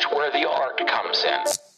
watch 0.00 0.12
where 0.12 0.30
the 0.30 0.48
arc 0.48 0.86
comes 0.86 1.24
in. 1.24 1.69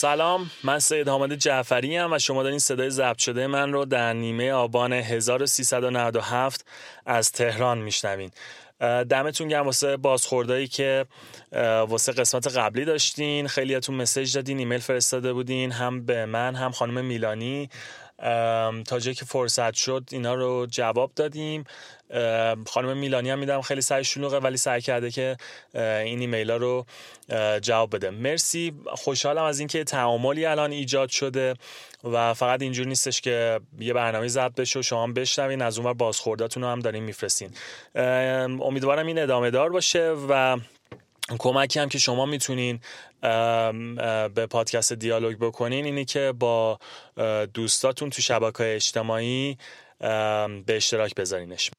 سلام 0.00 0.50
من 0.64 0.78
سید 0.78 1.08
حامد 1.08 1.34
جعفری 1.34 1.96
هم 1.96 2.12
و 2.12 2.18
شما 2.18 2.42
دارین 2.42 2.58
صدای 2.58 2.90
ضبط 2.90 3.18
شده 3.18 3.46
من 3.46 3.72
رو 3.72 3.84
در 3.84 4.12
نیمه 4.12 4.52
آبان 4.52 4.92
1397 4.92 6.64
از 7.06 7.32
تهران 7.32 7.78
میشنوین. 7.78 8.30
دمتون 9.10 9.48
گرم 9.48 9.66
واسه 9.66 9.96
بازخوردایی 9.96 10.68
که 10.68 11.06
واسه 11.88 12.12
قسمت 12.12 12.56
قبلی 12.56 12.84
داشتین. 12.84 13.48
خیلیاتون 13.48 13.94
مسیج 13.94 14.34
دادین 14.34 14.58
ایمیل 14.58 14.80
فرستاده 14.80 15.32
بودین 15.32 15.72
هم 15.72 16.06
به 16.06 16.26
من 16.26 16.54
هم 16.54 16.70
خانم 16.70 17.04
میلانی. 17.04 17.70
تا 18.86 18.98
جایی 18.98 19.14
که 19.14 19.24
فرصت 19.24 19.74
شد 19.74 20.04
اینا 20.10 20.34
رو 20.34 20.66
جواب 20.70 21.12
دادیم. 21.16 21.64
خانم 22.66 22.96
میلانی 22.96 23.30
هم 23.30 23.38
میدم 23.38 23.60
خیلی 23.60 23.80
سعی 23.80 24.04
شلوغه 24.04 24.38
ولی 24.38 24.56
سعی 24.56 24.80
کرده 24.80 25.10
که 25.10 25.36
این 25.74 26.20
ایمیل 26.20 26.50
رو 26.50 26.86
جواب 27.60 27.96
بده. 27.96 28.10
مرسی. 28.10 28.72
خوشحالم 28.86 29.44
از 29.44 29.58
اینکه 29.58 29.84
تعاملی 29.84 30.46
الان 30.46 30.72
ایجاد 30.72 31.08
شده 31.08 31.54
و 32.04 32.34
فقط 32.34 32.62
اینجور 32.62 32.86
نیستش 32.86 33.20
که 33.20 33.60
یه 33.78 33.92
برنامه 33.92 34.28
ضبط 34.28 34.54
بشه 34.54 34.78
و 34.78 34.82
شما 34.82 35.06
بشنوین. 35.06 35.62
از 35.62 35.78
اونور 35.78 35.94
بازخورداتون 35.94 36.62
رو 36.62 36.68
هم 36.68 36.80
دارین 36.80 37.02
میفرستین. 37.04 37.50
امیدوارم 38.62 39.06
این 39.06 39.18
ادامه 39.18 39.50
دار 39.50 39.70
باشه 39.70 40.14
و 40.28 40.56
کمکی 41.38 41.80
هم 41.80 41.88
که 41.88 41.98
شما 41.98 42.26
می‌تونین 42.26 42.80
به 44.34 44.46
پادکست 44.50 44.92
دیالوگ 44.92 45.36
بکنین 45.36 45.84
اینی 45.84 46.04
که 46.04 46.34
با 46.38 46.78
دوستاتون 47.54 48.10
تو 48.10 48.22
شبکه 48.22 48.74
اجتماعی 48.74 49.58
به 50.00 50.64
اشتراک 50.68 51.14
بذارینش 51.14 51.70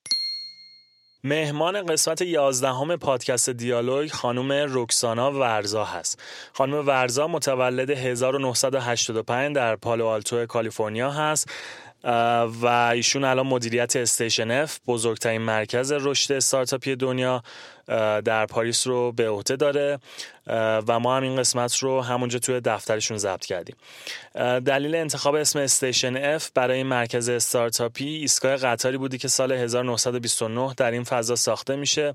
مهمان 1.24 1.86
قسمت 1.86 2.22
یازدهم 2.22 2.96
پادکست 2.96 3.50
دیالوگ 3.50 4.12
خانم 4.12 4.52
رکسانا 4.52 5.32
ورزا 5.32 5.86
هست. 5.86 6.22
خانم 6.54 6.88
ورزا 6.88 7.28
متولد 7.28 7.90
1985 7.90 9.56
در 9.56 9.76
پالو 9.76 10.06
آلتو 10.06 10.46
کالیفرنیا 10.46 11.12
هست 11.12 11.50
و 12.62 12.92
ایشون 12.94 13.24
الان 13.24 13.48
مدیریت 13.48 13.96
Station 13.96 14.52
F 14.52 14.80
بزرگترین 14.88 15.42
مرکز 15.42 15.92
رشد 15.92 16.32
استارتاپی 16.34 16.96
دنیا 16.96 17.44
در 18.26 18.46
پاریس 18.46 18.88
رو 18.88 19.12
به 19.12 19.30
عهده 19.30 19.56
داره 19.56 20.00
و 20.88 21.00
ما 21.00 21.18
هم 21.18 21.24
این 21.24 21.36
قسمت 21.36 21.78
رو 21.78 22.02
همونجا 22.02 22.40
توی 22.40 22.62
دفترشون 22.62 23.18
ضبط 23.18 23.46
کردیم. 23.46 23.76
دلیل 24.66 24.96
انتخاب 24.96 25.36
اسم 25.36 25.60
Station 25.60 26.18
F 26.18 26.50
برای 26.56 26.84
مرکز 26.84 27.30
استارتاپی 27.30 28.06
ایستگاه 28.06 28.56
قطاری 28.56 28.98
بوده 28.98 29.18
که 29.18 29.28
سال 29.28 29.52
1929 29.52 30.74
در 30.78 30.92
این 30.92 31.04
فضا 31.04 31.36
ساخته 31.36 31.76
میشه 31.76 32.14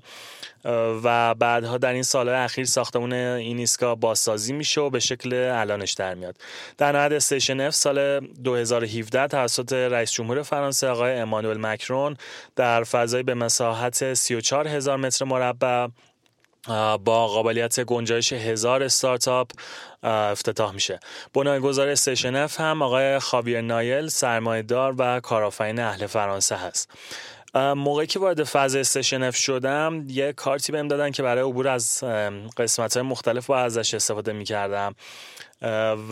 و 1.03 1.35
بعدها 1.35 1.77
در 1.77 1.93
این 1.93 2.03
سالهای 2.03 2.37
اخیر 2.37 2.65
ساختمون 2.65 3.13
این 3.13 3.57
ایستگاه 3.57 3.95
بازسازی 3.95 4.53
میشه 4.53 4.81
و 4.81 4.89
به 4.89 4.99
شکل 4.99 5.33
الانش 5.33 5.93
در 5.93 6.13
میاد. 6.13 6.35
در 6.77 6.91
نهایت 6.91 7.11
Station 7.11 7.61
F 7.61 7.75
سال 7.75 8.19
2017 8.19 9.27
توسط 9.27 9.73
رئیس 9.73 10.11
جمهور 10.11 10.41
فرانسه 10.41 10.87
آقای 10.87 11.13
امانوئل 11.13 11.57
مکرون 11.57 12.17
در 12.55 12.83
فضای 12.83 13.23
به 13.23 13.33
مساحت 13.33 14.13
34 14.13 14.67
هزار 14.67 14.97
متر 14.97 15.25
مربع 15.25 15.66
با 17.05 17.27
قابلیت 17.27 17.79
گنجایش 17.79 18.33
هزار 18.33 18.83
استارتاپ 18.83 19.51
افتتاح 20.03 20.73
میشه. 20.73 20.99
بنیانگذار 21.33 21.87
Station 21.87 22.35
F 22.35 22.59
هم 22.59 22.81
آقای 22.81 23.19
خاویر 23.19 23.61
نایل 23.61 24.07
سرمایهدار 24.07 24.95
و 24.97 25.19
کارآفرین 25.19 25.79
اهل 25.79 26.07
فرانسه 26.07 26.55
هست. 26.55 26.91
موقعی 27.55 28.07
که 28.07 28.19
وارد 28.19 28.43
فاز 28.43 28.75
Station 28.75 29.23
F 29.23 29.35
شدم 29.35 30.05
یه 30.09 30.33
کارتی 30.33 30.71
بهم 30.71 30.87
دادن 30.87 31.11
که 31.11 31.23
برای 31.23 31.43
عبور 31.43 31.67
از 31.67 32.03
قسمت 32.57 32.97
های 32.97 33.05
مختلف 33.05 33.47
با 33.47 33.59
ازش 33.59 33.93
استفاده 33.93 34.33
می‌کردم. 34.33 34.95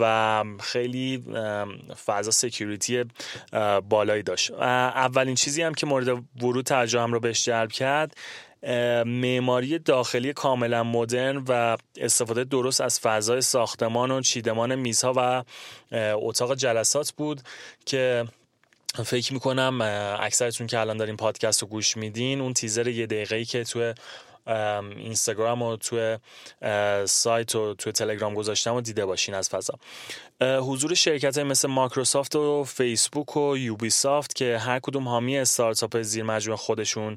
و 0.00 0.44
خیلی 0.60 1.24
فضای 2.06 2.30
security 2.30 3.04
بالایی 3.88 4.22
داشت. 4.22 4.50
اولین 4.50 5.34
چیزی 5.34 5.62
هم 5.62 5.74
که 5.74 5.86
مورد 5.86 6.08
ورود 6.42 6.64
توجهم 6.64 7.12
رو 7.12 7.20
بهش 7.20 7.44
جلب 7.44 7.72
کرد 7.72 8.16
معماری 9.06 9.78
داخلی 9.78 10.32
کاملا 10.32 10.82
مدرن 10.82 11.44
و 11.48 11.76
استفاده 11.96 12.44
درست 12.44 12.80
از 12.80 13.00
فضای 13.00 13.40
ساختمان 13.40 14.10
و 14.10 14.20
چیدمان 14.20 14.74
میزها 14.74 15.12
و 15.16 15.44
اتاق 16.14 16.54
جلسات 16.54 17.12
بود 17.12 17.40
که 17.86 18.24
فکر 19.04 19.32
می‌کنم 19.32 19.80
اکثرتون 20.20 20.66
که 20.66 20.80
الان 20.80 20.96
دارین 20.96 21.16
پادکست 21.16 21.62
رو 21.62 21.68
گوش 21.68 21.96
میدین 21.96 22.40
اون 22.40 22.52
تیزر 22.52 22.88
یه 22.88 23.06
دقیقه 23.06 23.36
ای 23.36 23.44
که 23.44 23.64
توی 23.64 23.94
اینستاگرام 24.96 25.62
و 25.62 25.76
توی 25.76 26.18
سایت 27.04 27.54
و 27.54 27.74
توی 27.74 27.92
تلگرام 27.92 28.34
گذاشتم 28.34 28.74
و 28.74 28.80
دیده 28.80 29.06
باشین 29.06 29.34
از 29.34 29.48
فضا. 29.48 29.74
حضور 30.42 30.94
شرکت 30.94 31.38
مثل 31.38 31.68
مایکروسافت 31.68 32.36
و 32.36 32.64
فیسبوک 32.64 33.36
و 33.36 33.56
Ubisoft 33.56 34.34
که 34.34 34.58
هر 34.58 34.78
کدوم 34.78 35.08
حامی 35.08 35.38
استارتاپ 35.38 36.02
زیر 36.02 36.24
مجموعه 36.24 36.56
خودشون 36.56 37.16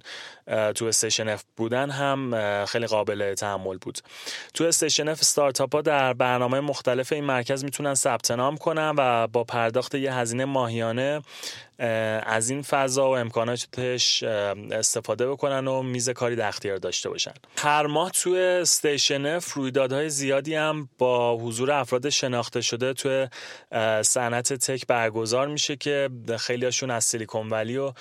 تو 0.75 0.85
Station 0.85 1.29
F 1.29 1.43
بودن 1.57 1.89
هم 1.89 2.65
خیلی 2.65 2.87
قابل 2.87 3.33
تامل 3.33 3.77
بود. 3.77 3.99
تو 4.53 4.63
Station 4.63 5.07
F 5.07 5.19
استارتاپ 5.19 5.75
ها 5.75 5.81
در 5.81 6.13
برنامه 6.13 6.59
مختلف 6.59 7.11
این 7.11 7.23
مرکز 7.23 7.63
می‌تونن 7.63 7.93
ثبت 7.93 8.31
نام 8.31 8.57
کنن 8.57 8.93
و 8.97 9.27
با 9.27 9.43
پرداخت 9.43 9.95
یه 9.95 10.13
هزینه 10.13 10.45
ماهیانه 10.45 11.21
از 12.23 12.49
این 12.49 12.61
فضا 12.61 13.09
و 13.09 13.17
امکاناتش 13.17 14.23
استفاده 14.71 15.27
بکنن 15.29 15.67
و 15.67 15.81
میز 15.81 16.09
کاری 16.09 16.35
در 16.35 16.47
اختیار 16.47 16.77
داشته 16.77 17.09
باشن. 17.09 17.33
هر 17.57 17.85
ماه 17.85 18.11
تو 18.11 18.29
Station 18.29 19.25
F 19.25 19.53
رویدادهای 19.53 20.09
زیادی 20.09 20.55
هم 20.55 20.89
با 20.97 21.37
حضور 21.37 21.71
افراد 21.71 22.09
شناخته 22.09 22.61
شده 22.61 22.93
تو 22.93 23.08
صنعت 24.01 24.53
tech 24.53 24.87
برگزار 24.87 25.47
میشه 25.47 25.75
که 25.75 26.09
خیلیاشون 26.39 26.91
از 26.91 27.03
Silicon 27.03 27.49
Valley 27.49 27.77
و 27.77 27.93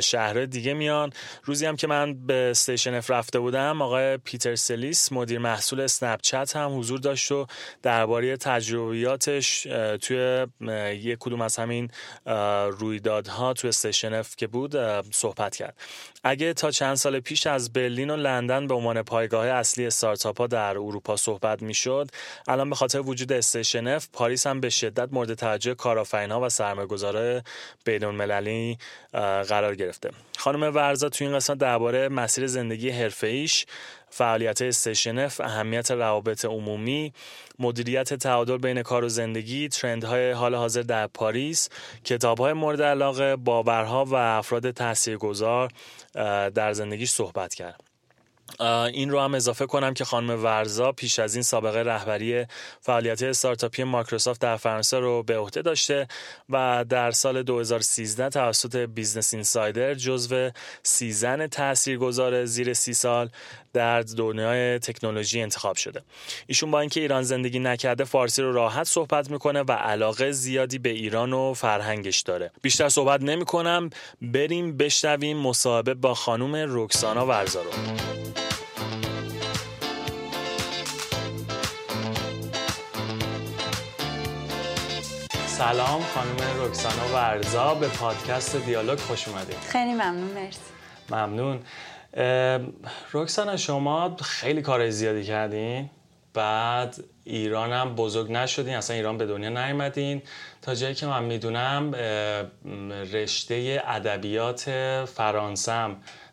شهر 0.00 0.44
دیگه 0.44 0.74
میان. 0.74 1.12
روزی 1.44 1.66
هم 1.66 1.76
که 1.76 1.86
من 1.86 2.26
به 2.26 2.34
Station 2.50 2.94
F 2.94 3.10
رفته 3.10 3.38
بودم 3.38 3.82
آقای 3.82 4.16
پیتر 4.16 4.54
سلیس 4.54 5.12
مدیر 5.12 5.38
محصول 5.38 5.80
Snapchat 5.80 6.56
هم 6.56 6.78
حضور 6.78 7.00
داشت 7.00 7.32
و 7.32 7.46
درباره 7.82 8.36
تجربیاتش 8.36 9.62
توی 10.00 10.46
یک 10.92 11.18
کدوم 11.20 11.40
از 11.40 11.56
همین 11.56 11.90
رویدادها 12.70 13.52
توی 13.52 13.68
Station 13.68 14.14
F 14.14 14.36
که 14.36 14.46
بود 14.46 14.76
صحبت 15.12 15.56
کرد. 15.56 15.76
اگه 16.24 16.52
تا 16.52 16.70
چند 16.70 16.94
سال 16.94 17.20
پیش 17.20 17.46
از 17.46 17.72
برلین 17.72 18.10
و 18.10 18.16
لندن 18.16 18.66
به 18.66 18.74
عنوان 18.74 19.02
پایگاه 19.02 19.46
اصلی 19.46 19.86
استارتاپ 19.86 20.38
ها 20.38 20.46
در 20.46 20.70
اروپا 20.78 21.16
صحبت 21.16 21.62
می‌شد 21.62 22.08
الان 22.48 22.70
به 22.70 22.76
خاطر 22.76 23.00
وجود 23.00 23.32
Station 23.32 23.86
F 23.86 24.08
پاریس 24.12 24.39
هم 24.46 24.60
به 24.60 24.70
شدت 24.70 25.08
مورد 25.12 25.34
توجه 25.34 25.74
کارآفرین‌ها 25.74 26.40
و 26.40 26.48
سرمایه‌گذاران 26.48 27.42
بین‌المللی 27.84 28.78
قرار 29.48 29.74
گرفته. 29.74 30.10
خانم 30.38 30.74
ورزا 30.74 31.08
تو 31.08 31.24
این 31.24 31.34
قسمت 31.34 31.58
درباره 31.58 32.08
مسیر 32.08 32.46
زندگی 32.46 32.90
حرفه‌ایش 32.90 33.66
فعالیت 34.10 34.62
Station 34.62 35.18
F 35.18 35.40
اهمیت 35.40 35.90
روابط 35.90 36.44
عمومی 36.44 37.12
مدیریت 37.58 38.14
تعادل 38.14 38.56
بین 38.56 38.82
کار 38.82 39.04
و 39.04 39.08
زندگی 39.08 39.68
trend 39.68 40.12
های 40.12 40.30
حال 40.30 40.54
حاضر 40.54 40.82
در 40.82 41.06
پاریس 41.06 41.68
کتابهای 42.04 42.52
مورد 42.52 42.82
علاقه 42.82 43.36
باورها 43.36 44.04
و 44.04 44.14
افراد 44.14 44.70
تاثیرگذار 44.70 45.70
در 46.54 46.72
زندگیش 46.72 47.10
صحبت 47.10 47.54
کرد. 47.54 47.89
این 48.60 49.10
رو 49.10 49.20
هم 49.20 49.34
اضافه 49.34 49.66
کنم 49.66 49.94
که 49.94 50.04
خانم 50.04 50.44
ورزا 50.44 50.92
پیش 50.92 51.18
از 51.18 51.34
این 51.34 51.42
سابقه 51.42 51.78
رهبری 51.78 52.46
فعالیت 52.80 53.22
استارتاپی 53.22 53.84
مایکروسافت 53.84 54.40
در 54.40 54.56
فرانسه 54.56 54.98
رو 54.98 55.22
به 55.22 55.38
عهده 55.38 55.62
داشته 55.62 56.08
و 56.50 56.84
در 56.88 57.10
سال 57.10 57.42
2013 57.42 58.28
توسط 58.28 58.76
Business 58.76 59.34
Insider 59.34 59.94
جزو 59.94 60.50
سی 60.82 61.12
زن 61.12 61.46
تاثیرگذار 61.46 62.44
زیر 62.44 62.74
سی 62.74 62.94
سال 62.94 63.30
در 63.72 64.00
دنیای 64.00 64.78
تکنولوژی 64.78 65.40
انتخاب 65.42 65.76
شده. 65.76 66.02
ایشون 66.46 66.70
با 66.70 66.80
اینکه 66.80 67.00
ایران 67.00 67.22
زندگی 67.22 67.58
نکرده 67.58 68.04
فارسی 68.04 68.42
رو 68.42 68.52
راحت 68.52 68.86
صحبت 68.86 69.30
می‌کنه 69.30 69.62
و 69.62 69.72
علاقه 69.72 70.32
زیادی 70.32 70.78
به 70.78 70.88
ایران 70.88 71.32
و 71.32 71.54
فرهنگش 71.54 72.20
داره. 72.20 72.50
بیشتر 72.62 72.88
صحبت 72.88 73.22
نمی‌کنم. 73.22 73.90
بریم 74.22 74.76
بشنویم 74.76 75.36
مصاحبه 75.36 75.94
با 75.94 76.14
خانم 76.14 76.66
رکسانا 76.68 77.26
ورزارو 77.26 77.70
سلام 85.46 86.02
خانم 86.02 86.36
رکسانا 86.64 87.14
ورزا 87.14 87.74
به 87.74 87.88
پادکست 87.88 88.56
دیالوگ 88.56 88.98
خوش 88.98 89.28
اومدید. 89.28 89.56
خیلی 89.68 89.92
ممنون 89.92 90.30
مرسی. 90.30 90.60
ممنون. 91.10 91.60
رکسانا 93.12 93.56
شما 93.56 94.16
خیلی 94.16 94.62
کار 94.62 94.90
زیادی 94.90 95.24
کردین. 95.24 95.90
بعد 96.34 97.04
ایران 97.24 97.72
هم 97.72 97.94
بزرگ 97.94 98.32
نشدین 98.32 98.74
اصلا 98.74 98.96
ایران 98.96 99.18
به 99.18 99.26
دنیا 99.26 99.48
نیومدین. 99.48 100.22
تا 100.62 100.74
جایی 100.74 100.94
که 100.94 101.06
من 101.06 101.24
می‌دونم 101.24 101.94
رشته 103.12 103.82
ادبیات 103.86 104.70
فرانسه 105.04 105.86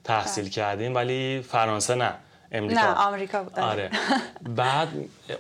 تحصیل 0.04 0.44
بله. 0.44 0.52
کردین 0.54 0.94
ولی 0.94 1.42
فرانسه 1.42 1.96
نه 1.96 2.14
امریکا. 2.52 2.82
نه 2.82 2.94
آمریکا 2.94 3.44
بود. 3.44 3.60
آره. 3.60 3.90
بعد 4.56 4.88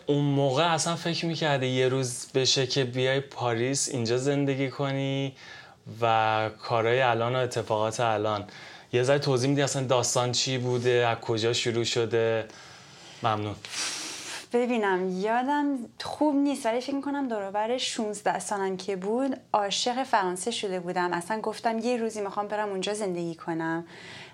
اون 0.05 0.23
موقع 0.25 0.73
اصلا 0.73 0.95
فکر 0.95 1.25
می‌کردی 1.25 1.67
یه 1.67 1.87
روز 1.87 2.27
بشه 2.35 2.67
که 2.67 2.83
بیای 2.83 3.19
پاریس 3.19 3.89
اینجا 3.89 4.17
زندگی 4.17 4.69
کنی 4.69 5.35
و 6.01 6.49
کارهای 6.61 7.01
الان 7.01 7.35
و 7.35 7.39
اتفاقات 7.39 7.99
الان. 7.99 8.45
یه 8.93 9.03
ذره 9.03 9.19
توضیح 9.19 9.49
میدی 9.49 9.61
اصلا 9.61 9.83
داستان 9.83 10.31
چی 10.31 10.57
بوده؟ 10.57 11.07
از 11.07 11.17
کجا 11.17 11.53
شروع 11.53 11.83
شده؟ 11.83 12.47
ممنون. 13.23 13.55
ببینم 14.53 15.19
یادم 15.19 15.77
خوب 16.03 16.35
نیست 16.35 16.65
ولی 16.65 16.81
فکر 16.81 17.01
کنم 17.01 17.27
دوربر 17.27 17.77
16 17.77 18.39
سالم 18.39 18.77
که 18.77 18.95
بود 18.95 19.37
عاشق 19.53 20.03
فرانسه 20.03 20.51
شده 20.51 20.79
بودم. 20.79 21.13
اصلا 21.13 21.41
گفتم 21.41 21.79
یه 21.79 21.97
روزی 21.97 22.21
می‌خوام 22.21 22.47
برم 22.47 22.69
اونجا 22.69 22.93
زندگی 22.93 23.35
کنم. 23.35 23.85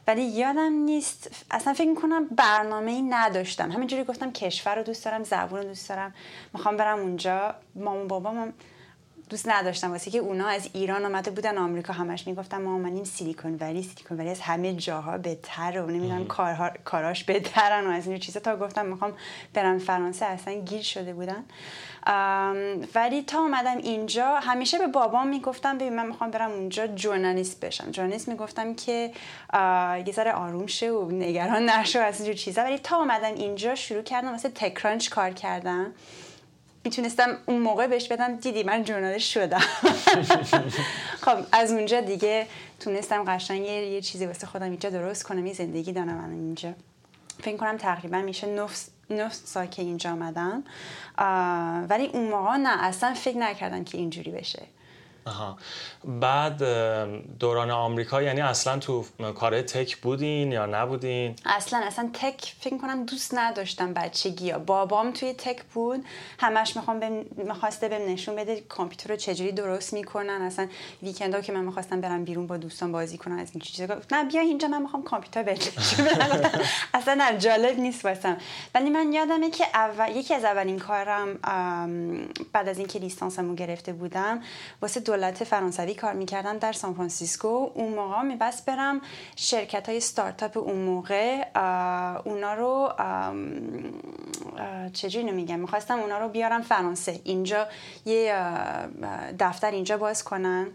ولی 0.07 0.21
یادم 0.21 0.73
نیست 0.73 1.45
اصلا 1.51 1.73
فکر 1.73 1.95
کنم 1.95 2.27
برنامه 2.27 2.91
ای 2.91 3.01
نداشتم. 3.01 3.71
همینجوری 3.71 4.03
گفتم 4.03 4.31
کشور 4.31 4.75
رو 4.75 4.83
دوست 4.83 5.06
دارم 5.06 5.23
زبون 5.23 5.59
رو 5.59 5.65
دوست 5.65 5.89
دارم. 5.89 6.13
می‌خوام 6.53 6.77
برم 6.77 6.99
اونجا. 6.99 7.56
مامان 7.75 8.07
بابام 8.07 8.53
دوست 9.29 9.49
نداشتم 9.49 9.91
واسه 9.91 10.11
که 10.11 10.17
اونا 10.17 10.47
از 10.47 10.69
ایران 10.73 11.05
آمده 11.05 11.31
بودن 11.31 11.57
آمریکا 11.57 11.93
همش 11.93 12.27
می‌گفتم 12.27 12.61
ما 12.61 12.73
اومدیم 12.73 13.03
سیلیکون 13.03 13.57
ولی 13.59 13.83
سیلیکون 13.83 14.17
ولی 14.17 14.29
از 14.29 14.41
همه 14.41 14.73
جاها 14.73 15.17
بهتر 15.17 15.81
و 15.81 15.89
نمی‌دونم 15.89 16.25
کارها 16.25 16.71
کاراش 16.85 17.23
بهترن 17.23 17.87
و 17.87 17.89
از 17.89 18.07
این 18.07 18.17
چیزا. 18.17 18.39
تا 18.39 18.55
گفتم 18.57 18.85
می‌خوام 18.85 19.13
برم 19.53 19.79
فرانسه 19.79 20.25
اصلا 20.25 20.53
گیر 20.53 20.81
شده 20.81 21.13
بودن. 21.13 21.43
ولی 22.95 23.21
تا 23.27 23.39
اومدم 23.39 23.77
اینجا 23.77 24.35
همیشه 24.35 24.77
به 24.77 24.87
بابام 24.87 25.27
می‌گفتم 25.27 25.77
ببین 25.77 25.95
من 25.95 26.07
می‌خوام 26.07 26.31
برم 26.31 26.51
اونجا 26.51 26.87
جورنالیست 26.87 27.59
بشم. 27.59 27.91
جورنالیست 27.91 28.27
می‌گفتم 28.27 28.75
که 28.75 29.11
یه 30.07 30.13
ذره 30.13 30.31
آروم 30.31 30.67
شه 30.67 30.91
و 30.91 31.11
نگران 31.11 31.69
نشو 31.69 31.99
از 31.99 32.15
اینجور 32.15 32.35
چیزا. 32.35 32.61
ولی 32.61 32.77
تا 32.77 32.97
اومدم 32.97 33.33
اینجا 33.35 33.75
شروع 33.75 34.01
کردم 34.01 34.31
واسه 34.31 34.49
تکرانچ 34.49 35.09
کار 35.09 35.31
کردم 35.31 35.91
می‌تونستم 36.85 37.38
اون 37.45 37.62
موقع 37.62 37.88
بهش 37.88 38.07
بدم 38.07 38.35
دیدی 38.35 38.63
من 38.63 38.83
جورنالش 38.83 39.33
شدم 39.33 39.63
خب 41.25 41.38
از 41.51 41.71
اونجا 41.71 42.01
دیگه 42.01 42.47
تونستم 42.80 43.24
قشنگ 43.24 43.65
یه 43.65 44.01
چیزی 44.01 44.25
واسه 44.25 44.47
خودم 44.47 44.69
اینجا 44.69 44.89
درست 44.89 45.24
کنم 45.24 45.45
یه 45.45 45.53
زندگی 45.53 45.91
دارم 45.91 46.15
من 46.15 46.31
اینجا. 46.31 46.74
فکر 47.44 47.57
کنم 47.57 47.77
تقریبا 47.77 48.18
میشه 48.18 48.68
نه 49.09 49.30
سال 49.30 49.65
که 49.65 49.81
اینجا 49.81 50.12
آمدم 50.12 50.63
ولی 51.89 52.07
اون 52.07 52.30
موقع 52.30 52.57
نه 52.57 52.83
اصلا 52.83 53.13
فکر 53.13 53.38
نکردم 53.38 53.83
که 53.83 53.97
اینجوری 53.97 54.31
بشه. 54.31 54.63
آها. 55.25 55.57
بعد 56.05 56.63
دوران 57.39 57.71
آمریکا 57.71 58.21
یعنی 58.21 58.41
اصلا 58.41 58.79
تو 58.79 59.05
کار 59.35 59.61
تک 59.61 59.97
بودین 59.97 60.51
یا 60.51 60.65
نبودین؟ 60.65 61.35
اصلا 61.45 61.79
اصلا 61.79 62.09
تک 62.13 62.53
فکر 62.59 62.77
کنم 62.77 63.05
دوست 63.05 63.33
نداشتم 63.33 63.93
بچگی 63.93 64.49
ها 64.49 64.59
بابام 64.59 65.11
توی 65.11 65.33
تک 65.33 65.63
بود. 65.63 66.05
همش 66.39 66.75
می‌خوام 66.75 66.99
بهم 66.99 67.25
می‌خواسته 67.37 67.87
بهم 67.87 68.09
نشون 68.11 68.35
بده 68.35 68.61
کامپیوتر 68.61 69.09
رو 69.09 69.15
چجوری 69.15 69.51
درست 69.51 69.93
می‌کنن. 69.93 70.41
اصلا 70.41 70.67
ویکندا 71.03 71.41
که 71.41 71.51
من 71.51 71.63
می‌خواستم 71.65 72.01
برم 72.01 72.23
بیرون 72.23 72.47
با 72.47 72.57
دوستان 72.57 72.91
بازی 72.91 73.17
کنم 73.17 73.37
از 73.37 73.51
این 73.53 73.61
چیزا. 73.61 73.95
نه 74.11 74.23
بیا 74.23 74.41
اینجا 74.41 74.67
من 74.67 74.81
می‌خوام 74.81 75.03
کامپیوتر 75.03 75.43
بهت 75.43 75.71
اصلا 76.93 77.13
نه 77.13 77.37
جالب 77.37 77.79
نیست 77.79 78.05
واسم. 78.05 78.37
ولی 78.75 78.89
من 78.89 79.13
یادمه 79.13 79.49
که 79.49 79.65
اول 79.73 80.15
یکی 80.15 80.33
از 80.33 80.43
اولین 80.43 80.79
کارم 80.79 81.35
بعد 82.53 82.67
از 82.69 82.77
اینکه 82.77 82.99
لیسانسمو 82.99 83.55
گرفته 83.55 83.93
بودم 83.93 84.41
واسه 84.81 84.99
دولت 85.13 85.44
فرانسوی 85.44 85.94
کار 85.94 86.13
می‌کردم 86.13 86.57
در 86.57 86.74
سان 86.74 86.94
فرانسیسکو. 86.94 87.71
اون 87.74 87.94
موقع 87.94 88.21
میبست 88.21 88.65
برم 88.65 89.01
شرکت 89.36 89.89
های 89.89 90.00
ستارتاپ 90.00 90.57
اون 90.57 90.77
موقع 90.77 91.45
اونا 92.25 92.54
رو 92.54 92.94
چجوری 94.94 95.25
نمیگم 95.25 95.60
می‌خواستم 95.60 96.00
اونا 96.00 96.19
رو 96.19 96.30
بیارم 96.30 96.62
فرانسه. 96.62 97.19
اینجا 97.24 97.68
یه 98.06 98.36
دفتر 99.39 99.71
اینجا 99.71 99.98
باز 99.98 100.24
کنن. 100.24 100.68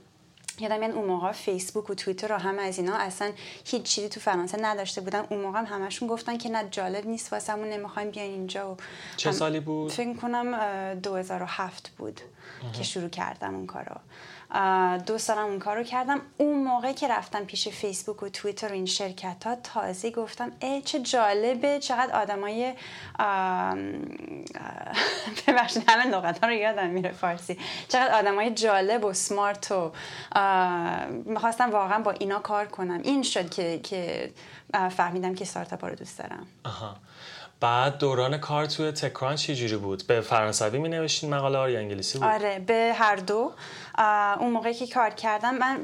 یادم 0.60 0.78
میاد 0.78 0.92
اون 0.92 1.04
موقع 1.04 1.32
فیسبوک 1.32 1.90
و 1.90 1.94
توییتر 1.94 2.32
و 2.32 2.36
همه 2.36 2.62
از 2.62 2.78
اینا 2.78 2.96
اصلا 2.96 3.32
هیچ 3.64 3.82
چیزی 3.82 4.08
تو 4.08 4.20
فرانسه 4.20 4.58
نداشته 4.60 5.00
بودن. 5.00 5.24
اون 5.30 5.40
موقع 5.40 5.58
هم 5.58 5.64
همشون 5.64 6.08
گفتن 6.08 6.38
که 6.38 6.48
نه 6.48 6.68
جالب 6.70 7.06
نیست 7.06 7.32
واسمون 7.32 7.68
نمی‌خوایم 7.68 8.10
بیاین 8.10 8.32
اینجا 8.32 8.72
و 8.72 8.76
چه 9.16 9.32
سالی 9.32 9.60
بود؟ 9.60 9.92
فکر 9.92 10.14
کنم 10.14 10.94
2007 10.94 11.90
بود. 11.98 12.20
که 12.72 12.82
شروع 12.82 13.08
کردم 13.08 13.54
اون 13.54 13.66
کارو. 13.66 13.96
دو 15.06 15.18
سالم 15.18 15.44
اون 15.44 15.58
کار 15.58 15.76
رو 15.76 15.82
کردم. 15.82 16.20
اون 16.36 16.64
موقع 16.64 16.92
که 16.92 17.08
رفتم 17.08 17.44
پیش 17.44 17.68
فیسبوک 17.68 18.22
و 18.22 18.28
توییتر 18.28 18.68
و 18.68 18.72
این 18.72 18.86
شرکت 18.86 19.44
ها 19.44 19.56
تازه 19.56 20.10
گفتم 20.10 20.52
ای 20.60 20.82
چه 20.82 21.00
جالبه 21.00 21.78
چقدر 21.78 22.20
آدمای 22.20 22.74
ببخشید 25.46 25.90
همه 25.90 26.04
لغت 26.04 26.44
ها 26.44 26.50
رو 26.50 26.54
یادم 26.54 26.86
میره 26.86 27.12
فارسی. 27.12 27.58
چقدر 27.88 28.18
آدمای 28.18 28.50
جالب 28.50 29.04
و 29.04 29.12
سمارت 29.12 29.72
و 29.72 29.92
می‌خواستم 31.24 31.70
واقعا 31.70 32.02
با 32.02 32.10
اینا 32.10 32.38
کار 32.38 32.66
کنم. 32.66 33.00
این 33.04 33.22
شد 33.22 33.50
که, 33.50 33.78
که 33.78 34.32
فهمیدم 34.90 35.34
که 35.34 35.44
ستارتاپ 35.44 35.84
رو 35.84 35.94
دوست 35.94 36.18
دارم. 36.18 36.46
آها. 36.64 36.96
بعد 37.60 37.98
دوران 37.98 38.38
کار 38.38 38.66
توی 38.66 38.92
تکران 38.92 39.36
چی 39.36 39.54
جوری 39.54 39.76
بود؟ 39.76 40.06
به 40.06 40.20
فرانسوی 40.20 40.78
می 40.78 40.88
نوشتین 40.88 41.34
مقاله 41.34 41.72
یا 41.72 41.78
انگلیسی 41.78 42.18
بود؟ 42.18 42.28
آره 42.28 42.58
به 42.58 42.92
هر 42.96 43.16
دو 43.16 43.52
اون 44.40 44.50
موقعی 44.50 44.74
که 44.74 44.86
کار 44.86 45.10
کردم 45.10 45.54
من 45.54 45.78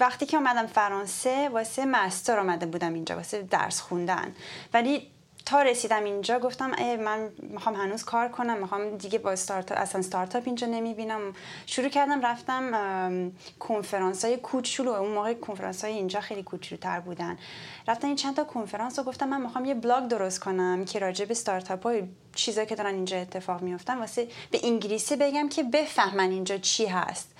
وقتی 0.00 0.26
که 0.26 0.36
آمدم 0.36 0.66
فرانسه 0.66 1.48
واسه 1.48 1.84
مستر 1.84 2.38
آمده 2.38 2.66
بودم 2.66 2.94
اینجا 2.94 3.16
واسه 3.16 3.42
درس 3.42 3.80
خوندن 3.80 4.34
ولی 4.74 5.10
تا 5.46 5.62
رسیدم 5.62 6.04
اینجا 6.04 6.38
گفتم 6.38 6.72
ای 6.78 6.96
من 6.96 7.28
می‌خوام 7.38 7.74
هنوز 7.74 8.04
کار 8.04 8.28
کنم 8.28 8.58
می‌خوام 8.58 8.96
دیگه 8.96 9.18
با 9.18 9.30
استارت 9.30 9.72
اصلا 9.72 9.98
استارتاپ 9.98 10.42
اینجا 10.46 10.66
نمی‌بینم. 10.66 11.20
شروع 11.66 11.88
کردم 11.88 12.26
رفتم 12.26 13.32
کنفرانس 13.58 14.24
های 14.24 14.36
کوچولو. 14.36 14.90
اون 14.90 15.10
موقع 15.10 15.34
کنفرانس 15.34 15.84
های 15.84 15.94
اینجا 15.94 16.20
خیلی 16.20 16.42
کوچولوتر 16.42 17.00
بودن. 17.00 17.38
رفتم 17.88 18.06
این 18.06 18.16
چند 18.16 18.36
تا 18.36 18.44
کنفرانس 18.44 18.98
رو 18.98 19.04
گفتم 19.04 19.28
من 19.28 19.42
می‌خوام 19.42 19.64
یه 19.64 19.74
بلاگ 19.74 20.08
درست 20.08 20.40
کنم 20.40 20.84
که 20.84 20.98
راجع 20.98 21.24
به 21.24 21.30
استارتاپ 21.30 21.82
های 21.82 22.02
چیزایی 22.34 22.66
که 22.66 22.74
دارن 22.74 22.94
اینجا 22.94 23.16
اتفاق 23.16 23.62
میفتن 23.62 23.98
واسه 23.98 24.28
به 24.50 24.60
انگلیسی 24.62 25.16
بگم 25.16 25.48
که 25.48 25.62
بفهمن 25.62 26.30
اینجا 26.30 26.58
چی 26.58 26.86
هست. 26.86 27.32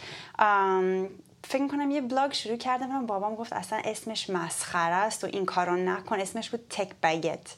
فکر 1.45 1.69
کنم 1.69 1.91
یه 1.91 2.01
بلاگ 2.01 2.33
شروع 2.33 2.57
کردم 2.57 3.03
و 3.03 3.07
بابام 3.07 3.35
گفت 3.35 3.53
اصلا 3.53 3.81
اسمش 3.85 4.31
مسخره 4.31 4.95
است 4.95 5.25
و 5.25 5.27
این 5.27 5.45
کارو 5.45 5.77
نکن. 5.77 6.21
اسمش 6.21 6.51
بود 6.51 6.61
Tech 6.71 6.93
Baguette 7.02 7.55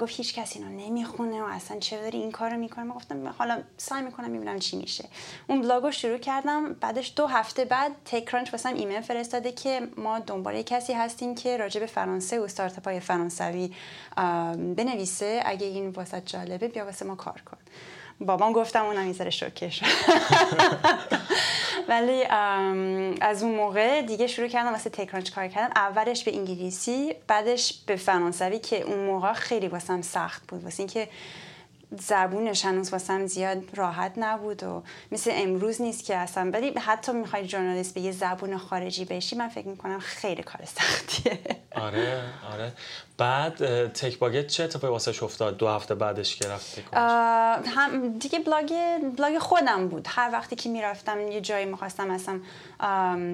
گفت 0.00 0.16
هیچ 0.16 0.34
کسی 0.34 0.58
اینو 0.58 0.88
نمی‌خونه 0.88 1.42
و 1.42 1.44
اصلا 1.44 1.78
چه 1.78 2.00
داری 2.00 2.18
این 2.18 2.32
کارو 2.32 2.56
می‌کنه 2.56 2.84
من 2.84 2.94
گفتم 2.94 3.28
حالا 3.28 3.62
سعی 3.76 4.02
می‌کنم 4.02 4.30
می‌بینم 4.30 4.58
چی 4.58 4.76
میشه. 4.76 5.08
اون 5.46 5.60
بلاگ 5.60 5.82
رو 5.82 5.90
شروع 5.90 6.18
کردم. 6.18 6.72
بعدش 6.72 7.12
دو 7.16 7.26
هفته 7.26 7.64
بعد 7.64 7.92
TechCrunch 8.04 8.52
واسم 8.52 8.74
ایمیل 8.74 9.00
فرستاده 9.00 9.52
که 9.52 9.88
ما 9.96 10.18
دنبال 10.18 10.62
کسی 10.62 10.92
هستیم 10.92 11.34
که 11.34 11.56
راجع 11.56 11.80
به 11.80 11.86
فرانسه 11.86 12.40
و 12.40 12.42
استارتاپ 12.42 12.84
های 12.84 13.00
فرانسوی 13.00 13.74
بنویسه. 14.76 15.42
اگه 15.44 15.66
این 15.66 15.88
واسه 15.88 16.20
جالبه 16.20 16.68
بیا 16.68 16.84
واسه 16.84 17.04
ما 17.04 17.14
کار 17.14 17.42
کن. 17.46 17.58
بابام 18.20 18.52
گفتم 18.52 18.84
اونم 18.84 19.06
یه 19.06 19.12
ذره 19.12 19.30
شوکه 19.30 19.70
شد 19.70 19.86
ولی 21.88 22.24
از 23.20 23.42
اون 23.42 23.54
موقع 23.54 24.02
دیگه 24.02 24.26
شروع 24.26 24.48
کردم 24.48 24.72
واسه 24.72 24.90
TechCrunch 24.90 25.30
کار 25.30 25.48
کردم 25.48 25.72
اولش 25.76 26.24
به 26.24 26.36
انگلیسی 26.36 27.14
بعدش 27.26 27.80
به 27.86 27.96
فرانسوی 27.96 28.58
که 28.58 28.82
اون 28.82 28.98
موقع 28.98 29.32
خیلی 29.32 29.68
واسم 29.68 30.02
سخت 30.02 30.46
بود. 30.48 30.64
واسه 30.64 30.80
اینکه 30.80 31.08
زبونش 31.90 32.64
هنوز 32.64 32.92
واسم 32.92 33.26
زیاد 33.26 33.62
راحت 33.74 34.12
نبود 34.16 34.62
و 34.62 34.82
مثل 35.12 35.30
امروز 35.34 35.82
نیست 35.82 36.04
که 36.04 36.16
اصلا. 36.16 36.50
ولی 36.50 36.72
حتی 36.78 37.12
می‌خوای 37.12 37.46
journalist 37.46 37.94
به 37.94 38.00
یه 38.00 38.12
زبون 38.12 38.58
خارجی 38.58 39.04
بشی 39.04 39.36
من 39.36 39.48
فکر 39.48 39.68
می‌کنم 39.68 39.98
خیلی 39.98 40.42
کار 40.42 40.64
سختیه. 40.64 41.38
آره 41.74 42.22
آره. 42.52 42.72
بعد 43.18 43.86
Tech 43.92 44.18
Baguette 44.18 44.46
چه 44.46 44.64
اتفاقی 44.64 44.92
واسه 44.92 45.24
افتاد؟ 45.24 45.56
دو 45.56 45.68
هفته 45.68 45.94
بعدش 45.94 46.36
که 46.36 46.48
رفتی 46.48 46.82
هم 47.66 48.18
دیگه 48.18 48.38
بلاگ 48.38 48.72
بلاگ 49.16 49.38
خودم 49.38 49.88
بود. 49.88 50.06
هر 50.10 50.30
وقتی 50.32 50.56
که 50.56 50.68
می‌رفتم 50.68 51.28
یه 51.28 51.40
جایی 51.40 51.64
می‌خواستم 51.64 52.10
اصلا 52.10 52.40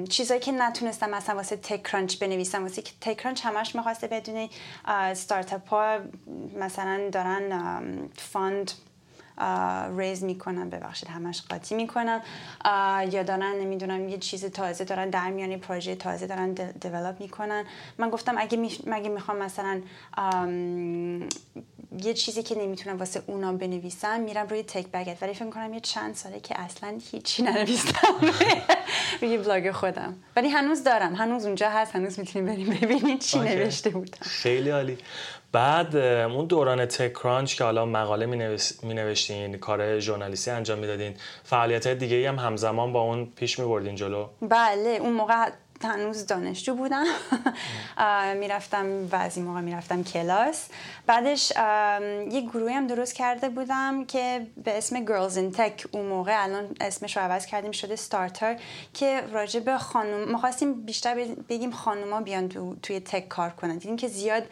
چیزایی 0.07 0.41
که 0.41 0.53
نتونستم 0.53 1.11
مثلا 1.11 1.37
واسه 1.37 1.57
TechCrunch 1.57 2.17
بنویسم. 2.17 2.63
واسه 2.63 2.83
که 2.83 2.93
TechCrunch 3.01 3.47
همش 3.47 3.75
می‌خواسته 3.75 4.07
بدونه 4.07 4.49
استارتاپ 4.85 5.69
ها 5.69 5.99
مثلا 6.57 7.11
دارن 7.13 7.79
fundraise 8.17 10.25
می‌کنن 10.25 10.71
ببخشید 10.71 11.09
همش 11.09 11.43
قاطی 11.43 11.75
می‌کنم 11.75 12.21
یا 13.11 13.23
دارن 13.23 13.53
نمی‌دونم 13.61 14.09
یه 14.09 14.19
چیز 14.19 14.45
تازه 14.45 14.85
دارن 14.85 15.11
در 15.11 15.31
میان 15.31 15.57
پروژه 15.57 15.95
تازه 15.95 16.27
دارن 16.27 16.53
develop 16.53 17.21
می‌کنن. 17.21 17.65
من 17.99 18.11
گفتم 18.11 18.35
اگه 18.39 18.59
مگه 18.87 19.09
می‌خوام 19.09 19.37
مثلا 19.39 19.81
یه 22.03 22.15
چیزی 22.15 22.43
که 22.43 22.59
نمی‌تونم 22.59 22.99
واسه 22.99 23.23
اونا 23.27 23.53
بنویسم 23.53 24.21
میرم 24.21 24.47
روی 24.47 24.63
Tech 24.63 24.87
Baguette. 24.87 25.23
ولی 25.23 25.35
فکر 25.35 25.51
کنم 25.51 25.75
یه 25.75 25.81
چند 25.81 26.15
ساله 26.15 26.41
که 26.41 26.61
اصلا 26.61 26.99
هیچی 27.11 27.43
ننویسم. 27.43 27.93
روی 29.23 29.39
بلاگ 29.39 29.71
خودم. 29.71 30.15
ولی 30.37 30.49
هنوز 30.49 30.85
دارم. 30.85 31.15
هنوز 31.15 31.47
اونجا 31.47 31.71
هست. 31.71 31.95
هنوز 31.97 32.19
می‌تونیم 32.19 32.53
بریم 32.53 32.71
ببینید 32.83 33.21
چی 33.21 33.39
نوشته 33.39 33.91
بودم 33.91 34.19
خیلی 34.23 34.71
عالی. 34.71 34.99
بعد 35.53 35.97
اون 35.97 36.47
دوران 36.47 36.87
تک 36.87 37.13
کرانچ 37.13 37.55
که 37.55 37.65
حالا 37.65 37.87
مقاله 37.87 38.27
می 38.83 38.95
نوشتین 38.95 39.57
کار 39.57 40.01
ژورنالیستی 40.01 40.51
انجام 40.51 40.79
می‌دادین 40.79 41.15
فعالیت 41.45 41.89
دیگه 41.89 42.29
هم 42.29 42.39
همزمان 42.39 42.93
با 42.93 43.01
اون 43.01 43.33
پیش 43.37 43.59
می 43.59 43.67
بردین 43.67 43.95
جلو؟ 43.95 44.29
بله. 44.43 44.99
اون 45.01 45.13
موقع 45.13 45.51
هنوز 45.85 46.27
دانشجو 46.27 46.75
بودم. 46.75 47.05
می‌رفتم 48.41 49.07
بعضی 49.07 49.43
موقع 49.43 49.61
می‌رفتم 49.61 50.03
کلاس. 50.03 50.69
بعدش 51.07 51.53
یه 52.31 52.41
گروهی 52.41 52.75
هم 52.75 52.87
درست 52.87 53.15
کرده 53.15 53.49
بودم 53.49 54.05
که 54.05 54.47
به 54.65 54.79
اسم 54.79 55.05
Girls 55.07 55.33
in 55.33 55.57
Tech 55.57 55.87
اون 55.91 56.07
موقع 56.07 56.43
الان 56.45 56.77
اسمش 56.81 57.17
رو 57.17 57.23
عوض 57.23 57.47
کردیم 57.47 57.73
شده 57.73 57.97
ستارتر 57.97 58.57
که 58.95 59.21
راجع 59.33 59.61
به 59.61 59.79
خانم 59.79 60.31
ما 60.31 60.39
خواستیم 60.39 60.85
بیشتر 60.85 61.27
بگیم 61.49 61.71
خانوما 61.71 62.21
بیان 62.21 62.77
توی 62.83 63.01
تک 63.01 63.29
کار 63.29 63.51
کنن. 63.51 63.73
دیدیم 63.79 63.97
که 63.97 64.09
زیاد 64.09 64.43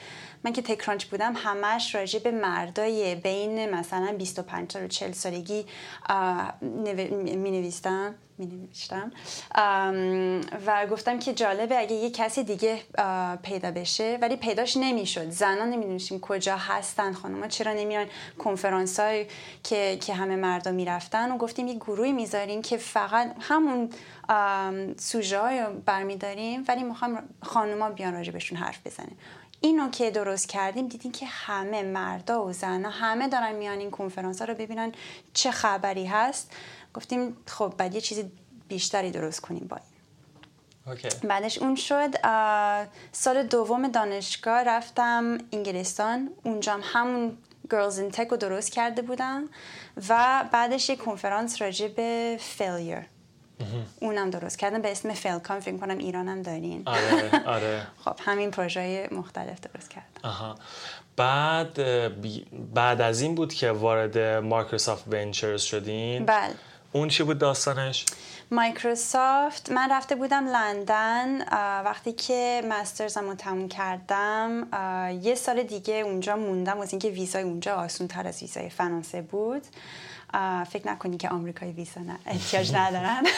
من 0.45 0.53
که 0.53 0.63
تکرانچ 0.63 1.05
بودم 1.05 1.33
همش 1.37 1.95
راجع 1.95 2.19
به 2.19 2.31
مردای 2.31 3.15
بین 3.15 3.71
مثلا 3.71 4.15
25 4.19 4.71
تا 4.71 4.89
40 4.89 5.13
سالگی 5.13 5.67
می 6.61 7.51
نویستم 7.51 8.15
و 10.67 10.87
گفتم 10.91 11.19
که 11.19 11.33
جالبه 11.33 11.79
اگه 11.79 11.93
یه 11.93 12.11
کسی 12.11 12.45
دیگه 12.45 12.79
پیدا 13.43 13.71
بشه 13.71 14.19
ولی 14.21 14.37
پیداش 14.37 14.77
نمی‌شد. 14.77 15.31
زنان 15.31 15.71
نمی‌دونستیم 15.71 16.21
کجا 16.21 16.57
هستن 16.57 17.13
خانوما 17.13 17.49
چرا 17.49 17.73
نمیان. 17.73 18.07
کنفرانس 18.39 19.01
های 19.01 19.27
که, 19.65 19.99
که 20.01 20.15
همه 20.15 20.37
مردا 20.37 20.71
می‌رفتن 20.71 21.33
و 21.33 21.39
گفتیم 21.39 21.67
یه 21.67 21.75
گروهی 21.75 22.13
می‌ذاریم 22.13 22.63
که 22.63 22.77
فقط 22.77 23.35
همون 23.41 23.91
سوژه 24.99 25.39
های 25.39 25.65
برمیداریم 25.87 26.65
ولی 26.69 26.83
می‌خوام 26.83 27.23
خانوما 27.43 27.91
بیان 27.91 28.15
راجع 28.15 28.33
بهشون 28.33 28.59
حرف 28.59 28.87
بزنیم. 28.87 29.19
اینو 29.63 29.91
که 29.91 30.11
درست 30.11 30.49
کردیم 30.49 30.89
دیدیم 30.89 31.13
که 31.13 31.27
همه 31.27 31.83
مردا 31.83 32.45
و 32.45 32.53
زنها 32.53 32.91
همه 32.91 33.29
دارن 33.29 33.53
میان 33.53 33.79
این 33.79 33.91
کنفرانس 33.91 34.39
ها 34.39 34.45
رو 34.45 34.55
ببینن 34.55 34.93
چه 35.35 35.51
خبری 35.51 36.07
هست. 36.07 36.53
گفتیم 36.95 37.37
خب 37.47 37.75
بعد 37.79 37.95
یه 37.95 38.01
چیز 38.01 38.25
بیشتری 38.69 39.11
درست 39.11 39.41
کنیم 39.41 39.67
با 39.69 39.77
این. 39.77 39.87
بعدش 41.23 41.59
اون 41.59 41.75
شد 41.75 42.11
سال 43.13 43.43
دوم 43.43 43.89
دانشگاه 43.89 44.63
رفتم 44.63 45.39
انگلستان. 45.53 46.31
اونجا 46.45 46.79
همون 46.83 47.39
Girls 47.69 47.95
in 47.95 48.17
Tech 48.17 48.31
رو 48.31 48.37
درست 48.37 48.73
کرده 48.73 49.03
بودم 49.03 49.49
و 50.09 50.45
بعدش 50.53 50.89
یه 50.89 50.97
کنفرانس 50.97 51.63
راجع 51.63 51.89
به 51.89 52.41
failure. 52.59 53.12
اونم 54.01 54.31
درست 54.31 54.59
کردم 54.59 54.83
به 54.83 54.93
اسم 54.93 55.13
فلکام 55.13 55.61
فکر 55.61 55.77
کنم 55.77 55.99
ایرانم 55.99 56.43
دارین. 56.43 56.83
آره 56.87 57.47
آره. 57.47 57.87
خب 58.05 58.15
همین 58.25 58.51
پروژه 58.51 59.09
مختلف 59.13 59.61
درست 59.61 59.91
کردم 59.91 60.07
آها. 60.23 60.55
بعد 61.17 61.79
بعد 62.75 63.01
از 63.01 63.21
این 63.21 63.35
بود 63.35 63.55
که 63.55 63.71
وارد 63.71 64.19
مایکروسافت 64.19 65.05
ونچرز 65.09 65.63
شدین. 65.63 66.27
بله. 66.27 66.55
اون 66.93 67.09
چی 67.09 67.23
بود 67.23 67.39
داستانش؟ 67.39 68.07
مایکروسافت 68.51 69.71
من 69.71 69.93
رفته 69.93 70.15
بودم 70.15 70.49
لندن 70.49 71.43
وقتی 71.85 72.13
که 72.13 72.63
مسترزم 72.71 73.29
رو 73.29 73.35
تموم 73.35 73.69
کردم 73.69 74.67
یه 75.23 75.35
سال 75.35 75.63
دیگه 75.63 75.95
اونجا 75.95 76.37
موندم. 76.37 76.79
واسه 76.79 76.95
اینکه 76.95 77.09
ویزای 77.09 77.43
اونجا 77.43 77.75
آسون 77.75 78.09
تر 78.09 78.27
از 78.27 78.43
ویزای 78.43 78.69
فرانسه 78.71 79.23
بود. 79.23 79.63
فکر 80.71 80.89
نکنی 80.89 81.17
که 81.17 81.29
آمریکایی 81.29 81.73
ویزا 81.73 82.01
نه 82.01 82.19
احتیاج 82.27 82.75
ندارن. 82.75 83.23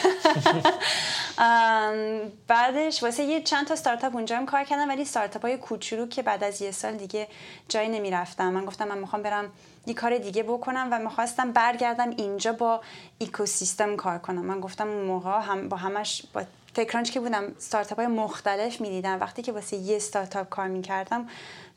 بعدش 2.48 3.02
واسه 3.02 3.22
یه 3.22 3.42
چند 3.42 3.66
تا 3.66 3.76
ستارتاپ 3.76 4.14
اونجا 4.14 4.36
هم 4.36 4.46
کار 4.46 4.64
کردم 4.64 4.88
ولی 4.88 5.04
ستارتاپ 5.04 5.42
های 5.42 5.56
کوچولو 5.56 6.06
که 6.06 6.22
بعد 6.22 6.44
از 6.44 6.62
یه 6.62 6.70
سال 6.70 6.92
دیگه 6.96 7.28
جایی 7.68 7.88
نمی‌رفتم. 7.88 8.48
من 8.52 8.64
گفتم 8.64 8.88
من 8.88 8.98
می‌خوام 8.98 9.22
برم 9.22 9.50
یه 9.86 9.94
کار 9.94 10.18
دیگه 10.18 10.42
بکنم 10.42 10.88
و 10.90 10.98
می‌خواستم 10.98 11.52
برگردم 11.52 12.10
اینجا 12.10 12.52
با 12.52 12.80
اکوسیستم 13.20 13.96
کار 13.96 14.18
کنم. 14.18 14.44
من 14.44 14.60
گفتم 14.60 14.88
اون 14.88 15.04
موقع 15.04 15.40
هم 15.40 15.68
با 15.68 15.76
همش 15.76 16.22
با 16.32 16.42
TechCrunch 16.74 17.10
که 17.10 17.20
بودم 17.20 17.52
ستارتاپ 17.58 17.98
های 17.98 18.06
مختلف 18.06 18.80
می‌دیدم. 18.80 19.20
وقتی 19.20 19.42
که 19.42 19.52
واسه 19.52 19.76
یه 19.76 19.98
ستارتاپ 19.98 20.48
کار 20.48 20.68
می‌کردم 20.68 21.28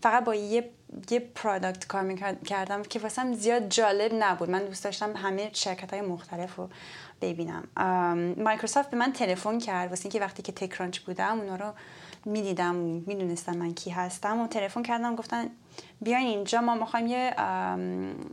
فقط 0.01 0.23
با 0.23 0.35
یه 0.35 0.69
یه 1.09 1.19
product 1.19 1.87
کار 1.87 2.01
می‌کردم 2.01 2.83
که 2.83 2.99
واسم 2.99 3.33
زیاد 3.33 3.69
جالب 3.69 4.11
نبود. 4.19 4.49
من 4.49 4.65
دوست 4.65 4.83
داشتم 4.83 5.15
همه 5.15 5.49
شرکت 5.53 5.93
های 5.93 6.01
مختلف 6.01 6.55
رو 6.55 6.69
ببینم. 7.21 7.67
مایکروسافت 8.37 8.89
به 8.89 8.97
من 8.97 9.13
تلفن 9.13 9.59
کرد. 9.59 9.89
واسه 9.89 10.05
اینکه 10.05 10.19
وقتی 10.19 10.43
که 10.43 10.51
TechCrunch 10.51 10.99
بودم 10.99 11.39
اونا 11.39 11.55
رو 11.55 11.73
می‌دیدم 12.25 12.75
می‌دونستم 12.75 13.57
من 13.57 13.73
کی 13.73 13.89
هستم. 13.89 14.39
و 14.39 14.47
تلفن 14.47 14.83
کردم 14.83 15.15
گفتن 15.15 15.49
بیاین 16.01 16.27
اینجا 16.27 16.61
ما 16.61 16.75
می‌خوایم 16.75 17.07
یه 17.07 17.33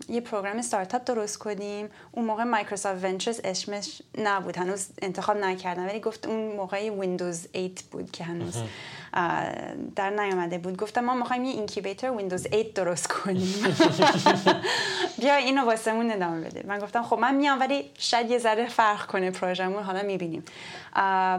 یه 0.08 0.20
program 0.20 0.56
استارتاپ 0.56 1.04
درست 1.04 1.38
کنیم. 1.38 1.88
اون 2.12 2.24
موقع 2.24 2.44
Microsoft 2.44 3.04
Ventures 3.04 3.40
اسمش 3.44 4.02
نبود 4.18 4.56
هنوز 4.56 4.86
انتخاب 5.02 5.36
نکردم 5.36 5.86
ولی 5.86 6.00
گفت 6.00 6.26
اون 6.26 6.56
موقع 6.56 6.90
ویندوز 6.90 7.46
8 7.54 7.82
بود 7.82 8.10
که 8.10 8.24
هنوز 8.24 8.56
در 9.96 10.10
نیامده 10.10 10.58
بود. 10.58 10.76
گفتم 10.76 11.04
ما 11.04 11.14
می‌خوایم 11.14 11.44
یه 11.44 11.52
incubator 11.52 12.10
ویندوز 12.10 12.46
8 12.46 12.74
درست 12.74 13.06
کنیم. 13.06 13.54
بیا 15.20 15.34
اینو 15.34 15.64
واسمون 15.64 16.10
ادامه 16.10 16.40
بده. 16.40 16.64
من 16.66 16.78
گفتم 16.78 17.02
خب 17.02 17.18
من 17.18 17.34
میام 17.34 17.60
ولی 17.60 17.90
شاید 17.98 18.30
یه 18.30 18.38
ذره 18.38 18.68
فرق 18.68 19.06
کنه 19.06 19.30
پروژمون 19.30 19.82
حالا 19.82 20.02
می‌بینیم. 20.02 20.44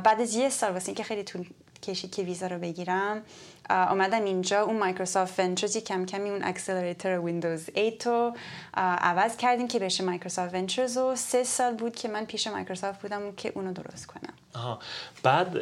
بعد 0.03 0.21
از 0.21 0.35
یه 0.35 0.49
سال 0.49 0.71
واسه 0.71 0.87
اینکه 0.89 1.03
خیلی 1.03 1.23
طول 1.23 1.45
کشید 1.85 2.15
که 2.15 2.23
ویزا 2.23 2.47
رو 2.47 2.59
بگیرم. 2.59 3.21
اومدم 3.69 4.23
اینجا. 4.23 4.61
اون 4.61 4.79
Microsoft 4.79 5.39
Ventures 5.39 5.77
کم 5.77 6.05
کمی 6.05 6.29
اون 6.29 6.43
accelerator 6.43 7.19
ویندوز 7.19 7.69
8 7.77 8.07
رو 8.07 8.35
عوض 8.77 9.37
کردیم 9.37 9.67
که 9.67 9.79
بشه 9.79 10.03
Microsoft 10.03 10.53
Ventures 10.53 10.97
و 10.97 11.15
سه 11.15 11.43
سال 11.43 11.73
بود 11.73 11.95
که 11.95 12.07
من 12.07 12.25
پیش 12.25 12.47
مایکروسافت 12.47 13.01
بودم 13.01 13.31
که 13.37 13.51
اونو 13.55 13.73
درست 13.73 14.07
کنم. 14.07 14.33
آها. 14.55 14.79
بعد 15.23 15.57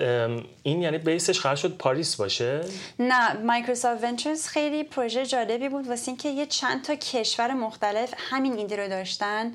این 0.64 0.82
یعنی 0.82 0.98
base 0.98 1.26
ش 1.26 1.40
قرار 1.40 1.56
شد 1.56 1.78
پاریس 1.78 2.16
باشه؟ 2.16 2.62
نه 3.00 3.34
Microsoft 3.34 4.04
Ventures 4.04 4.48
خیلی 4.48 4.84
پروژه 4.84 5.26
جالبی 5.26 5.70
بود. 5.70 5.88
واسه 5.88 6.10
اینکه 6.10 6.30
یه 6.30 6.46
چند 6.46 6.84
تا 6.84 6.96
کشور 6.96 7.54
مختلف 7.54 8.14
همین 8.18 8.58
ایده 8.58 8.76
رو 8.76 8.88
داشتن. 8.88 9.52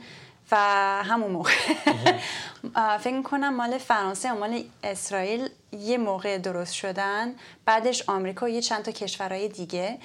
و 0.53 0.57
همون 1.05 1.31
موقع. 1.31 1.53
فکر 3.05 3.23
کنم 3.23 3.55
مال 3.55 3.79
فرانسه 3.79 4.33
و 4.33 4.39
مال 4.39 4.65
اسرائیل 4.85 5.49
یه 5.73 5.99
موقع 5.99 6.39
درست 6.39 6.73
شدن. 6.73 7.35
بعدش 7.65 8.09
آمریکا 8.09 8.47
و 8.47 8.49
یه 8.49 8.61
چند 8.61 8.83
تا 8.83 8.93
کشورهای 8.93 9.49
دیگه. 9.49 9.99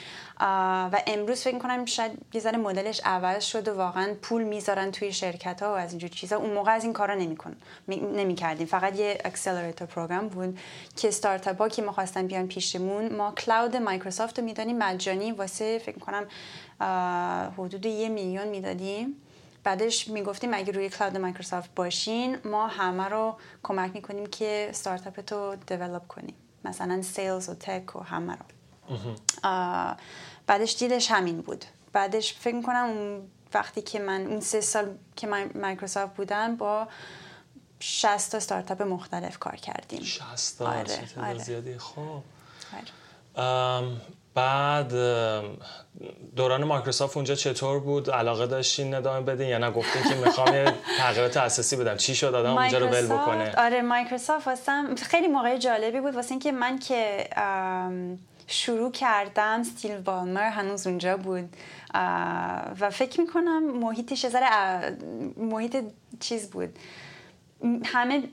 و 0.91 1.01
امروز 1.07 1.41
فکر 1.41 1.57
کنم 1.57 1.85
شاید 1.85 2.11
یه 2.33 2.41
ذره 2.41 2.57
مدلش 2.57 3.01
عوض 3.05 3.43
شد 3.43 3.67
و 3.67 3.77
واقعا 3.77 4.13
پول 4.21 4.43
می‌ذارن 4.43 4.91
توی 4.91 5.13
شرکت 5.13 5.63
ها 5.63 5.73
و 5.73 5.77
از 5.77 5.89
اینجور 5.89 6.09
چیزا. 6.09 6.37
اون 6.37 6.53
موقع 6.53 6.71
از 6.71 6.83
این 6.83 6.93
کارا 6.93 7.15
نمیکن 7.15 7.55
نمی 7.87 8.35
کردیم 8.35 8.67
فقط 8.67 8.95
یه 8.95 9.17
accelerator 9.25 9.87
program 9.87 10.27
بود 10.27 10.59
که 10.95 11.07
استارتاپ 11.07 11.57
ها 11.57 11.69
که 11.69 11.81
ما 11.81 11.91
خواستن 11.91 12.27
بیان 12.27 12.47
پیشمون. 12.47 13.15
ما 13.15 13.31
cloud 13.31 13.75
مایکروسافت 13.75 14.39
رو 14.39 14.45
می‌دادیم. 14.45 14.77
مجانی 14.77 15.31
واسه 15.31 15.79
فکر 15.85 15.99
کنم 15.99 16.27
حدود 17.57 17.85
یه 17.85 18.09
میلیون 18.09 18.47
می‌دادیم. 18.47 19.15
بعدش 19.63 20.07
می‌گفتیم 20.07 20.53
اگه 20.53 20.71
روی 20.71 20.89
cloud 20.89 21.17
مایکروسافت 21.17 21.75
باشین 21.75 22.37
ما 22.45 22.67
همه 22.67 23.03
رو 23.03 23.37
کمک 23.63 23.91
می‌کنیم 23.95 24.25
که 24.25 24.69
ستارتاپ 24.73 25.21
تو 25.21 25.55
develop 25.55 26.07
کنیم. 26.07 26.35
مثلا 26.65 27.01
sales 27.01 27.49
و 27.49 27.53
tech 27.53 27.95
و 27.95 27.99
همه 27.99 28.33
رو. 28.33 28.45
بعدش 30.47 30.75
ایدش 30.75 31.11
همین 31.11 31.41
بود. 31.41 31.65
بعدش 31.93 32.33
فکر 32.33 32.61
کنم 32.61 32.85
اون 32.85 33.29
وقتی 33.53 33.81
که 33.81 33.99
من 33.99 34.27
اون 34.27 34.39
سه 34.39 34.61
سال 34.61 34.97
که 35.15 35.27
مایکروسافت 35.55 36.15
بودم 36.15 36.55
با 36.55 36.87
60 37.79 38.31
تا 38.31 38.39
ستارتاپ 38.39 38.81
مختلف 38.81 39.39
کار 39.39 39.55
کردیم. 39.55 40.03
60 40.03 40.59
تا 40.59 40.65
آره، 40.65 40.99
آره. 41.17 41.37
زیادی. 41.37 41.77
خب. 41.77 42.21
بعد 44.35 44.93
دوران 46.35 46.63
مایکروسافت 46.63 47.17
اونجا 47.17 47.35
چطور 47.35 47.79
بود؟ 47.79 48.09
علاقه 48.09 48.47
داشتین 48.47 48.93
ادامه 48.93 49.21
بدین 49.25 49.47
یا 49.47 49.57
نه؟ 49.57 49.71
گفتین 49.71 50.03
که 50.03 50.15
می‌خوام 50.15 50.55
یه 50.55 50.73
تغییرات 50.97 51.37
اساسی 51.37 51.75
بدم. 51.75 51.97
چی 51.97 52.15
شد 52.15 52.35
آدم 52.35 52.57
اونجا 52.57 52.77
رو 52.77 52.87
ول 52.87 53.05
بکنه؟ 53.05 53.55
آره 53.57 53.81
مایکروسافت 53.81 54.47
واسم 54.47 54.95
خیلی 54.95 55.27
موقع 55.27 55.57
جالبی 55.57 56.01
بود. 56.01 56.15
واسه 56.15 56.31
اینکه 56.31 56.51
من 56.51 56.79
که 56.79 57.29
شروع 58.47 58.91
کردم 58.91 59.63
استیو 59.63 59.97
بالمر 59.97 60.49
هنوز 60.49 60.87
اونجا 60.87 61.17
بود. 61.17 61.49
و 62.79 62.89
فکر 62.91 63.21
می‌کنم 63.21 63.63
محیطش 63.63 64.25
محیط 65.37 65.77
چیز 66.19 66.49
بود. 66.49 66.69
همه 67.85 68.23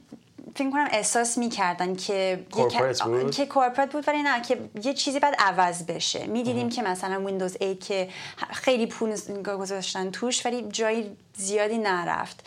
فکر 0.55 0.71
کنم 0.71 0.89
احساس 0.91 1.39
می‌کردن 1.39 1.97
که 1.97 2.47
بود. 2.51 3.31
که 3.31 3.47
کورپرات 3.47 3.93
بود 3.93 4.09
ولی 4.09 4.23
نه 4.23 4.43
که 4.43 4.59
یه 4.85 4.95
چیزی 4.95 5.19
بعد 5.19 5.35
عوض 5.39 5.83
بشه. 5.83 6.27
می‌دیدیم 6.27 6.69
که 6.69 6.83
مثلا 6.83 7.25
ویندوز 7.25 7.57
8 7.63 7.81
که 7.81 8.09
خیلی 8.51 8.87
پول 8.87 9.17
گذاشتن 9.43 10.11
توش 10.11 10.47
ولی 10.47 10.63
جایی 10.63 11.17
زیادی 11.35 11.79
نرفت. 11.79 12.47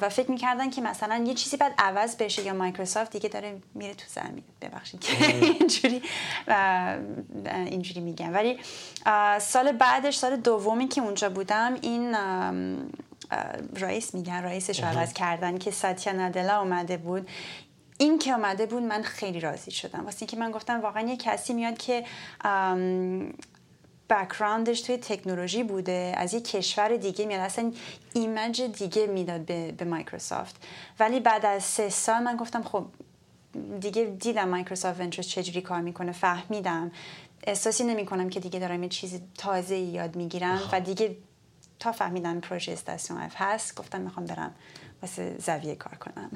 و 0.00 0.08
فکر 0.08 0.30
می‌کردن 0.30 0.70
که 0.70 0.80
مثلا 0.80 1.24
یه 1.26 1.34
چیزی 1.34 1.56
بعد 1.56 1.74
عوض 1.78 2.16
بشه 2.16 2.42
یا 2.42 2.52
مایکروسافت 2.52 3.12
دیگه 3.12 3.28
داره 3.28 3.56
میره 3.74 3.94
تو 3.94 4.04
زمین. 4.08 4.44
ببخشید 4.62 5.00
که 5.00 5.26
اینجوری 5.58 6.02
اینجوری 7.44 8.00
میگم. 8.00 8.34
ولی 8.34 8.58
سال 9.40 9.72
بعدش 9.72 10.16
سال 10.16 10.36
دومی 10.36 10.88
که 10.88 11.00
اونجا 11.00 11.30
بودم 11.30 11.74
این 11.82 12.16
رئیس 13.76 14.14
میگن 14.14 14.42
رئیسش 14.42 14.82
رو 14.84 14.88
عوض 14.88 15.12
کردن 15.12 15.58
که 15.58 15.70
ساتیا 15.70 16.12
نادلا 16.12 16.60
اومده 16.60 16.96
بود. 16.96 17.28
این 17.98 18.18
که 18.18 18.34
آمده 18.34 18.66
بود 18.66 18.82
من 18.82 19.02
خیلی 19.02 19.40
راضی 19.40 19.70
شدم. 19.70 20.04
واسه 20.04 20.16
اینکه 20.20 20.36
من 20.36 20.50
گفتم 20.50 20.80
واقعا 20.80 21.08
یه 21.08 21.16
کسی 21.16 21.54
میاد 21.54 21.78
که 21.78 22.04
background 24.10 24.68
ش 24.68 24.80
توی 24.80 24.96
تکنولوژی 24.96 25.62
بوده 25.62 26.14
از 26.16 26.34
یه 26.34 26.40
کشور 26.40 26.96
دیگه 26.96 27.26
میاد. 27.26 27.40
اصلا 27.40 27.72
image 28.14 28.62
دیگه 28.62 29.06
می‌داد 29.06 29.40
به, 29.40 29.72
به 29.72 29.84
مایکروسافت. 29.84 30.56
ولی 31.00 31.20
بعد 31.20 31.46
از 31.46 31.64
سه 31.64 31.88
سال 31.88 32.22
من 32.22 32.36
گفتم 32.36 32.62
خب 32.62 32.86
دیگه 33.80 34.04
دیدم 34.04 34.48
Microsoft 34.48 35.00
Ventures 35.00 35.26
چجوری 35.26 35.60
کار 35.60 35.80
می‌کنه 35.80 36.12
فهمیدم. 36.12 36.92
احساسی 37.46 37.84
نمی 37.84 38.06
کنم 38.06 38.28
که 38.28 38.40
دیگه 38.40 38.58
دارم 38.58 38.82
یه 38.82 38.88
چیز 38.88 39.20
تازه 39.38 39.76
یاد 39.76 40.16
می‌گیرم 40.16 40.60
و 40.72 40.80
دیگه 40.80 41.16
تا 41.78 41.92
فهمیدم 41.92 42.40
پروژه 42.40 42.72
Station 42.72 43.20
F 43.20 43.32
هست 43.36 43.74
گفتم 43.76 44.00
می‌خوام 44.00 44.26
برم 44.26 44.54
واسه 45.02 45.36
زویه 45.38 45.74
کار 45.74 45.94
کنم 45.94 46.30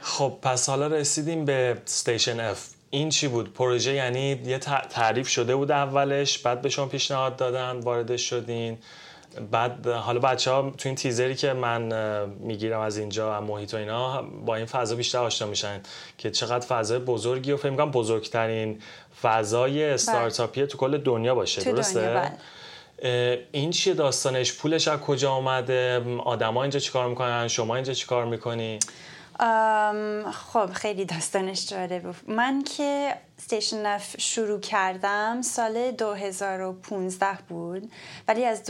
خب 0.00 0.38
پس 0.42 0.68
حالا 0.68 0.86
رسیدیم 0.86 1.44
به 1.44 1.82
Station 1.84 2.40
F 2.40 2.68
این 2.90 3.08
چی 3.08 3.28
بود 3.28 3.52
پروژه 3.52 3.92
یعنی 3.92 4.40
یه 4.44 4.58
تعریف 4.58 5.28
شده 5.28 5.56
بود 5.56 5.70
اولش 5.70 6.38
بعد 6.38 6.62
به 6.62 6.68
شما 6.68 6.86
پیشنهاد 6.86 7.36
دادن 7.36 7.80
وارد 7.80 8.16
شدین 8.16 8.78
بعد 9.50 9.86
حالا 9.86 10.20
بچه 10.20 10.50
ها 10.50 10.70
تو 10.78 10.88
این 10.88 10.96
تیزری 10.96 11.34
که 11.34 11.52
من 11.52 11.92
می‌گیرم 12.28 12.80
از 12.80 12.98
اینجا 12.98 13.38
و 13.38 13.44
محیط 13.44 13.74
و 13.74 13.76
اینا 13.76 14.22
با 14.22 14.56
این 14.56 14.66
فضا 14.66 14.96
بیشتر 14.96 15.18
آشنا 15.18 15.48
میشن 15.48 15.80
که 16.18 16.30
چقدر 16.30 16.66
فضای 16.66 16.98
بزرگی 16.98 17.52
و 17.52 17.56
فکر 17.56 17.70
می‌کنم 17.70 17.90
بزرگترین 17.90 18.82
فضای 19.22 19.84
بله. 19.84 19.94
استارتاپیه 19.94 20.66
تو 20.66 20.78
کل 20.78 20.98
دنیا 20.98 21.34
باشه 21.34 21.62
تو 21.62 21.72
درسته؟ 21.72 22.00
دنیا 22.00 22.20
بله. 22.20 22.32
این 23.52 23.70
چیه 23.70 23.94
داستانش؟ 23.94 24.54
پولش 24.54 24.88
از 24.88 25.00
کجا 25.00 25.30
آمده 25.30 26.02
آدما 26.18 26.62
اینجا 26.62 26.78
چیکار 26.78 27.08
می‌کنن؟ 27.08 27.48
شما 27.48 27.74
اینجا 27.74 27.92
چیکار 27.92 28.24
می‌کنی؟ 28.24 28.78
خب 30.32 30.70
خیلی 30.72 31.04
داستانش 31.04 31.68
جالب 31.68 32.14
من 32.26 32.62
که 32.62 33.14
ستیشن 33.36 33.86
نف 33.86 34.20
شروع 34.20 34.60
کردم 34.60 35.42
سال 35.42 35.90
2015 35.90 37.26
بود 37.48 37.90
ولی 38.28 38.44
از 38.44 38.64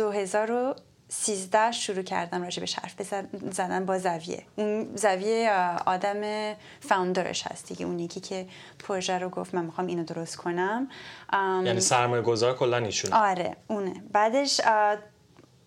2013 1.08 1.72
شروع 1.72 2.02
کردم 2.02 2.42
راجع 2.42 2.62
به 2.62 2.68
حرف 2.82 3.02
زدن 3.50 3.86
با 3.86 3.98
گزویه 3.98 4.42
اون 4.56 4.96
گزویه 4.96 5.52
آدم 5.86 6.54
founder 6.80 7.32
ش 7.32 7.46
هست 7.46 7.68
دیگه. 7.68 7.86
اون 7.86 7.98
یکی 7.98 8.20
که 8.20 8.46
پروژه 8.78 9.18
رو 9.18 9.28
گفت 9.28 9.54
من 9.54 9.64
می‌خوام 9.64 9.86
اینو 9.86 10.04
درست 10.04 10.36
کنم. 10.36 10.88
یعنی 11.64 11.80
سرمایه 11.80 12.22
گذار 12.22 12.56
کلا 12.56 12.76
ایشون 12.76 13.12
آره 13.12 13.56
اونه. 13.68 14.02
بعدش 14.12 14.60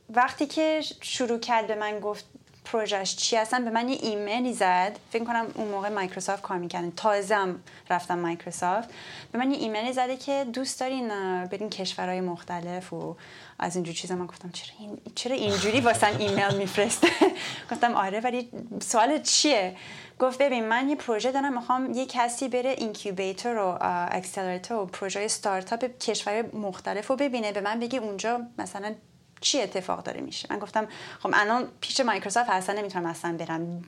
وقتی 0.09 0.45
که 0.45 0.81
شروع 1.01 1.39
کرد 1.39 1.67
به 1.67 1.75
من 1.75 1.99
گفت 1.99 2.25
پروژهش 2.71 3.15
چی 3.15 3.35
هستن؟ 3.35 3.65
به 3.65 3.71
من 3.71 3.89
یه 3.89 3.97
ایمیلی 4.01 4.53
زد. 4.53 4.99
فکر 5.11 5.23
کنم 5.23 5.45
اون 5.55 5.67
موقع 5.67 5.89
مایکروسافت 5.89 6.41
کار 6.41 6.57
می‌کنه 6.57 6.91
تازم 6.91 7.59
رفتم 7.89 8.19
مایکروسافت. 8.19 8.89
به 9.31 9.39
من 9.39 9.51
یه 9.51 9.57
ایمیلی 9.57 9.93
زده 9.93 10.17
که 10.17 10.45
دوست 10.53 10.79
دارین 10.79 11.07
برین 11.45 11.69
کشورهای 11.69 12.21
مختلف 12.21 12.93
و 12.93 13.15
از 13.59 13.75
اینجور 13.75 13.95
چیزا. 13.95 14.15
من 14.15 14.25
گفتم 14.25 14.49
چرا 14.49 14.75
این 14.79 14.97
چرا 15.15 15.35
اینجوری 15.35 15.81
واسم 15.81 16.17
ایمیل 16.17 16.57
میفرسته؟ 16.57 17.07
گفتم 17.71 17.95
آره 17.95 18.19
ولی 18.19 18.49
سوال 18.81 19.21
چیه؟ 19.21 19.75
گفت 20.19 20.41
ببین 20.41 20.67
من 20.67 20.89
یه 20.89 20.95
پروژه 20.95 21.31
دارم 21.31 21.53
می‌خوام 21.53 21.93
یه 21.93 22.05
کسی 22.05 22.47
بره 22.47 22.69
incubator 22.69 23.57
و 23.57 23.77
accelerator 24.11 24.77
و 24.77 24.85
پروژه 24.85 25.19
استارتاپ 25.19 25.85
کشور 25.97 26.55
مختلف 26.55 27.07
رو 27.07 27.15
ببینه 27.15 27.51
به 27.51 27.61
من 27.61 27.79
بگی 27.79 27.97
اونجا 27.97 28.41
مثلا 28.57 28.95
چی 29.41 29.61
اتفاق 29.61 30.03
داره 30.03 30.21
میشه؟ 30.21 30.47
من 30.51 30.59
گفتم 30.59 30.87
خب 31.19 31.29
الان 31.33 31.67
پیش 31.81 31.99
مایکروسافت 31.99 32.49
اصلا 32.49 32.79
نمی‌تونم 32.79 33.05
اصلا 33.05 33.37
برم 33.37 33.83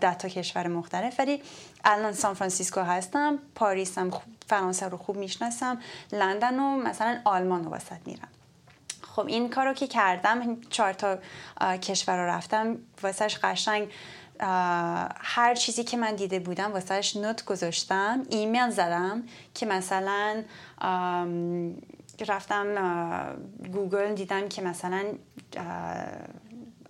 ده 0.00 0.14
تا 0.14 0.28
کشور 0.28 0.66
مختلف 0.66 1.14
ولی 1.18 1.42
الان 1.84 2.12
سان 2.12 2.34
فرانسیسکو 2.34 2.80
هستم 2.80 3.38
پاریس 3.54 3.98
هم 3.98 4.10
فرانسه 4.48 4.88
رو 4.88 4.96
خوب 4.96 5.16
می‌شناسم 5.16 5.80
لندن 6.12 6.60
و 6.60 6.76
مثلا 6.76 7.20
آلمان 7.24 7.64
رو 7.64 7.70
واست 7.70 8.06
میرم. 8.06 8.28
خب 9.02 9.26
این 9.26 9.50
کار 9.50 9.66
رو 9.66 9.74
که 9.74 9.86
کردم 9.86 10.60
چهار 10.60 10.92
تا 10.92 11.18
کشور 11.76 12.16
رو 12.16 12.26
رفتم 12.26 12.76
واسهش 13.02 13.38
قشنگ 13.42 13.88
هر 15.20 15.54
چیزی 15.54 15.84
که 15.84 15.96
من 15.96 16.14
دیده 16.14 16.38
بودم 16.38 16.72
واسهش 16.72 17.16
note 17.16 17.44
گذاشتم 17.44 18.22
ایمیل 18.30 18.70
زدم 18.70 19.22
که 19.54 19.66
مثلا 19.66 20.42
رفتم 22.24 22.66
گوگل 23.72 24.14
دیدم 24.14 24.48
که 24.48 24.62
مثلا 24.62 25.04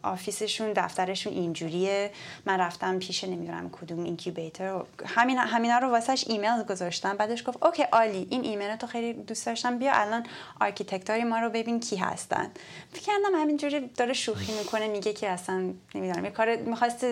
office 0.02 0.44
شون 0.44 0.72
دفترشون 0.72 1.32
اینجوریه. 1.32 2.10
من 2.46 2.60
رفتم 2.60 2.98
پیش 2.98 3.24
نمی‌دونم 3.24 3.70
کدوم 3.70 4.04
incubator 4.04 4.82
همین 5.06 5.38
همینا 5.38 5.78
رو 5.78 5.88
واسهش 5.88 6.24
ایمیل 6.28 6.62
گذاشتم. 6.62 7.16
بعدش 7.16 7.48
گفت 7.48 7.64
OK 7.64 7.82
عالی 7.82 8.26
این 8.30 8.44
ایمیل 8.44 8.76
تو 8.76 8.86
خیلی 8.86 9.12
دوست 9.12 9.46
داشتم 9.46 9.78
بیا 9.78 9.92
الان 9.94 10.26
architect 10.60 11.18
ای 11.18 11.24
ما 11.24 11.38
رو 11.38 11.50
ببین 11.50 11.80
کی 11.80 11.96
هستن. 11.96 12.50
فکر 12.92 13.02
کردم 13.02 13.40
همینجوری 13.42 13.90
داره 13.96 14.12
شوخی 14.12 14.52
می‌کنه 14.58 14.88
میگه 14.88 15.12
که 15.12 15.28
اصلا 15.28 15.72
نمی‌دونم 15.94 16.24
یه 16.24 16.30
کار 16.30 16.56
می‌خواست 16.56 17.06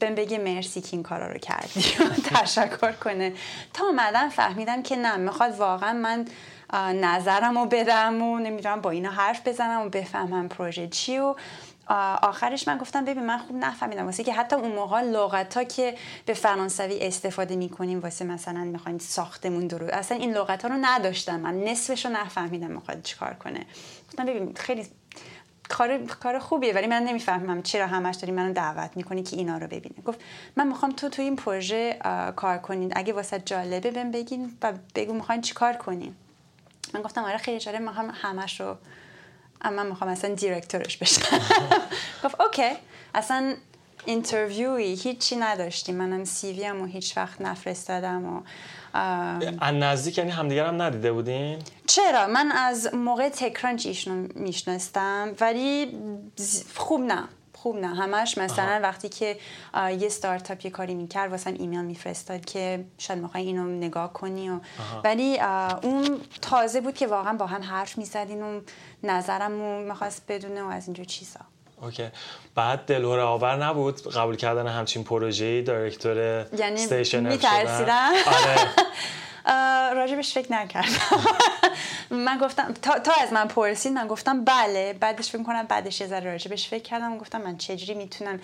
بهم 0.00 0.14
بگه 0.14 0.38
مرسی 0.38 0.80
که 0.80 0.88
این 0.92 1.02
کارا 1.02 1.32
رو 1.32 1.38
کردی 1.38 1.80
تشکر 2.34 2.92
کنه. 2.92 3.32
تا 3.74 3.84
اومدم 3.86 4.28
فهمیدم 4.28 4.82
که 4.82 4.96
نه 4.96 5.16
می‌خواد 5.16 5.58
واقعا 5.58 5.92
من 5.92 6.24
نظرم 6.74 7.58
رو 7.58 7.66
بدم 7.66 8.22
و 8.22 8.38
نمی‌دونم 8.38 8.80
با 8.80 8.90
اینا 8.90 9.10
حرف 9.10 9.48
بزنم 9.48 9.86
و 9.86 9.88
بفهمم 9.88 10.48
پروژه 10.48 10.88
چی 10.88 11.18
و 11.18 11.34
آخرش 12.22 12.68
من 12.68 12.78
گفتم 12.78 13.04
ببین 13.04 13.26
من 13.26 13.38
خوب 13.38 13.56
نفهمیدم. 13.56 14.04
واسه 14.04 14.24
که 14.24 14.32
حتی 14.32 14.56
اون 14.56 14.72
موقع 14.72 15.00
لغت 15.00 15.56
ها 15.56 15.64
که 15.64 15.94
به 16.26 16.34
فرانسوی 16.34 16.98
استفاده 17.00 17.56
می‌کنیم 17.56 18.00
واسه 18.00 18.24
مثلا 18.24 18.64
می‌خواین 18.64 18.98
ساختمون 18.98 19.66
درو 19.66 19.86
اصلا 19.92 20.18
این 20.18 20.32
لغت 20.32 20.62
ها 20.62 20.68
رو 20.68 20.78
نداشتم. 20.80 21.40
من 21.40 21.54
نصفش 21.64 22.06
رو 22.06 22.12
نفهمیدم 22.12 22.70
می‌خواد 22.70 23.02
چیکار 23.02 23.34
کنه. 23.34 23.66
گفتم 24.08 24.24
ببین 24.24 24.54
خیلی 24.54 24.86
کار 25.68 25.98
کار 25.98 26.38
خوبیه 26.38 26.74
ولی 26.74 26.86
من 26.86 27.02
نمی‌فهمم 27.02 27.62
چرا 27.62 27.86
همش 27.86 28.16
داری 28.16 28.32
منو 28.32 28.52
دعوت 28.52 28.96
می‌کنی 28.96 29.22
که 29.22 29.36
اینا 29.36 29.58
رو 29.58 29.66
ببینه 29.66 30.02
گفت 30.06 30.20
من 30.56 30.68
می‌خوام 30.68 30.92
تو 30.92 31.08
تو 31.08 31.22
این 31.22 31.36
پروژه 31.36 31.98
کار 32.36 32.58
کنین 32.58 32.92
اگه 32.96 33.12
واسه 33.12 33.38
جالبه 33.38 33.90
بهم 33.90 34.10
بگین 34.10 34.56
و 34.62 34.72
بگو 34.94 35.12
می‌خواین 35.12 35.40
چیکار 35.40 35.72
کنین. 35.72 36.14
من 36.94 37.02
گفتم 37.02 37.24
آره 37.24 37.38
خیلی 37.38 37.60
جالب 37.60 37.80
می‌خوام 37.80 38.10
همش 38.22 38.60
رو 38.60 38.76
اما 39.62 39.82
می‌خوام 39.82 40.10
اصلا 40.10 40.34
director 40.34 40.84
ش 40.84 40.96
بشم. 40.96 41.22
گفت 42.24 42.40
OK. 42.40 42.72
اصلا 43.14 43.54
interview 44.04 44.85
ی 44.85 44.94
هیچی 44.94 45.36
نداشتیم. 45.36 45.94
منم 45.94 46.24
CV 46.24 46.64
م 46.64 46.82
و 46.82 46.86
هیچ 46.86 47.16
وقت 47.16 47.40
نفرستادم 47.40 48.24
و 48.26 48.40
از 49.60 49.74
نزدیک 49.74 50.18
یعنی 50.18 50.30
همدیگر 50.30 50.66
هم 50.66 50.82
ندیده 50.82 51.12
بودین؟ 51.12 51.58
چرا؟ 51.86 52.26
من 52.26 52.52
از 52.52 52.94
موقع 52.94 53.28
TechCrunch 53.28 53.86
ایشونو 53.86 54.28
میشناختم 54.34 55.34
ولی 55.40 55.98
خوب 56.76 57.00
نه. 57.00 57.28
خوب 57.62 57.76
نه. 57.76 57.86
همش 57.86 58.38
مثلا 58.38 58.80
وقتی 58.82 59.08
که 59.08 59.36
یه 59.74 60.06
استارتاپ 60.06 60.64
یه 60.64 60.70
کاری 60.70 60.94
می‌کرد 60.94 61.30
واسم 61.30 61.54
ایمیل 61.54 61.84
میفرستاد 61.84 62.44
که 62.44 62.84
شاید 62.98 63.18
می‌خوای 63.18 63.44
اینو 63.44 63.64
نگاه 63.64 64.12
کنی 64.12 64.50
و 64.50 64.60
ولی 65.04 65.40
اون 65.82 66.20
تازه 66.42 66.80
بود 66.80 66.94
که 66.94 67.06
واقعا 67.06 67.32
با 67.32 67.46
هم 67.46 67.62
حرف 67.62 67.98
می‌زدین 67.98 68.42
و 68.42 68.60
نظرم 69.02 69.52
رو 69.52 69.80
می‌خواست 69.80 70.22
بدونه 70.28 70.62
و 70.62 70.66
از 70.66 70.86
اینجور 70.86 71.04
چیزا. 71.04 71.40
OK. 71.82 72.08
بعد 72.54 72.84
دلهره 72.84 73.20
آور 73.20 73.64
نبود 73.64 74.08
قبول 74.08 74.36
کردن 74.36 74.66
همچین 74.66 75.04
پروژه‌ای؟ 75.04 75.62
director 75.62 76.46
یعنی 76.58 76.76
ستیشن 76.76 77.28
میترسیدم؟ 77.28 78.12
آره. 78.26 78.58
راجبش 79.94 80.34
فکر 80.34 80.52
نکردم. 80.52 80.88
من 82.10 82.38
گفتم 82.38 82.74
تا, 82.82 83.12
از 83.22 83.32
من 83.32 83.48
پرسید 83.48 83.92
من 83.92 84.08
گفتم 84.08 84.44
بله. 84.44 84.92
بعدش 84.92 85.30
فکر 85.30 85.42
کنم 85.42 85.62
بعدش 85.62 86.00
یه 86.00 86.06
ذره 86.06 86.30
راجبش 86.32 86.68
فکر 86.68 86.82
کردم. 86.82 87.18
گفتم 87.18 87.40
من 87.42 87.56
چجوری 87.56 87.94
می‌تونم 87.94 88.40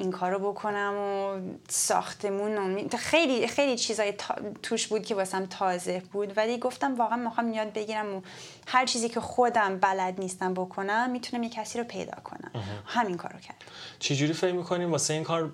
این 0.00 0.10
کارو 0.10 0.52
بکنم 0.52 0.94
و 0.94 1.38
ساختمون 1.68 2.76
و 2.92 2.96
خیلی 2.96 3.46
خیلی 3.46 3.76
چیزای 3.76 4.14
توش 4.62 4.86
بود 4.86 5.06
که 5.06 5.14
واسم 5.14 5.46
تازه 5.46 6.02
بود. 6.12 6.36
ولی 6.36 6.58
گفتم 6.58 6.94
واقعا 6.94 7.16
می‌خوام 7.16 7.52
یاد 7.52 7.72
بگیرم 7.72 8.14
و 8.14 8.20
هر 8.66 8.86
چیزی 8.86 9.08
که 9.08 9.20
خودم 9.20 9.78
بلد 9.78 10.20
نیستم 10.20 10.54
بکنم 10.54 11.10
می‌تونم 11.10 11.42
یه 11.42 11.48
کسی 11.48 11.78
رو 11.78 11.84
پیدا 11.84 12.16
کنم. 12.24 12.50
همین 12.86 13.16
کارو 13.16 13.38
کرد 13.38 13.56
چجوری 13.98 14.32
فکر 14.32 14.52
می‌کنیم 14.52 14.92
واسه 14.92 15.14
این 15.14 15.24
کار 15.24 15.52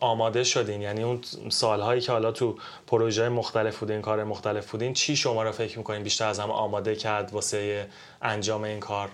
آماده 0.00 0.44
شدین؟ 0.44 0.82
یعنی 0.82 1.02
اون 1.02 1.20
سالهایی 1.48 2.00
که 2.00 2.12
حالا 2.12 2.32
تو 2.32 2.58
پروژه 2.86 3.28
مختلف 3.28 3.78
بودین 3.78 4.02
کار 4.02 4.24
مختلف 4.24 4.70
بودین 4.70 4.92
چی 4.92 5.16
شما 5.16 5.42
رو 5.42 5.52
فکر 5.52 5.78
می‌کنین 5.78 6.02
بیشتر 6.02 6.26
از 6.26 6.38
همه 6.38 6.52
آماده 6.52 6.96
کرد 6.96 7.32
واسه 7.32 7.88
انجام 8.22 8.64
این 8.64 8.80
کار؟ 8.80 9.10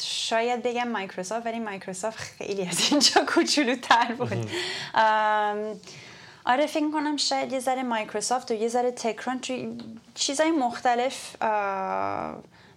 شاید 0.00 0.62
بگم 0.62 0.88
مایکروسافت 0.88 1.46
ولی 1.46 1.58
مایکروسافت 1.58 2.18
خیلی 2.18 2.62
از 2.66 2.88
اینجا 2.90 3.24
کوچولوتر 3.28 4.14
بود. 4.18 4.50
آره 6.46 6.66
فکر 6.66 6.90
کنم 6.90 7.16
شاید 7.16 7.52
یه 7.52 7.60
ذره 7.60 7.82
مایکروسافت 7.82 8.50
و 8.50 8.54
یه 8.54 8.68
ذره 8.68 8.90
TechCrunch 8.90 9.52
چیزای 10.14 10.50
مختلف 10.50 11.36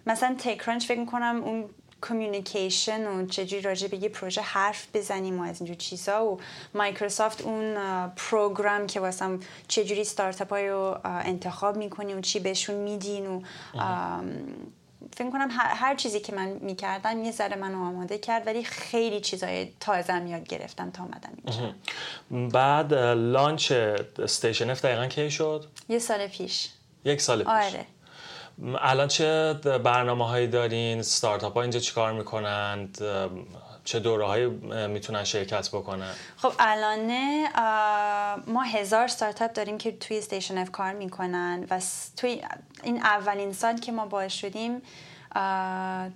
مثلا 0.06 0.36
TechCrunch 0.38 0.86
فکر 0.86 1.04
کنم 1.04 1.42
اون 1.44 1.64
communication 2.02 3.06
و 3.06 3.26
چجوری 3.26 3.62
راجع 3.62 3.88
به 3.88 3.96
یه 3.96 4.08
پروژه 4.08 4.42
حرف 4.42 4.86
بزنیم 4.94 5.40
و 5.40 5.42
از 5.42 5.60
اینجور 5.60 5.76
چیزا 5.76 6.26
و 6.26 6.40
مایکروسافت 6.74 7.42
اون 7.42 7.76
program 8.08 8.86
که 8.86 9.00
واسم 9.00 9.40
چجوری 9.68 10.04
ستارتاپ 10.04 10.50
های 10.50 10.68
رو 10.68 10.98
انتخاب 11.04 11.76
می‌کنیم 11.76 12.18
و 12.18 12.20
چی 12.20 12.40
بهشون 12.40 12.76
میدین 12.76 13.26
و 13.26 13.42
فکر 15.16 15.30
کنم 15.30 15.48
هر, 15.50 15.94
چیزی 15.96 16.20
که 16.20 16.34
من 16.34 16.48
می‌کردم 16.48 17.24
یه 17.24 17.32
ذره 17.32 17.56
منو 17.56 17.84
آماده 17.84 18.18
کرد 18.18 18.46
ولی 18.46 18.64
خیلی 18.64 19.20
چیزای 19.20 19.72
تازه 19.80 20.28
یاد 20.28 20.48
گرفتم 20.48 20.90
تا 20.90 21.02
آمدم 21.02 21.30
اینجا. 21.44 21.74
بعد 22.48 22.94
launch 23.14 23.72
Station 24.18 24.70
F 24.70 24.84
دقیقا 24.84 25.06
کی 25.06 25.30
شد؟ 25.30 25.64
یه 25.88 25.98
سال 25.98 26.26
پیش. 26.26 26.68
یک 27.04 27.20
سال 27.20 27.38
پیش. 27.38 27.48
آره. 27.48 27.86
الان 28.78 29.08
چه 29.08 29.52
برنامه 29.84 30.28
هایی 30.28 30.46
دارین؟ 30.46 31.02
ستارتاپ 31.02 31.54
ها 31.54 31.62
اینجا 31.62 31.80
چیکار 31.80 32.12
می‌کنند؟ 32.12 32.98
چه 33.88 33.98
دوره 33.98 34.26
هایی 34.26 34.46
می‌تونن 34.86 35.24
شرکت 35.24 35.68
بکنن؟ 35.68 36.12
خب 36.36 36.52
الانه 36.58 37.48
ما 38.46 38.62
هزار 38.62 39.08
ستارتاپ 39.08 39.52
داریم 39.52 39.78
که 39.78 39.92
توی 39.92 40.18
Station 40.18 40.58
F 40.58 40.70
کار 40.70 40.92
می‌کنن 40.92 41.66
و 41.70 41.80
توی 42.16 42.42
این 42.82 42.96
اولین 42.96 43.52
سال 43.52 43.78
که 43.78 43.92
ما 43.92 44.06
باز 44.06 44.32
شدیم 44.32 44.82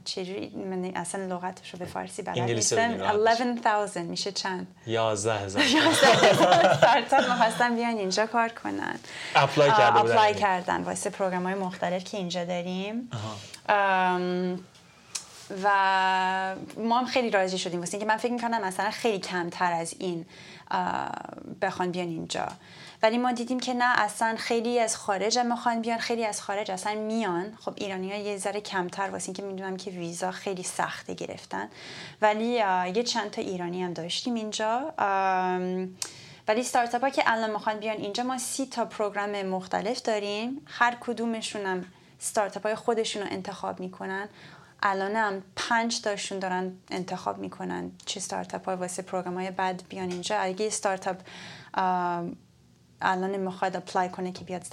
چجوری 0.04 0.48
من 0.48 0.92
اصلا 0.96 1.26
لغتش 1.26 1.70
رو 1.70 1.78
به 1.78 1.84
فارسی 1.84 2.22
بلد 2.22 2.38
نیستم. 2.38 3.00
11000 3.02 4.02
میشه 4.02 4.32
چند؟ 4.32 4.66
11000 4.86 5.38
11000 5.38 6.74
ستارتاپ 6.74 7.30
می‌خواستن 7.30 7.74
بیان 7.76 7.96
اینجا 7.96 8.26
کار 8.26 8.48
کنن. 8.48 8.98
apply 9.34 9.70
کردن 9.70 9.96
apply 9.96 10.34
کردن 10.34 10.82
واسه 10.82 11.10
program 11.10 11.42
های 11.42 11.54
مختلف 11.54 12.04
که 12.04 12.16
اینجا 12.16 12.44
داریم. 12.44 13.10
و 15.64 16.56
ما 16.76 16.98
هم 16.98 17.06
خیلی 17.06 17.30
راضی 17.30 17.58
شدیم 17.58 17.80
واسه 17.80 17.94
اینکه 17.94 18.06
من 18.06 18.16
فکر 18.16 18.32
می‌کنم 18.32 18.60
مثلا 18.64 18.90
خیلی 18.90 19.18
کمتر 19.18 19.72
از 19.72 19.94
این 19.98 20.26
بخوان 21.62 21.90
بیان 21.90 22.08
اینجا. 22.08 22.48
ولی 23.02 23.18
ما 23.18 23.32
دیدیم 23.32 23.60
که 23.60 23.74
نه 23.74 24.00
اصلا 24.00 24.36
خیلی 24.38 24.78
از 24.78 24.96
خارج 24.96 25.38
می‌خوان 25.38 25.80
بیان 25.80 25.98
خیلی 25.98 26.24
از 26.24 26.42
خارج 26.42 26.70
اصلا 26.70 26.94
میان. 26.94 27.58
خب 27.60 27.72
ایرانی 27.76 28.12
ها 28.12 28.18
یه 28.18 28.36
ذره 28.36 28.60
کمتر 28.60 29.10
واسه 29.10 29.28
اینکه 29.28 29.42
می‌دونم 29.42 29.76
که 29.76 29.90
ویزا 29.90 30.30
خیلی 30.30 30.62
سخته 30.62 31.14
گرفتن. 31.14 31.68
ولی 32.22 32.44
یه 32.94 33.02
چند 33.02 33.30
تا 33.30 33.42
ایرانی 33.42 33.82
هم 33.82 33.92
داشتیم 33.92 34.34
اینجا. 34.34 34.92
ولی 36.48 36.60
استارتاپ 36.60 37.02
ها 37.04 37.10
که 37.10 37.22
الان 37.26 37.50
می‌خوان 37.50 37.78
بیان 37.78 37.96
اینجا 37.96 38.22
ما 38.22 38.38
سی 38.38 38.66
تا 38.66 38.84
program 38.84 39.42
مختلف 39.42 40.02
داریم. 40.02 40.66
هر 40.66 40.96
کدومشون 41.00 41.66
هم 41.66 41.84
ستارتاپ 42.18 42.62
های 42.62 42.74
خودشون 42.74 43.22
رو 43.22 43.28
انتخاب 43.30 43.80
می‌کنن. 43.80 44.28
الان 44.82 45.16
هم 45.16 45.42
پنج 45.56 46.00
تاشون 46.00 46.38
دارن 46.38 46.72
انتخاب 46.90 47.38
می‌کنن 47.38 47.90
چه 48.06 48.20
ستارتاپ 48.20 48.64
های 48.64 48.76
واسه 48.76 49.02
program 49.02 49.34
های 49.34 49.50
بعد 49.50 49.82
بیان 49.88 50.10
اینجا. 50.10 50.36
اگه 50.38 50.70
ستارتاپ 50.70 51.16
الان 53.00 53.36
می‌خواد 53.36 53.76
apply 53.76 54.08
کنه 54.08 54.32
که 54.32 54.44
بیاد 54.44 54.66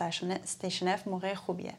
Station 0.44 0.88
F 0.88 1.08
موقع 1.08 1.34
خوبیه. 1.34 1.74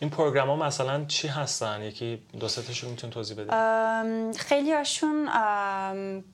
این 0.00 0.10
program 0.10 0.48
ها 0.48 0.66
مثلا 0.66 1.04
چی 1.04 1.28
هستن؟ 1.28 1.82
یکی 1.82 2.22
دو 2.40 2.48
تاشون 2.48 2.90
میتونین 2.90 3.10
توضیح 3.10 3.36
بده 3.36 4.32
خیلی 4.38 4.72
هاشون 4.72 5.28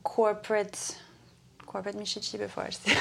corporate 0.05 0.97
corporate 1.73 1.95
میشه 1.95 2.21
چی 2.21 2.39
به 2.39 2.47
فارسی؟ 2.47 2.93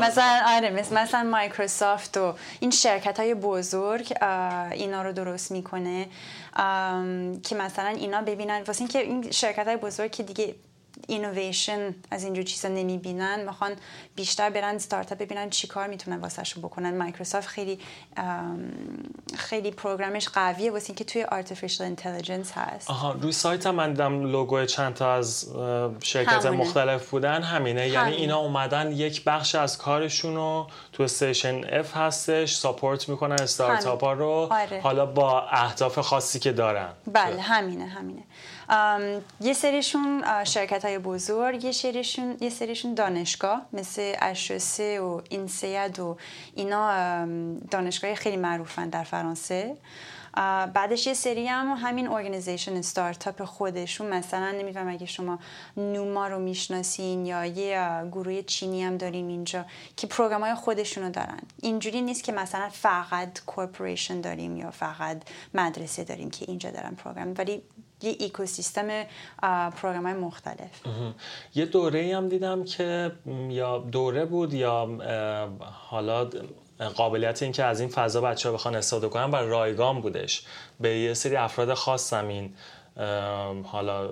مثلا 0.00 0.40
آره 0.46 0.70
مثلا 0.92 1.22
مایکروسافت 1.22 2.16
و 2.16 2.34
این 2.60 2.70
شرکت 2.70 3.20
های 3.20 3.34
بزرگ 3.34 4.14
اینا 4.72 5.02
رو 5.02 5.12
درست 5.12 5.52
می‌کنه. 5.52 6.08
که 7.42 7.54
مثلا 7.54 7.88
اینا 7.88 8.22
ببینن 8.22 8.62
واسه 8.62 8.80
اینکه 8.80 8.98
این 8.98 9.30
شرکت 9.30 9.66
های 9.66 9.76
بزرگ 9.76 10.10
که 10.10 10.22
دیگه 10.22 10.54
اینویشن 11.08 11.94
از 12.10 12.24
اینجور 12.24 12.44
چیزا 12.44 12.68
نمی‌بینن 12.68 13.44
می‌خوان 13.44 13.72
بیشتر 14.14 14.50
برن 14.50 14.78
ستارتاپ 14.78 15.18
ببینن 15.18 15.50
چیکار 15.50 15.86
می‌تونن 15.86 16.20
واسهشون 16.20 16.62
بکنن. 16.62 16.98
مایکروسافت 16.98 17.48
خیلی 17.48 17.78
خیلی 19.36 19.70
program 19.70 20.15
ش 20.15 20.28
قویه 20.28 20.70
واسه 20.70 20.90
اینکه 20.90 21.04
توی 21.04 21.22
artificial 21.22 21.86
intelligence 21.86 22.52
هست. 22.52 22.90
آها 22.90 23.12
روی 23.12 23.32
سایت 23.32 23.66
هم 23.66 23.74
من 23.74 23.92
دیدم 23.92 24.32
لوگو 24.32 24.64
چند 24.64 24.94
تا 24.94 25.14
از 25.14 25.48
شرکت 26.02 26.46
مختلف 26.46 27.10
بودن. 27.10 27.42
همینه. 27.42 27.88
یعنی 27.88 28.14
اینا 28.14 28.38
اومدن 28.38 28.92
یک 28.92 29.24
بخش 29.24 29.54
از 29.54 29.78
کارشون 29.78 30.34
رو 30.34 30.66
تو 30.92 31.02
Station 31.02 31.64
F 31.64 31.96
هستش 31.96 32.54
support 32.54 33.08
می‌کنن 33.08 33.36
استارتاپ 33.40 34.04
ها 34.04 34.12
رو. 34.12 34.48
آره. 34.50 34.80
حالا 34.80 35.06
با 35.06 35.48
اهداف 35.48 35.98
خاصی 35.98 36.38
که 36.38 36.52
دارن. 36.52 36.88
بله 37.12 37.40
همینه 37.40 37.86
همینه. 37.86 38.22
یه 39.40 39.52
سریشون 39.52 40.24
شرکت 40.44 40.84
های 40.84 40.98
بزرگ 40.98 41.64
یه 41.64 41.72
سریشون, 41.72 42.36
یه 42.40 42.50
سریشون 42.50 42.94
دانشگاه 42.94 43.66
مثل 43.72 44.14
HEC 44.18 45.00
و 45.00 45.20
INSEAD 45.30 45.98
و 45.98 46.16
اینا 46.54 47.26
دانشگاه 47.70 48.14
خیلی 48.14 48.36
معروفن 48.36 48.88
در 48.88 49.04
فرانسه. 49.04 49.76
بعدش 50.74 51.06
یه 51.06 51.14
سری 51.14 51.46
هم 51.46 51.66
همین 51.68 52.08
organization 52.08 52.76
startup 52.76 53.44
خودشون. 53.44 54.06
مثلا 54.06 54.50
نمی‌دونم 54.50 54.88
اگه 54.88 55.06
شما 55.06 55.38
NUMA 55.76 56.28
رو 56.28 56.38
می‌شناسین 56.38 57.26
یا 57.26 57.46
یه 57.46 58.08
گروه 58.12 58.42
چینی 58.42 58.84
هم 58.84 58.96
داریم 58.96 59.28
اینجا 59.28 59.64
که 59.96 60.06
program 60.06 60.40
های 60.40 60.54
خودشونو 60.54 61.10
دارن. 61.10 61.40
اینجوری 61.62 62.00
نیست 62.00 62.24
که 62.24 62.32
مثلا 62.32 62.68
فقط 62.68 63.40
corporation 63.46 64.20
داریم 64.20 64.56
یا 64.56 64.70
فقط 64.70 65.22
مدرسه 65.54 66.04
داریم 66.04 66.30
که 66.30 66.44
اینجا 66.48 66.70
دارن 66.70 66.94
program. 66.94 67.34
ولی 67.38 67.62
یه 68.04 68.16
ecosystem 68.20 69.04
program 69.70 70.06
های 70.06 70.14
مختلف. 70.14 70.70
یه 71.54 71.66
دوره 71.66 72.16
هم 72.16 72.28
دیدم 72.28 72.64
که 72.64 73.12
یا 73.48 73.78
دوره 73.78 74.24
بود 74.24 74.54
یا 74.54 74.88
حالا 75.88 76.30
قابلیت 76.94 77.42
این 77.42 77.52
که 77.52 77.64
از 77.64 77.80
این 77.80 77.88
فضا 77.88 78.20
بچه 78.20 78.48
ها 78.48 78.54
بخوان 78.54 78.74
استفاده 78.74 79.08
کنن 79.08 79.30
بر 79.30 79.42
رایگان 79.42 80.00
بودش. 80.00 80.42
به 80.80 80.98
یه 80.98 81.14
سری 81.14 81.36
افراد 81.36 81.74
خاص 81.74 82.10
زمین 82.10 82.54
حالا 83.64 84.10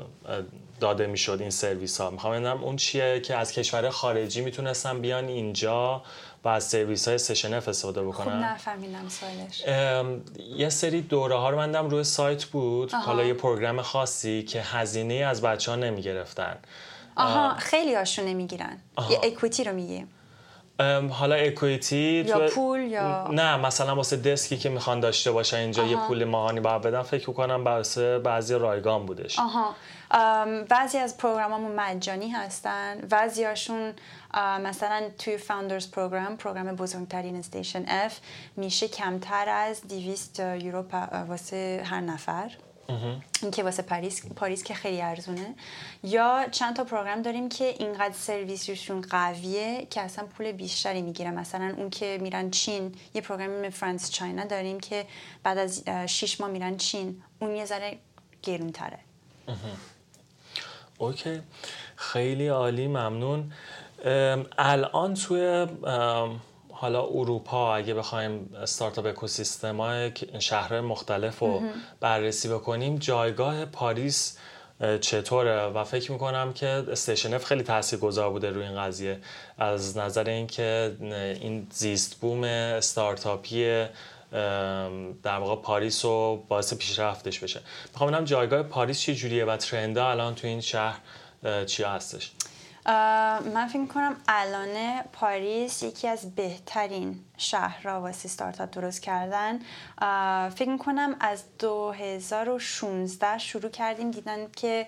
داده 0.81 1.07
می‌شد 1.07 1.39
این 1.41 1.51
سرویس 1.51 2.01
ها 2.01 2.11
می‌خوام 2.11 2.47
اون 2.47 2.77
چیه 2.77 3.21
که 3.21 3.37
از 3.37 3.53
کشور 3.53 3.91
خارجی 3.91 4.41
می‌تونستن 4.41 5.01
بیان 5.01 5.29
اینجا 5.29 6.03
و 6.45 6.49
از 6.49 6.65
سرویس 6.65 7.09
های 7.09 7.19
سشن 7.19 7.55
اف 7.55 7.69
استفاده 7.69 8.03
بکنن 8.03 8.25
خوب 8.25 8.35
نفهمیدم 8.35 9.09
سوالش. 9.09 9.65
یه 10.57 10.69
سری 10.69 11.03
دوره 11.03 11.37
ها 11.37 11.51
رو 11.51 11.57
مندم 11.57 11.89
روی 11.91 12.05
سایت 12.05 12.45
بود. 12.45 12.93
حالا 12.93 13.25
یه 13.25 13.35
پروگرام 13.35 13.83
خاصی 13.83 14.43
که 14.43 14.63
هزینه 14.63 15.15
از 15.15 15.43
بچه 15.43 15.71
ها 15.71 15.77
نمی 15.77 16.03
گرفتن 16.03 16.57
آها 17.17 17.55
خیلی 17.55 17.95
هاشون 17.95 18.25
نمی‌گیرن 18.25 18.79
یه 19.11 19.21
equity 19.23 19.65
رو 19.65 19.73
میگیم. 19.73 20.09
حالا 21.11 21.35
equity 21.35 22.25
یا 22.29 22.49
پول 22.49 22.81
یا 22.81 23.29
نه 23.33 23.57
مثلا 23.57 23.95
واسه 23.95 24.17
desk 24.17 24.49
ی 24.49 24.57
که 24.57 24.69
می‌خوان 24.69 25.01
داشته 25.01 25.33
باشن 25.33 25.57
اینجا 25.57 25.87
یه 25.87 25.97
پول 25.97 26.25
ماهانی 26.25 26.61
باید 26.61 26.83
بدن 26.83 27.03
فکر 27.03 27.33
کنم 27.33 27.65
واسه 27.65 28.19
بعضی 28.19 28.55
رایگان 28.55 29.07
بودش. 29.07 29.39
آها. 29.39 29.75
بعضی 30.69 30.99
از 30.99 31.17
program 31.19 31.56
مون 31.56 31.73
مجانی 31.73 32.29
هستن 32.29 33.01
بعضی 33.11 33.45
هاشون 33.45 33.93
مثلا 34.61 35.03
توی 35.19 35.37
Founders 35.37 35.91
Program 35.91 36.37
program 36.37 36.77
بزرگترین 36.77 37.37
Station 37.37 37.85
F 37.89 38.19
میشه 38.57 38.89
کمتر 38.89 39.49
از 39.49 39.83
200 39.89 40.41
یورو 40.41 40.85
واسه 41.29 41.83
هر 41.85 42.01
نفر. 42.01 42.51
این 43.43 43.51
که 43.51 43.63
واسه 43.63 43.83
پاریس 43.83 44.27
پاریس 44.27 44.65
که 44.65 44.75
خیلی 44.75 45.01
ارزونه. 45.03 45.55
یا 46.03 46.47
چند 46.51 46.77
تا 46.77 46.85
program 46.85 47.23
داریم 47.23 47.49
که 47.49 47.65
اینقدر 47.65 48.15
سرویسشون 48.15 49.01
قویه 49.01 49.87
که 49.91 50.01
اصلا 50.01 50.27
پول 50.27 50.53
بیشتری 50.53 51.03
می‌گیره 51.03 51.31
مثلا 51.31 51.75
اون 51.77 51.91
که 51.91 52.19
میرن 52.21 52.51
چین 52.51 52.95
یه 53.15 53.21
program 53.21 53.71
ی 53.71 53.76
France 53.76 54.11
China 54.11 54.45
داریم 54.45 54.81
که 54.81 55.07
بعد 55.43 55.59
از 55.59 55.85
6 56.07 56.41
ماه 56.41 56.51
میرن 56.51 56.77
چین. 56.77 57.23
اون 57.39 57.57
یه 57.57 57.65
ذره 57.65 57.99
گرونتره. 58.43 58.99
okay. 60.99 61.41
خیلی 61.97 62.49
عالی 62.49 62.89
ممنون. 62.89 63.53
الان 64.59 65.15
توی 65.15 65.67
حالا 66.81 67.07
اروپا 67.07 67.77
اگه 67.77 67.95
بخوایم 67.95 68.55
startup 68.63 69.07
ecosystem 69.07 69.81
های 69.81 70.13
شهرهای 70.39 70.81
مختلف 70.81 71.39
رو 71.39 71.63
بررسی 72.01 72.49
بکنیم 72.49 72.99
جایگاه 72.99 73.65
پاریس 73.65 74.39
چطوره؟ 75.01 75.65
و 75.65 75.85
فکر 75.85 76.13
می‌کنم 76.13 76.53
که 76.53 76.67
Station 76.67 77.35
F 77.35 77.45
خیلی 77.45 77.65
اثرگذار 78.01 78.31
بوده 78.31 78.51
روی 78.51 78.65
این 78.65 78.81
قضیه. 78.81 79.19
از 79.59 79.97
نظر 79.97 80.25
اینکه 80.25 80.97
این 81.41 81.67
زیست 81.71 82.21
بوم 82.21 82.45
استارتاپی 82.45 83.87
در 85.23 85.39
واقع 85.39 85.63
پاریس 85.63 86.05
رو 86.05 86.45
باعث 86.49 86.75
پیشرفتش 86.75 87.39
بشه. 87.39 87.61
می‌خوام 87.93 88.11
ببینم 88.11 88.25
جایگاه 88.25 88.63
پاریس 88.63 89.01
چه 89.01 89.15
جوریه 89.15 89.45
و 89.45 89.57
trend 89.57 90.02
ا 90.02 90.11
الان 90.11 90.35
تو 90.35 90.47
این 90.47 90.61
شهر 90.61 90.99
چی 91.67 91.83
هستش؟ 91.83 92.31
من 93.55 93.69
فکر 93.73 93.87
کنم 93.87 94.17
الان 94.29 95.03
پاریس 95.13 95.83
یکی 95.83 96.09
از 96.09 96.35
بهترین 96.35 97.21
شهرها 97.37 98.01
واسه 98.01 98.29
ستارتاپ 98.29 98.71
درست 98.71 99.03
کردن. 99.03 99.59
فکر 100.51 100.77
کنم 100.77 101.17
از 101.21 101.45
2016 101.59 103.39
شروع 103.39 103.71
کردیم 103.71 104.11
دیدن 104.11 104.47
که 104.57 104.87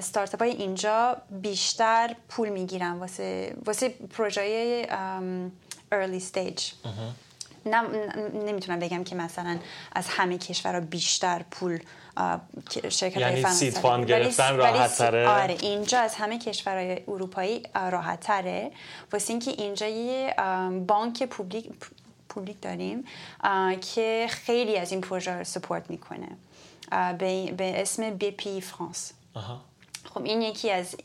ستارتاپ 0.00 0.42
های 0.42 0.50
اینجا 0.50 1.16
بیشتر 1.30 2.16
پول 2.28 2.48
می‌گیرن 2.48 2.92
واسه 2.92 3.56
واسه 3.66 3.88
پروژه 3.88 4.86
early 5.92 6.20
stage. 6.32 6.62
نمی‌تونم 8.46 8.78
بگم 8.78 9.04
که 9.04 9.16
مثلا 9.16 9.58
از 9.92 10.08
همه 10.08 10.38
کشورها 10.38 10.80
بیشتر 10.80 11.42
پول 11.50 11.78
شرکت 12.88 13.16
یعنی 13.16 13.44
seed 13.44 13.78
fund 13.78 14.04
گرفتن 14.04 14.56
راحت 14.56 14.98
تره؟ 14.98 15.28
آره 15.28 15.56
اینجا 15.60 16.00
از 16.00 16.14
همه 16.14 16.38
کشورهای 16.38 17.02
اروپایی 17.08 17.62
راحت 17.74 18.20
تره. 18.20 18.70
واسه 19.12 19.30
اینکه 19.30 19.50
اینجا 19.50 19.86
یه 19.86 20.34
بانک 20.86 21.22
publique 21.22 21.70
publique 22.28 22.60
داریم 22.60 23.04
که 23.94 24.26
خیلی 24.28 24.78
از 24.78 24.92
این 24.92 25.00
پروژه 25.00 25.32
رو 25.32 25.44
support 25.44 25.90
می‌کنه. 25.90 26.28
به 27.18 27.80
اسم 27.82 28.10
Bpifrance. 28.10 29.12
خب 30.14 30.24
این 30.24 30.42
یکی 30.42 30.70
از 30.70 30.96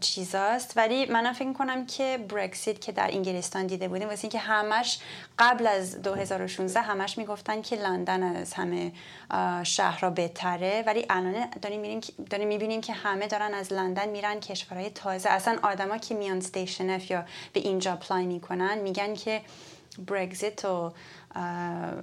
چیزاست. 0.00 0.72
ولی 0.76 1.06
من 1.06 1.32
فکر 1.32 1.52
کنم 1.52 1.86
که 1.86 2.18
Brexit 2.28 2.80
که 2.80 2.92
در 2.92 3.10
انگلستان 3.12 3.66
دیده 3.66 3.88
بودیم 3.88 4.08
واسه 4.08 4.24
اینکه 4.24 4.38
همش 4.38 4.98
قبل 5.38 5.66
از 5.66 6.02
2016 6.02 6.80
همش 6.80 7.18
می‌گفتن 7.18 7.62
که 7.62 7.76
لندن 7.76 8.22
از 8.22 8.54
همه 8.54 8.92
شهرها 9.62 10.10
بهتره. 10.10 10.84
ولی 10.86 11.06
الان 11.10 11.46
داریم 12.30 12.48
می‌بینیم 12.48 12.80
که 12.80 12.92
همه 12.92 13.26
دارن 13.26 13.54
از 13.54 13.72
لندن 13.72 14.08
میرن 14.08 14.40
کشورهای 14.40 14.90
تازه. 14.90 15.30
اصلا 15.30 15.58
آدما 15.62 15.98
که 15.98 16.14
میان 16.14 16.40
Station 16.40 16.90
F 16.90 17.10
یا 17.10 17.24
به 17.52 17.60
اینجا 17.60 17.92
apply 17.92 18.26
می‌کنن 18.26 18.78
میگن 18.78 19.14
که 19.14 19.40
Brexit 19.98 20.64
و 20.64 20.92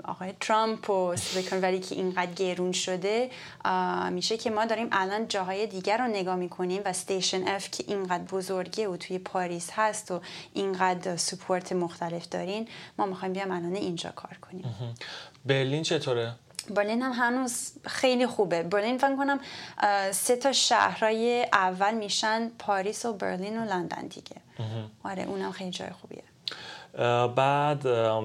آقای 0.04 0.34
ترامپ 0.40 0.90
و 0.90 1.16
Silicon 1.16 1.62
Valley 1.62 1.80
که 1.80 1.96
اینقدر 1.96 2.32
گرون 2.32 2.72
شده 2.72 3.30
میشه 4.12 4.38
که 4.38 4.50
ما 4.50 4.66
داریم 4.66 4.88
الان 4.92 5.28
جاهای 5.28 5.68
دیگر 5.68 5.98
رو 5.98 6.08
نگاه 6.08 6.36
می‌کنیم 6.36 6.82
و 6.86 6.94
Station 6.94 7.48
F 7.48 7.72
که 7.72 7.84
اینقدر 7.88 8.24
بزرگه 8.24 8.88
و 8.88 8.98
توی 8.98 9.20
پاریس 9.20 9.70
هست 9.74 10.12
و 10.12 10.22
اینقدر 10.54 11.18
support 11.18 11.72
مختلف 11.72 12.30
دارین 12.30 12.68
ما 12.98 13.06
می‌خوایم 13.06 13.34
بیام 13.34 13.52
الان 13.52 13.76
اینجا 13.76 14.10
کار 14.10 14.38
کنیم. 14.42 14.96
برلین 15.46 15.84
چطوره؟ 15.84 16.34
برلین 16.70 17.02
هم 17.02 17.12
هنوز 17.12 17.72
خیلی 17.86 18.28
خوبه. 18.28 18.64
برلین 18.64 18.98
فکر 18.98 19.16
کنم 19.16 19.40
سه 20.12 20.36
تا 20.36 20.52
شهرهای 20.52 21.48
اول 21.54 21.94
میشن 21.94 22.50
پاریس 22.60 23.06
و 23.06 23.14
برلین 23.14 23.60
و 23.60 23.66
لندن 23.66 24.08
دیگه. 24.08 24.36
آره 25.04 25.24
اونم 25.24 25.52
خیلی 25.52 25.72
جای 25.72 25.90
خوبیه. 25.90 26.24
بعد 27.36 27.84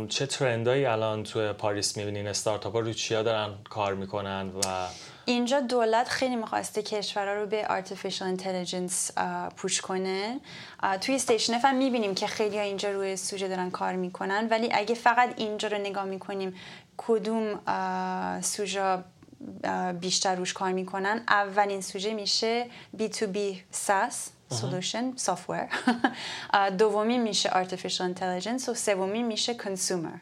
چه 0.09 0.27
ترندایی 0.27 0.87
الان 0.87 1.23
تو 1.23 1.53
پاریس 1.53 1.97
می‌بینین؟ 1.97 2.27
استارتاپ 2.27 2.73
ها 2.73 2.81
رو 2.81 2.93
چیا 2.93 3.23
دارن 3.23 3.55
کار 3.71 3.95
می‌کنن 3.95 4.49
و 4.65 4.87
اینجا 5.25 5.61
دولت 5.61 6.09
خیلی 6.09 6.37
می‌خواسته 6.37 6.83
کشورها 6.83 7.35
رو 7.35 7.47
به 7.47 7.65
artificial 7.65 8.39
intelligence 8.39 9.23
پوش 9.57 9.81
کنه. 9.81 10.41
توی 11.01 11.15
استیشن 11.15 11.55
هم 11.55 11.77
می‌بینیم 11.77 12.15
که 12.15 12.27
خیلی 12.27 12.59
ها 12.59 12.65
اینجا 12.65 12.91
روی 12.91 13.17
سوژه 13.17 13.49
دارن 13.49 13.71
کار 13.71 13.93
می‌کنن. 13.93 14.49
ولی 14.51 14.69
اگه 14.73 14.95
فقط 14.95 15.35
اینجا 15.37 15.69
رو 15.69 15.79
نگاه 15.79 16.05
می‌کنیم 16.05 16.55
کدوم 16.97 17.61
سوژه 18.41 18.99
بیشتر 20.01 20.35
روش 20.35 20.53
کار 20.53 20.73
می‌کنن؟ 20.73 21.25
اولین 21.29 21.81
سوژه 21.81 22.15
میشه 22.15 22.67
B2B 22.99 23.39
SaaS. 23.87 24.15
Solution 24.53 25.19
software. 25.27 25.69
دومی 26.79 27.19
میشه 27.19 27.51
artificial 27.51 28.15
intelligence 28.15 28.69
و 28.69 28.75
سومی 28.75 29.23
میشه 29.23 29.55
consumer. 29.55 30.21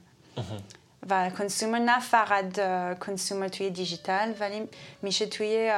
و 1.11 1.31
consumer 1.31 1.63
نه 1.63 2.01
فقط 2.01 2.61
consumer 3.01 3.51
توی 3.51 3.71
دیجیتال 3.71 4.35
ولی 4.41 4.69
میشه 5.03 5.27
توی 5.27 5.73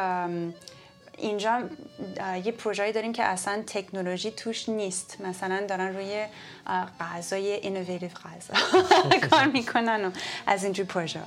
اینجا 1.19 1.63
یه 2.45 2.53
پروژه 2.53 2.93
داریم 2.93 3.13
که 3.13 3.23
اصلا 3.23 3.63
تکنولوژی 3.67 4.31
توش 4.31 4.69
نیست. 4.69 5.21
مثلا 5.21 5.67
دارن 5.69 5.97
روی 5.97 6.27
غذای 7.01 7.53
اینوویتیو 7.53 8.09
غذا 8.09 8.55
کار 9.31 9.45
می‌کنن 9.45 10.05
و 10.05 10.11
از 10.47 10.65
اینجور 10.65 10.87
پروژه 10.87 11.21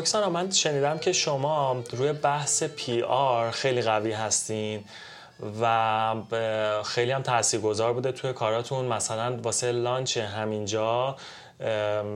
رکسانا 0.00 0.30
من 0.30 0.50
شنیدم 0.50 0.98
که 0.98 1.12
شما 1.12 1.82
روی 1.92 2.12
بحث 2.12 2.62
پی 2.62 3.02
آر 3.02 3.50
خیلی 3.50 3.82
قوی 3.82 4.12
هستین 4.12 4.84
و 5.60 6.14
خیلی 6.84 7.12
هم 7.12 7.22
تاثیرگذار 7.22 7.92
بوده 7.92 8.12
توی 8.12 8.32
کاراتون. 8.32 8.84
مثلا 8.84 9.36
واسه 9.42 9.72
لانچ 9.72 10.16
همینجا 10.16 11.16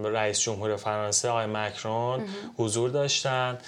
رئیس 0.04 0.40
جمهور 0.40 0.76
فرانسه 0.76 1.28
آقای 1.28 1.46
مکرون 1.46 2.28
حضور 2.58 2.90
داشتن 2.90 3.58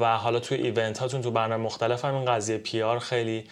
و 0.00 0.16
حالا 0.18 0.40
توی 0.40 0.58
ایونت 0.58 0.98
هاتون 0.98 1.22
تو 1.22 1.30
برنامه 1.30 1.64
مختلف 1.64 2.04
هم 2.04 2.14
این 2.14 2.24
قضیه 2.24 2.58
پی 2.58 2.82
آر 2.82 2.98
خیلی 2.98 3.44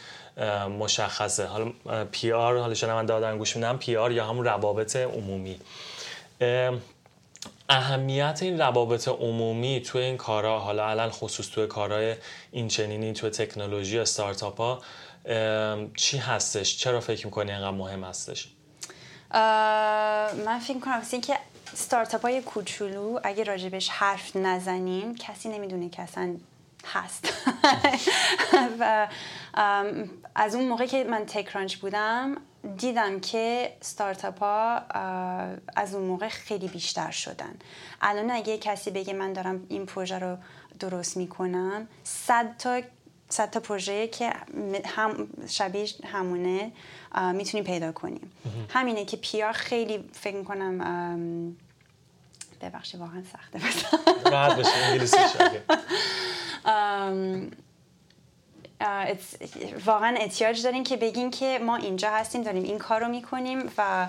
مشخصه. 0.79 1.47
حالا 1.47 1.73
پی 2.13 2.33
آر 2.33 2.59
حالا 2.59 2.75
شما 2.75 2.95
من 2.95 3.07
دادن 3.07 3.39
گوش 3.39 3.57
میدم 3.57 3.77
پی 3.77 3.97
آر 3.97 4.13
یا 4.13 4.25
همون 4.27 4.45
روابط 4.45 4.97
عمومی. 4.97 5.61
اهمیت 7.71 8.39
این 8.43 8.59
روابط 8.59 9.09
عمومی 9.09 9.81
توی 9.81 10.03
این 10.03 10.17
کارا 10.17 10.59
حالا 10.59 10.89
علل 10.91 11.11
خصوص 11.11 11.49
توی 11.49 11.67
کارهای 11.67 12.15
این 12.51 12.69
چنینی 12.69 13.13
توی 13.13 13.31
تکنولوژی 13.31 13.99
استارتاپ 13.99 14.61
ها 14.61 14.83
چی 15.97 16.19
هستش؟ 16.19 16.79
چرا 16.79 17.01
فکر 17.01 17.27
می‌کنی 17.27 17.53
اینقدر 17.53 17.71
مهم 17.71 18.05
هستش؟ 18.05 18.49
من 20.45 20.59
فکر 20.59 20.79
کنم 20.79 21.21
که 21.21 21.39
ستارتاپ 21.75 22.23
های 22.23 22.43
کوچولو 22.43 23.21
اگه 23.23 23.45
راجبش 23.45 23.89
حرف 23.89 24.37
نزنیم 24.37 25.15
کسی 25.15 25.49
نمی‌دونه 25.49 25.89
که 25.89 26.03
اصلا 26.03 26.37
هست. 26.85 27.33
و 28.81 29.09
از 30.35 30.55
اون 30.55 30.69
موقع 30.69 30.87
که 30.87 31.05
من 31.05 31.27
تکرانچ 31.27 31.77
بودم 31.77 32.37
دیدم 32.77 33.21
که 33.21 33.77
ستارتاپ 33.81 34.43
ها 34.43 34.77
از 35.77 35.95
اون 35.95 36.05
موقع 36.05 36.29
خیلی 36.29 36.69
بیشتر 36.69 37.11
شدن. 37.11 37.55
الان 38.01 38.31
اگه 38.31 38.59
کسی 38.59 38.91
بگه 38.91 39.13
من 39.13 39.33
دارم 39.33 39.67
این 39.69 39.87
پروژه 39.87 40.19
رو 40.19 40.37
درست 40.81 41.17
می‌کنم 41.17 41.89
صد 42.05 42.57
تا 42.57 42.81
صد 43.29 43.51
تا 43.51 43.61
پروژه 43.61 44.09
که 44.09 44.33
هم 44.87 45.29
شبیه 45.49 45.89
همونه 46.05 46.73
می‌تونیم 47.33 47.65
پیدا 47.65 47.93
کنیم. 47.93 48.33
همینه 48.69 49.05
که 49.05 49.17
پیا 49.17 49.53
خیلی 49.53 50.11
فکر 50.13 50.37
می‌کنم 50.37 51.57
ببخشید 52.61 53.01
واقعا 53.01 53.23
سخته. 53.33 53.61
راحت 54.31 54.67
انگلیسی 54.77 55.17
واقعا 59.87 60.17
احتیاج 60.17 60.63
داریم 60.63 60.85
که 60.85 60.97
بگین 60.97 61.31
که 61.31 61.59
ما 61.67 61.77
اینجا 61.77 62.11
هستیم 62.11 62.43
داریم 62.43 62.63
این 62.63 62.79
کار 62.79 63.01
رو 63.01 63.09
می‌کنیم 63.09 63.73
و 63.79 64.07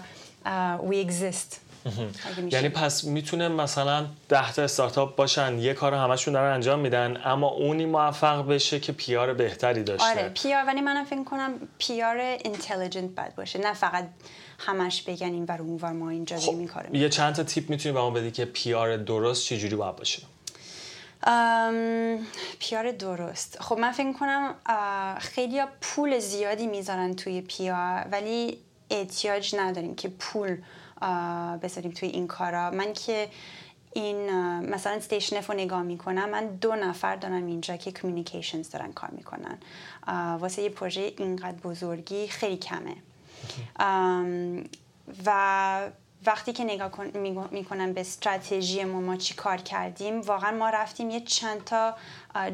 we 0.90 1.08
exist. 1.08 1.56
یعنی 2.52 2.70
پس 2.70 3.04
می‌تونه 3.04 3.48
مثلا 3.48 4.06
ده 4.30 4.54
تا 4.54 4.64
استارتاپ 4.64 5.16
باشن 5.16 5.60
یه 5.60 5.74
کار 5.74 5.94
همشون 5.94 6.34
دارن 6.34 6.54
انجام 6.54 6.80
میدن 6.80 7.22
اما 7.26 7.48
اونی 7.48 7.86
موفق 7.86 8.48
بشه 8.48 8.80
که 8.80 8.92
پیار 8.92 9.34
بهتری 9.34 9.84
داشته. 9.84 10.06
آره 10.06 10.30
پیار 10.30 10.64
ولی 10.68 10.82
منم 10.82 11.06
فکر 11.06 11.24
کنم 11.24 11.54
پیار 11.78 12.18
اینتلیجنت 12.18 13.10
بد 13.10 13.36
باشه. 13.36 13.60
نه 13.60 13.74
فقط 13.74 14.08
همش 14.60 15.02
بگن 15.02 15.34
این 15.34 15.46
ور 15.50 15.62
اون 15.62 15.92
ما 15.92 16.10
اینجا 16.10 16.38
خب، 16.38 16.50
این 16.50 16.68
کارو 16.68 16.96
یه 16.96 17.10
چند 17.10 17.36
تا 17.36 17.44
تیپ 17.44 17.70
می‌تونی 17.70 17.94
به 17.94 18.00
ما 18.00 18.10
بدی 18.10 18.32
که 18.32 18.46
پیار 18.46 18.98
درست 18.98 19.46
چجوری 19.46 19.76
باید 19.76 19.96
باشه؟ 19.96 20.22
PR 22.60 22.92
درست. 22.92 23.62
خب 23.62 23.78
من 23.78 23.92
فکر 23.92 24.14
کنم 24.14 24.56
خیلی 25.20 25.62
پول 25.82 26.20
زیادی 26.20 26.68
می‌ذارن 26.68 27.16
توی 27.16 27.42
PR 27.42 28.08
ولی 28.12 28.58
احتیاج 28.90 29.56
نداریم 29.56 29.96
که 29.96 30.10
پول 30.10 30.58
بذاریم 31.64 31.92
توی 31.92 32.10
این 32.10 32.28
کارا. 32.28 32.72
من 32.72 32.94
که 32.94 33.30
این 33.94 34.30
مثلا 34.60 35.00
Station 35.00 35.42
رو 35.42 35.54
نگاه 35.54 35.82
می‌کنم 35.82 36.30
من 36.30 36.48
دو 36.48 36.76
نفر 36.76 37.16
دارم 37.16 37.46
اینجا 37.46 37.78
که 37.78 37.92
communications 37.92 38.70
دارن 38.70 38.94
کار 38.94 39.10
می‌کنن. 39.10 39.58
واسه 40.40 40.62
یه 40.62 40.70
پروژه 40.70 41.14
اینقدر 41.18 41.58
بزرگی 41.58 42.28
خیلی 42.28 42.58
کمه. 42.58 42.96
و 45.26 45.92
وقتی 46.26 46.54
که 46.54 46.64
نگاه 46.64 46.92
می‌کنم 47.52 47.94
به 47.94 48.02
استراتژی 48.02 48.84
ما 48.84 49.02
ما 49.02 49.16
چی 49.16 49.34
کار 49.34 49.58
کردیم 49.58 50.22
واقعا 50.22 50.58
ما 50.58 50.70
رفتیم 50.70 51.10
یه 51.10 51.20
چند 51.20 51.64
تا 51.64 51.96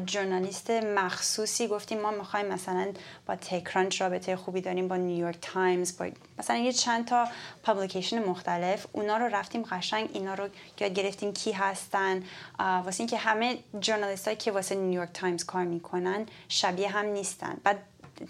journalist 0.06 0.70
مخصوصی 0.70 1.68
گفتیم 1.68 2.00
ما 2.00 2.10
می‌خوایم 2.10 2.46
مثلا 2.46 2.92
با 3.26 3.36
TechCrunch 3.36 4.02
رابطه 4.02 4.36
خوبی 4.36 4.60
داریم 4.60 4.88
با 4.88 4.96
New 4.96 5.14
York 5.14 5.38
Times 5.40 5.96
با 5.98 6.10
مثلا 6.38 6.56
یه 6.56 6.72
چند 6.72 7.04
تا 7.04 7.28
publication 7.62 8.24
مختلف. 8.24 8.86
اونا 8.92 9.16
رو 9.16 9.24
رفتیم 9.24 9.62
قشنگ 9.62 10.10
اینا 10.12 10.34
رو 10.34 10.48
یاد 10.80 10.92
گرفتیم 10.94 11.32
کی 11.32 11.52
هستن. 11.52 12.22
واسه 12.58 13.00
اینکه 13.00 13.16
همه 13.16 13.58
journalist 13.80 14.38
که 14.38 14.52
واسه 14.52 14.74
New 14.74 14.90
York 14.90 15.12
Times 15.14 15.44
کار 15.44 15.64
می‌کنن 15.64 16.26
شبیه 16.48 16.88
هم 16.88 17.06
نیستن. 17.06 17.56
بعد 17.64 17.78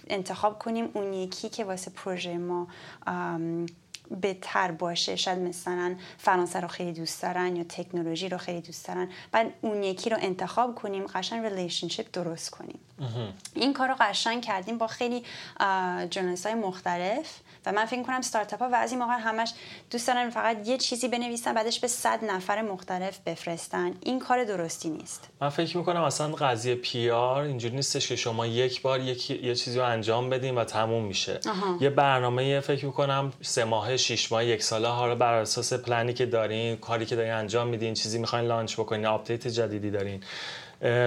انتخاب 0.08 0.58
کنیم 0.58 0.90
اون 0.94 1.12
یکی 1.12 1.48
که 1.48 1.64
واسه 1.64 1.90
پروژه 1.90 2.38
ما 2.38 2.66
بهتر 4.10 4.70
باشه. 4.70 5.16
شاید 5.16 5.38
مثلا 5.38 5.96
فرانسه 6.18 6.60
رو 6.60 6.68
خیلی 6.68 6.92
دوست 6.92 7.22
دارن 7.22 7.56
یا 7.56 7.64
تکنولوژی 7.64 8.28
رو 8.28 8.38
خیلی 8.38 8.60
دوست 8.60 8.88
دارن. 8.88 9.08
بعد 9.32 9.52
اون 9.60 9.82
یکی 9.82 10.10
رو 10.10 10.16
انتخاب 10.20 10.74
کنیم 10.74 11.06
قشنگ 11.06 11.44
relationship 11.44 12.06
درست 12.12 12.50
کنیم. 12.50 12.78
این 13.54 13.72
کار 13.72 13.88
رو 13.88 13.94
قشنگ 14.00 14.42
کردیم 14.42 14.78
با 14.78 14.86
خیلی 14.86 15.24
journalist 16.10 16.46
های 16.46 16.54
مختلف. 16.54 17.40
و 17.66 17.72
من 17.72 17.84
فکر 17.84 18.02
کنم 18.02 18.22
ستارتاپ 18.22 18.62
ها 18.62 18.68
و 18.68 18.74
از 18.74 18.90
این 18.90 19.00
موقع 19.00 19.18
همش 19.18 19.52
دوست 19.90 20.06
دارن 20.06 20.30
فقط 20.30 20.68
یه 20.68 20.78
چیزی 20.78 21.08
بنویسن 21.08 21.54
بعدش 21.54 21.80
به 21.80 21.88
صد 21.88 22.24
نفر 22.24 22.62
مختلف 22.62 23.18
بفرستن. 23.26 23.94
این 24.00 24.18
کار 24.18 24.44
درستی 24.44 24.90
نیست. 24.90 25.28
من 25.40 25.48
فکر 25.48 25.76
می‌کنم 25.76 26.02
اصلا 26.02 26.28
قضیه 26.28 26.74
PR 26.74 27.42
اینجوری 27.42 27.76
نیستش 27.76 28.08
که 28.08 28.16
شما 28.16 28.46
یک 28.46 28.82
بار 28.82 29.00
یک 29.00 29.30
یه 29.30 29.54
چیزی 29.54 29.78
رو 29.78 29.84
انجام 29.84 30.30
بدین 30.30 30.54
و 30.54 30.64
تموم 30.64 31.04
میشه. 31.04 31.40
یه 31.80 31.90
برنامه 31.90 32.60
فکر 32.60 32.86
می‌کنم 32.86 33.32
سه 33.42 33.64
ماه 33.64 33.96
شش 33.96 34.32
ماه 34.32 34.44
یک 34.44 34.62
ساله 34.62 34.88
ها 34.88 35.06
رو 35.06 35.16
بر 35.16 35.34
اساس 35.34 35.72
پلنی 35.72 36.14
که 36.14 36.26
دارین 36.26 36.76
کاری 36.76 37.06
که 37.06 37.16
دارین 37.16 37.32
انجام 37.32 37.68
میدین 37.68 37.94
چیزی 37.94 38.18
می‌خواین 38.18 38.46
launch 38.46 38.74
بکنین 38.74 39.06
update 39.06 39.48
جدیدی 39.48 39.90
دارین. 39.90 40.22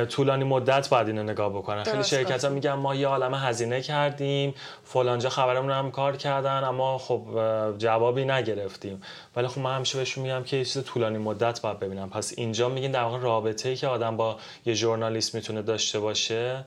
طولانی 0.10 0.44
مدت 0.44 0.90
باید 0.90 1.08
اینو 1.08 1.24
نگاه 1.24 1.50
بکنن. 1.50 1.84
خیلی 1.84 2.04
شرکت 2.04 2.44
ها 2.44 2.50
میگن 2.50 2.74
ما 2.74 2.96
یه 2.96 3.08
عالم 3.08 3.34
هزینه 3.34 3.82
کردیم 3.82 4.56
فلانجا 4.84 5.30
خبرمون 5.30 5.72
هم 5.72 5.92
کار 5.92 6.18
کردن 6.18 6.64
اما 6.64 6.98
خب 6.98 7.24
جوابی 7.78 8.26
نگرفتیم. 8.26 9.02
ولی 9.36 9.48
خب 9.48 9.60
من 9.60 9.76
همیشه 9.76 9.98
بهشون 9.98 10.24
میگم 10.24 10.44
که 10.44 10.58
یه 10.58 10.66
چیز 10.66 10.84
طولانی 10.84 11.18
مدت 11.18 11.62
باید 11.62 11.80
ببینم. 11.80 12.10
پس 12.10 12.34
اینجا 12.38 12.70
میگین 12.70 12.92
در 12.92 13.04
واقع 13.04 13.20
رابطه 13.20 13.70
ای 13.70 13.76
که 13.76 13.88
آدم 13.88 14.18
با 14.18 14.38
یه 14.66 14.74
ژورنالیست 14.74 15.36
می‌تونه 15.36 15.62
داشته 15.62 16.00
باشه 16.00 16.66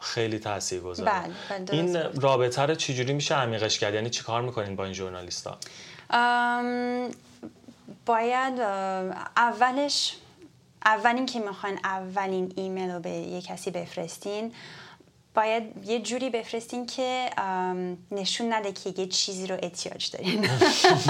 خیلی 0.00 0.38
تاثیر 0.38 0.80
گذاره 0.80 1.10
بله, 1.10 1.32
بله، 1.66 1.78
این 1.78 1.98
رابطه 2.20 2.62
رو 2.62 2.74
چجوری 2.74 3.12
میشه 3.12 3.34
عمیقش 3.34 3.78
کرد؟ 3.78 3.94
یعنی 3.94 4.10
چیکار 4.10 4.42
می‌کنین 4.42 4.76
با 4.76 4.84
این 4.84 4.92
ژورنالیست 4.92 5.46
ها 5.46 5.58
باید 8.06 8.60
اولش 9.36 10.16
اولین 10.86 11.26
که 11.26 11.40
می‌خواین 11.40 11.78
اولین 11.84 12.52
ایمیل 12.56 12.90
رو 12.90 13.00
به 13.00 13.10
یه 13.10 13.42
کسی 13.42 13.70
بفرستین 13.70 14.52
باید 15.34 15.86
یه 15.86 16.00
جوری 16.00 16.30
بفرستین 16.30 16.86
که 16.86 17.30
نشون 18.10 18.52
نده 18.52 18.72
که 18.72 18.94
یه 18.96 19.06
چیزی 19.06 19.46
رو 19.46 19.56
احتیاج 19.62 20.10
دارین. 20.10 20.48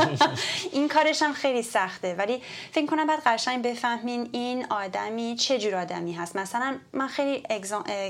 این 0.72 0.88
کارش 0.88 1.22
هم 1.22 1.32
خیلی 1.32 1.62
سخته. 1.62 2.14
ولی 2.14 2.42
فکر 2.72 2.86
کنم 2.86 3.06
باید 3.06 3.20
قشنگ 3.26 3.64
بفهمین 3.64 4.28
این 4.32 4.66
آدمی 4.70 5.36
چه 5.36 5.58
جور 5.58 5.74
آدمی 5.74 6.12
هست. 6.12 6.36
مثلا 6.36 6.76
من 6.92 7.08
خیلی 7.08 7.42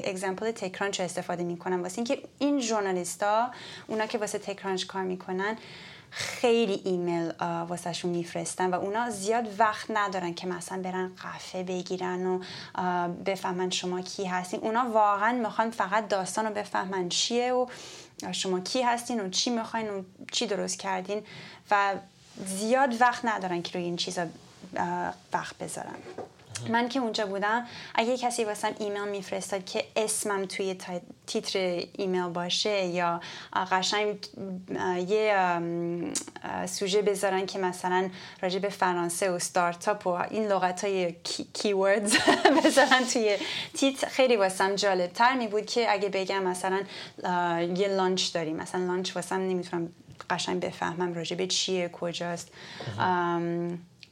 example 0.05 0.51
TechCrunch 0.51 1.01
استفاده 1.01 1.45
می‌کنم. 1.45 1.83
واسه 1.83 1.99
اینکه 1.99 2.23
این 2.39 2.61
journalist 2.61 3.43
ا 3.43 3.51
اونا 3.87 4.07
که 4.07 4.19
واسه 4.19 4.39
TechCrunch 4.39 4.87
کار 4.87 5.03
می‌کنن 5.03 5.57
خیلی 6.11 6.83
ایمیل 6.85 7.33
واسهشون 7.41 8.11
میفرستن 8.11 8.71
و 8.71 8.75
اونا 8.75 9.11
زیاد 9.11 9.61
وقت 9.61 9.87
ندارن 9.91 10.35
که 10.35 10.47
مثلا 10.47 10.83
برن 10.83 11.13
قفه 11.25 11.63
بگیرن 11.63 12.27
و 12.27 12.41
بفهمن 13.27 13.71
شما 13.71 14.01
کی 14.01 14.25
هستین. 14.25 14.61
اونا 14.61 14.91
واقعا 14.91 15.33
می‌خوان 15.33 15.71
فقط 15.71 16.09
داستان 16.09 16.47
رو 16.47 16.55
بفهمن 16.55 17.09
چیه 17.09 17.53
و 17.53 17.67
شما 18.33 18.61
کی 18.61 18.83
هستین 18.83 19.21
و 19.21 19.31
چی 19.31 19.51
می‌خواین 19.51 19.91
و 19.91 20.03
چی 20.33 20.47
درست 20.47 20.79
کردین 20.79 21.23
و 21.71 21.95
زیاد 22.47 23.01
وقت 23.01 23.25
ندارن 23.25 23.63
که 23.63 23.73
روی 23.73 23.83
این 23.83 23.97
چیزا 23.97 24.27
وقت 25.33 25.59
بذارن. 25.59 25.97
من 26.69 26.89
که 26.89 27.01
اونجا 27.01 27.27
بودم 27.27 27.67
اگه 27.95 28.17
کسی 28.17 28.45
واسم 28.45 28.75
ایمیل 28.79 29.09
میفرستاد 29.09 29.65
که 29.65 29.85
اسمم 29.97 30.45
توی 30.45 30.77
تیتر 31.27 31.59
ایمیل 31.93 32.29
باشه 32.29 32.85
یا 32.85 33.21
قشنگ 33.73 34.29
یه 35.09 35.61
سوژه 36.67 37.03
بذارن 37.03 37.47
که 37.47 37.59
مثلا 37.59 38.11
راجع 38.43 38.59
به 38.59 38.69
فرانسه 38.69 39.31
و 39.31 39.39
ستارتاپ 39.39 40.07
و 40.07 40.11
این 40.11 40.47
لغت 40.47 40.85
های 40.85 41.15
keywords 41.55 42.17
بذارن 42.65 43.05
توی 43.13 43.37
تیتر 43.75 44.09
خیلی 44.09 44.37
واسم 44.37 44.75
جالب 44.75 45.13
تر 45.13 45.37
می 45.37 45.47
بود 45.47 45.67
که 45.67 45.93
اگه 45.93 46.09
بگم 46.09 46.43
مثلا 46.43 46.81
یه 47.77 47.89
launch 47.89 48.33
داریم. 48.33 48.57
مثلا 48.57 48.87
launch 48.87 49.17
واسم 49.17 49.41
نمی‌تونم 49.41 49.89
قشنگ 50.31 50.61
بفهمم 50.61 51.15
راجع 51.15 51.37
به 51.37 51.47
چیه 51.47 51.89
کجاست. 51.89 52.49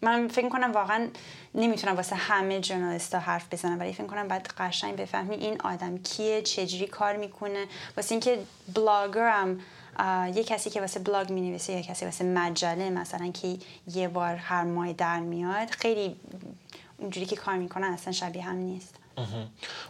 من 0.04 0.28
فکر 0.28 0.48
کنم 0.48 0.72
واقعا 0.72 1.08
نمی‌تونم 1.54 1.96
واسه 1.96 2.16
همه 2.16 2.60
journalist 2.60 3.13
ا 3.13 3.18
حرف 3.18 3.46
بزنم 3.52 3.80
ولی 3.80 3.92
فکر 3.92 4.06
کنم 4.06 4.28
باید 4.28 4.46
قشنگ 4.58 4.96
بفهمی 4.96 5.34
این 5.34 5.60
آدم 5.60 5.98
کیه 5.98 6.42
چجوری 6.42 6.86
کار 6.86 7.16
می‌کنه. 7.16 7.66
واسه 7.96 8.12
اینکه 8.12 8.38
بلاگرم 8.74 9.60
یه 10.34 10.44
کسی 10.44 10.70
که 10.70 10.80
واسه 10.80 11.00
بلاگ 11.00 11.30
می 11.30 11.40
نویسه 11.40 11.72
یا 11.72 11.82
کسی 11.82 12.04
واسه 12.04 12.24
مجله 12.24 12.90
مثلا 12.90 13.32
که 13.32 13.56
یه 13.94 14.08
بار 14.08 14.34
هر 14.34 14.64
ماه 14.64 14.92
در 14.92 15.20
میاد 15.20 15.70
خیلی 15.70 16.16
اونجوری 16.98 17.26
که 17.26 17.36
کار 17.36 17.56
می‌کنن 17.56 17.88
اصلا 17.88 18.12
شبیه 18.12 18.42
هم 18.42 18.56
نیست. 18.56 18.94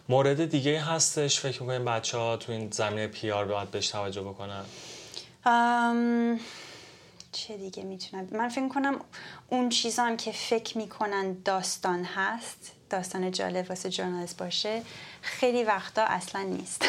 مورد 0.08 0.50
دیگه 0.50 0.80
هستش 0.80 1.40
فکر 1.40 1.62
می‌کنیم 1.62 1.84
بچه 1.84 2.18
ها 2.18 2.36
تو 2.36 2.52
این 2.52 2.70
زمینه 2.70 3.06
PR 3.06 3.44
باید 3.44 3.70
بهش 3.70 3.88
توجه 3.88 4.22
بکنن؟ 4.22 4.64
چه 7.34 7.56
دیگه 7.56 7.82
می‌تونم. 7.82 8.28
من 8.32 8.48
فکر 8.48 8.68
کنم 8.68 9.00
اون 9.48 9.68
چیزا 9.68 10.16
که 10.16 10.32
فکر 10.32 10.78
می‌کنن 10.78 11.36
داستان 11.44 12.04
هست 12.04 12.72
داستان 12.90 13.30
جالب 13.30 13.66
واسه 13.68 13.90
journalist 13.90 14.36
باشه 14.36 14.82
خیلی 15.22 15.64
وقتا 15.64 16.04
اصلا 16.04 16.42
نیست. 16.42 16.88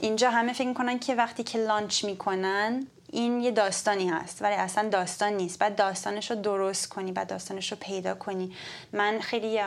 اینجا 0.00 0.30
همه 0.30 0.52
فکر 0.52 0.68
می‌کنن 0.68 0.98
که 0.98 1.14
وقتی 1.14 1.42
که 1.42 1.58
لانچ 1.58 2.04
می‌کنن 2.04 2.86
این 3.12 3.40
یه 3.40 3.50
داستانی 3.50 4.08
هست 4.08 4.42
ولی 4.42 4.54
اصلا 4.54 4.88
داستان 4.88 5.32
نیست. 5.32 5.58
بعد 5.58 5.76
داستانش 5.76 6.30
رو 6.30 6.36
درست 6.36 6.88
کنی 6.88 7.12
بعد 7.12 7.28
داستانش 7.28 7.72
رو 7.72 7.78
پیدا 7.80 8.14
کنی. 8.14 8.52
من 8.92 9.20
خیلی 9.20 9.60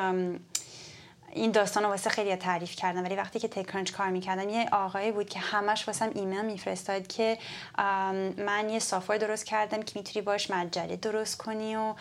این 1.34 1.52
داستان 1.52 1.84
رو 1.84 1.90
واسه 1.90 2.10
خیلی 2.10 2.36
تعریف 2.36 2.76
کردم 2.76 3.04
ولی 3.04 3.16
وقتی 3.16 3.40
که 3.40 3.48
تکرانچ 3.48 3.92
کار 3.92 4.10
می‌کردم 4.10 4.50
یه 4.50 4.70
آقایی 4.72 5.12
بود 5.12 5.30
که 5.30 5.40
همش 5.40 5.88
واسم 5.88 6.12
ایمیل 6.16 6.42
میفرستاد 6.42 7.08
که 7.08 7.38
من 8.38 8.70
یه 8.70 8.80
سافر 8.80 9.18
درست 9.18 9.46
کردم 9.46 9.82
که 9.82 10.00
می‌تونی 10.00 10.26
باش 10.26 10.52
مجله 10.52 10.96
درست 10.96 11.38
کنی 11.38 11.76
و 11.76 11.94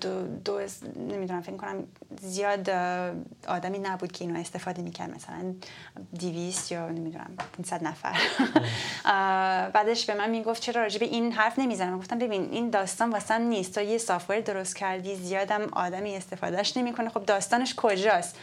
دو, 0.00 0.22
دو 0.26 0.60
نمی‌دونم 0.96 1.40
فکر 1.40 1.56
کنم 1.56 1.84
زیاد 2.20 2.70
آدمی 3.48 3.78
نبود 3.78 4.12
که 4.12 4.24
اینو 4.24 4.40
استفاده 4.40 4.82
می‌کرد 4.82 5.14
مثلا 5.14 5.54
دیویست 6.12 6.72
یا 6.72 6.88
نمی‌دونم 6.88 7.30
500 7.56 7.84
نفر. 7.84 8.18
بعدش 9.74 10.06
به 10.06 10.14
من 10.14 10.30
می‌گفت 10.30 10.62
چرا 10.62 10.82
راجع 10.82 10.98
به 10.98 11.06
این 11.06 11.32
حرف 11.32 11.58
نمی‌زنم؟ 11.58 11.98
گفتم 11.98 12.18
ببین 12.18 12.48
این 12.52 12.70
داستان 12.70 13.10
واسم 13.10 13.42
نیست. 13.42 13.74
تو 13.74 13.82
یه 13.82 13.98
سافر 13.98 14.40
درست 14.40 14.76
کردی 14.76 15.16
زیادم 15.16 15.68
آدمی 15.72 16.16
استفادهش 16.16 16.76
نمی‌کنه. 16.76 17.08
خب 17.08 17.24
داستانش 17.24 17.74
کجاست؟ 17.74 18.36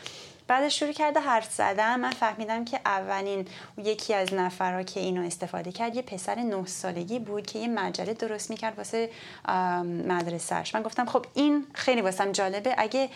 بعدش 0.47 0.79
شروع 0.79 0.91
کرده 0.91 1.19
حرف 1.19 1.53
زدن. 1.53 1.99
من 1.99 2.11
فهمیدم 2.11 2.65
که 2.65 2.79
اولین 2.85 3.47
یکی 3.77 4.13
از 4.13 4.33
نفرها 4.33 4.83
که 4.83 4.99
اینو 4.99 5.25
استفاده 5.25 5.71
کرد 5.71 5.95
یه 5.95 6.01
پسر 6.01 6.35
نه 6.35 6.65
سالگی 6.65 7.19
بود 7.19 7.45
که 7.47 7.59
یه 7.59 7.67
مجله 7.67 8.13
درست 8.13 8.49
می‌کرد 8.49 8.77
واسه 8.77 9.09
مدرسهش 10.07 10.75
من 10.75 10.81
گفتم 10.81 11.05
خب 11.05 11.25
این 11.33 11.65
خیلی 11.73 12.01
واسم 12.01 12.31
جالبه. 12.31 12.75
اگه 12.77 13.09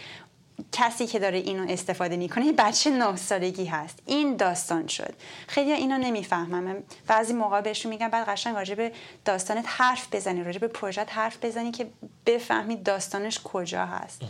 کسی 0.71 1.07
که 1.07 1.19
داره 1.19 1.37
اینو 1.37 1.71
استفاده 1.71 2.17
می‌کنه 2.17 2.51
بچه 2.51 2.89
نه 2.89 3.15
سالگی 3.15 3.65
هست. 3.65 3.99
این 4.05 4.35
داستان 4.35 4.87
شد. 4.87 5.13
خیلی 5.47 5.71
اینو 5.71 5.97
نمی‌فهمم 5.97 6.83
بعضی 7.07 7.33
موقع 7.33 7.61
بهشون 7.61 7.89
میگم 7.89 8.07
بعد 8.07 8.27
قشنگ 8.27 8.55
راجع 8.55 8.75
به 8.75 8.91
داستانت 9.25 9.65
حرف 9.67 10.07
بزنی 10.15 10.43
راجع 10.43 10.59
به 10.59 10.67
پروژت 10.67 11.13
حرف 11.13 11.37
بزنی 11.41 11.71
که 11.71 11.87
بفهمید 12.25 12.83
داستانش 12.83 13.39
کجا 13.43 13.85
هست. 13.85 14.21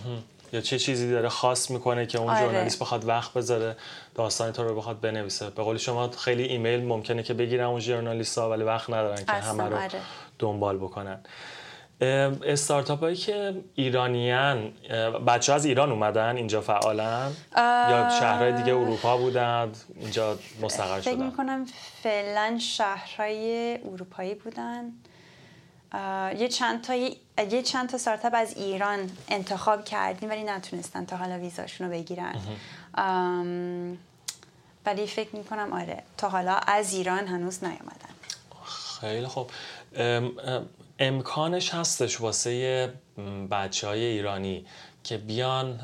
یا 0.54 0.62
چه 0.62 0.80
چیزی 0.80 1.12
داره 1.12 1.30
خاص 1.30 1.72
می‌کنه 1.72 2.06
که 2.06 2.20
اون 2.20 2.30
آره. 2.30 2.70
بخواد 2.82 3.08
وقت 3.08 3.34
بذاره 3.34 3.76
داستان 4.16 4.52
تو 4.52 4.64
رو 4.64 4.76
بخواد 4.76 5.00
بنویسه. 5.00 5.50
به 5.50 5.64
قول 5.64 5.78
شما 5.78 6.10
خیلی 6.10 6.43
ایمیل 6.43 6.84
ممکنه 6.84 7.24
که 7.24 7.34
بگیرن 7.34 7.66
اون 7.66 7.80
ژورنالیست 7.80 8.38
ها 8.38 8.50
ولی 8.50 8.64
وقت 8.64 8.89
ندارن 8.89 9.26
که 9.26 9.32
همه 9.32 9.64
رو 9.64 9.76
آره. 9.76 9.89
دنبال 10.39 10.78
بکنن. 10.78 11.20
استارتاپ 12.02 13.00
هایی 13.00 13.16
که 13.16 13.54
ایرانیان 13.76 14.72
بچه 15.28 15.54
از 15.54 15.66
ایران 15.66 15.91
اومدن 15.91 16.36
اینجا 16.36 16.62
فعالن؟ 16.62 17.32
یا 17.58 18.10
شهرهای 18.20 18.52
دیگه 18.52 18.76
اروپا 18.76 19.18
بودند 19.18 19.78
اینجا 20.00 20.38
مستقر 20.62 21.02
شدن؟ 21.02 21.16
فکر 21.16 21.24
می‌کنم 21.24 21.66
فعلا 22.04 22.58
شهرهای 22.62 23.78
اروپایی 23.86 24.36
بودن. 24.36 24.91
یه 26.37 26.47
چند 26.47 26.81
تا 26.81 26.95
یه 27.51 27.61
چند 27.61 27.89
تا 27.89 27.95
استارتاپ 27.95 28.33
از 28.35 28.57
ایران 28.57 29.11
انتخاب 29.29 29.85
کردیم 29.85 30.29
ولی 30.29 30.43
نتونستن 30.43 31.05
تا 31.05 31.17
حالا 31.17 31.39
ویزاشون 31.39 31.87
رو 31.87 31.93
بگیرن 31.93 32.35
ولی 34.85 35.07
فکر 35.07 35.35
می‌کنم 35.35 35.73
آره 35.73 36.03
تا 36.17 36.29
حالا 36.29 36.55
از 36.55 36.93
ایران 36.93 37.27
هنوز 37.27 37.63
نیومدن. 37.63 38.09
خیلی 39.01 39.27
خوب. 39.27 39.51
امکانش 40.99 41.73
هستش 41.73 42.21
واسه 42.21 42.93
بچه 43.51 43.87
های 43.87 44.03
ایرانی 44.03 44.65
که 45.03 45.17
بیان 45.17 45.79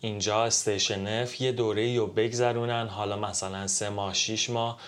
اینجا 0.00 0.44
استیشن 0.44 1.06
اف 1.06 1.40
یه 1.40 1.52
دوره 1.52 1.98
رو 1.98 2.06
بگذرونن. 2.06 2.88
حالا 2.88 3.16
مثلا 3.16 3.66
سه 3.66 3.88
ماه 3.88 4.14
شیش 4.14 4.50
ماه 4.50 4.78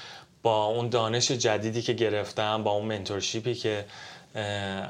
با 0.42 0.64
اون 0.64 0.88
دانش 0.88 1.30
جدیدی 1.30 1.82
که 1.82 1.92
گرفتن 1.92 2.62
با 2.64 2.70
اون 2.70 2.86
منتورشیپی 2.86 3.54
که 3.54 3.84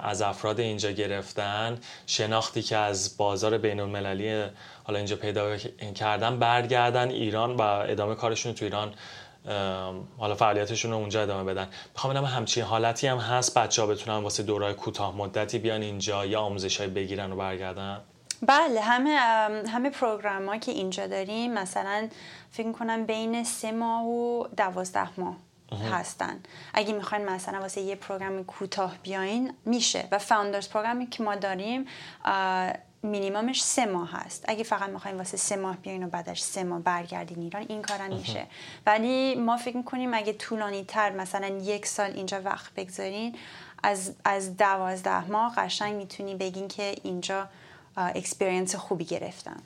از 0.02 0.22
افراد 0.22 0.60
اینجا 0.60 0.90
گرفتن. 0.90 1.78
شناختی 2.06 2.62
که 2.62 2.76
از 2.76 3.16
بازار 3.16 3.58
بین 3.58 3.80
المللی 3.80 4.44
حالا 4.84 4.98
اینجا 4.98 5.16
پیدا 5.16 5.56
کردن 5.94 6.38
برگردن 6.38 7.08
ایران 7.08 7.56
و 7.56 7.60
ادامه 7.62 8.14
کارشون 8.14 8.54
تو 8.54 8.64
ایران 8.64 8.94
حالا 10.18 10.34
فعالیتشون 10.34 10.90
رو 10.90 10.96
اونجا 10.96 11.22
ادامه 11.22 11.52
بدن. 11.52 11.68
می‌خوام 11.94 12.12
ببینم 12.12 12.28
همچین 12.28 12.64
حالتی 12.64 13.06
هم 13.06 13.18
هست. 13.18 13.58
بچه 13.58 13.82
ها 13.82 13.88
بتونن 13.88 14.22
واسه 14.22 14.42
دورای 14.42 14.74
کوتاه 14.74 15.16
مدتی 15.16 15.58
بیان 15.58 15.82
اینجا 15.82 16.26
یا 16.26 16.40
آموزش 16.40 16.80
های 16.80 16.88
بگیرن 16.88 17.32
و 17.32 17.36
برگردن. 17.36 18.00
بله 18.42 18.80
همه 18.80 19.10
همه 19.68 19.90
program 19.90 20.58
که 20.58 20.72
اینجا 20.72 21.06
داریم 21.06 21.54
مثلا 21.54 22.08
فکر 22.50 22.72
کنم 22.72 23.06
بین 23.06 23.44
سه 23.44 23.72
ماه 23.72 24.04
و 24.04 24.46
دوازده 24.56 25.20
ماه. 25.20 25.36
هستن. 25.72 26.40
اگه 26.74 26.92
می‌خواین 26.92 27.24
مثلا 27.24 27.60
واسه 27.60 27.80
یه 27.80 27.94
program 27.94 28.44
کوتاه 28.44 28.94
بیاین 29.02 29.54
میشه. 29.64 30.08
و 30.10 30.18
Founders 30.18 30.68
Program 30.68 31.02
ی 31.02 31.06
که 31.06 31.22
ما 31.22 31.34
داریم 31.34 31.86
مینیممش 33.02 33.64
سه 33.64 33.86
ماه 33.86 34.10
هست. 34.12 34.44
اگه 34.48 34.64
فقط 34.64 34.90
می‌خوایم 34.90 35.18
واسه 35.18 35.36
سه 35.36 35.56
ماه 35.56 35.76
بیاین 35.76 36.04
و 36.04 36.08
بعدش 36.08 36.40
سه 36.40 36.64
ماه 36.64 36.80
برگردین 36.80 37.38
ایران 37.38 37.66
این 37.68 37.82
کارم 37.82 38.16
میشه. 38.16 38.46
ولی 38.86 39.34
ما 39.34 39.56
فکر 39.56 39.76
می‌کنیم 39.76 40.14
اگه 40.14 40.32
طولانی 40.32 40.84
تر 40.84 41.10
مثلا 41.10 41.46
یک 41.48 41.86
سال 41.86 42.10
اینجا 42.10 42.40
وقت 42.42 42.74
بگذارین 42.74 43.36
از, 43.82 44.14
از 44.24 44.56
دوازده 44.56 45.30
ماه 45.30 45.54
قشنگ 45.56 45.96
می‌تونی 45.96 46.34
بگین 46.34 46.68
که 46.68 46.94
اینجا 47.02 47.48
experience 47.96 48.74
خوبی 48.74 49.04
گرفتم. 49.04 49.62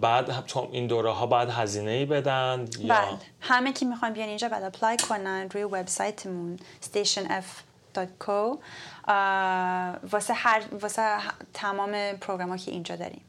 بعد 0.00 0.44
این 0.72 0.86
دوره 0.86 1.10
ها 1.10 1.26
باید 1.26 1.48
هزینه 1.48 1.90
ای 1.90 2.04
بدن 2.04 2.66
یا 2.78 2.94
بله. 2.94 3.18
همه 3.40 3.72
که 3.72 3.86
می‌خوان 3.86 4.12
بیان 4.12 4.28
اینجا 4.28 4.48
بعد 4.48 4.62
apply 4.62 4.96
کنن 5.08 5.48
روی 5.50 5.62
وبسایتمون 5.64 6.58
stationf.co 6.82 8.58
واسه 10.12 10.34
هر 10.34 10.62
واسه 10.80 11.18
تمام 11.54 12.12
program 12.12 12.56
که 12.56 12.70
اینجا 12.70 12.96
داریم. 12.96 13.22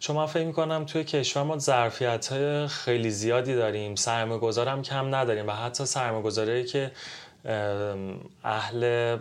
شما 0.00 0.26
فکر 0.26 0.44
می‌کنم 0.44 0.84
توی 0.84 1.04
کشور 1.04 1.42
ما 1.42 1.58
ظرفیت 1.58 2.32
های 2.32 2.68
خیلی 2.68 3.10
زیادی 3.10 3.54
داریم. 3.54 3.94
سرمایه 3.94 4.40
گذارم 4.40 4.82
کم 4.82 5.14
نداریم 5.14 5.48
و 5.48 5.50
حتی 5.50 5.86
سرمایه 5.86 6.64
که 6.64 6.92
اهل 8.44 9.16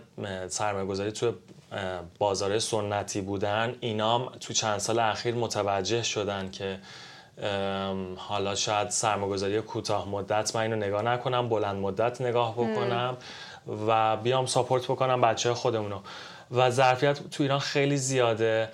سرمایه 0.47 0.85
گذاری 0.85 1.11
توی 1.11 1.31
بازار 2.19 2.59
سنتی 2.59 3.21
بودن 3.21 3.75
اینام 3.79 4.29
تو 4.39 4.53
چند 4.53 4.77
سال 4.77 4.99
اخیر 4.99 5.35
متوجه 5.35 6.03
شدن 6.03 6.51
که 6.51 6.79
حالا 8.17 8.55
شاید 8.55 8.89
سرمایه‌گذاری 8.89 9.61
کوتاه 9.61 10.09
مدت 10.09 10.55
من 10.55 10.61
اینو 10.61 10.75
نگاه 10.75 11.01
نکنم 11.01 11.49
بلند 11.49 11.75
مدت 11.75 12.21
نگاه 12.21 12.53
بکنم 12.53 13.17
و 13.87 14.17
بیام 14.17 14.45
ساپورت 14.45 14.83
بکنم 14.83 15.21
بچه 15.21 15.53
خودمونو. 15.53 15.99
و 16.51 16.69
ظرفیت 16.69 17.29
تو 17.29 17.43
ایران 17.43 17.59
خیلی 17.59 17.97
زیاده. 17.97 18.69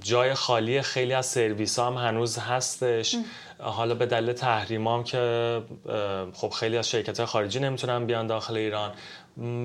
جای 0.00 0.34
خالی 0.34 0.82
خیلی 0.82 1.12
از 1.12 1.26
سرویس 1.26 1.78
هم 1.78 1.94
هنوز 1.94 2.38
هستش. 2.38 3.16
حالا 3.58 3.94
به 3.94 4.06
دلیل 4.06 4.32
تحریم 4.32 4.88
هم 4.88 5.04
که 5.04 5.62
خب 6.32 6.50
خیلی 6.50 6.76
از 6.78 6.90
شرکت 6.90 7.24
خارجی 7.24 7.60
نمی‌تونن 7.60 8.06
بیان 8.06 8.26
داخل 8.26 8.56
ایران. 8.56 8.92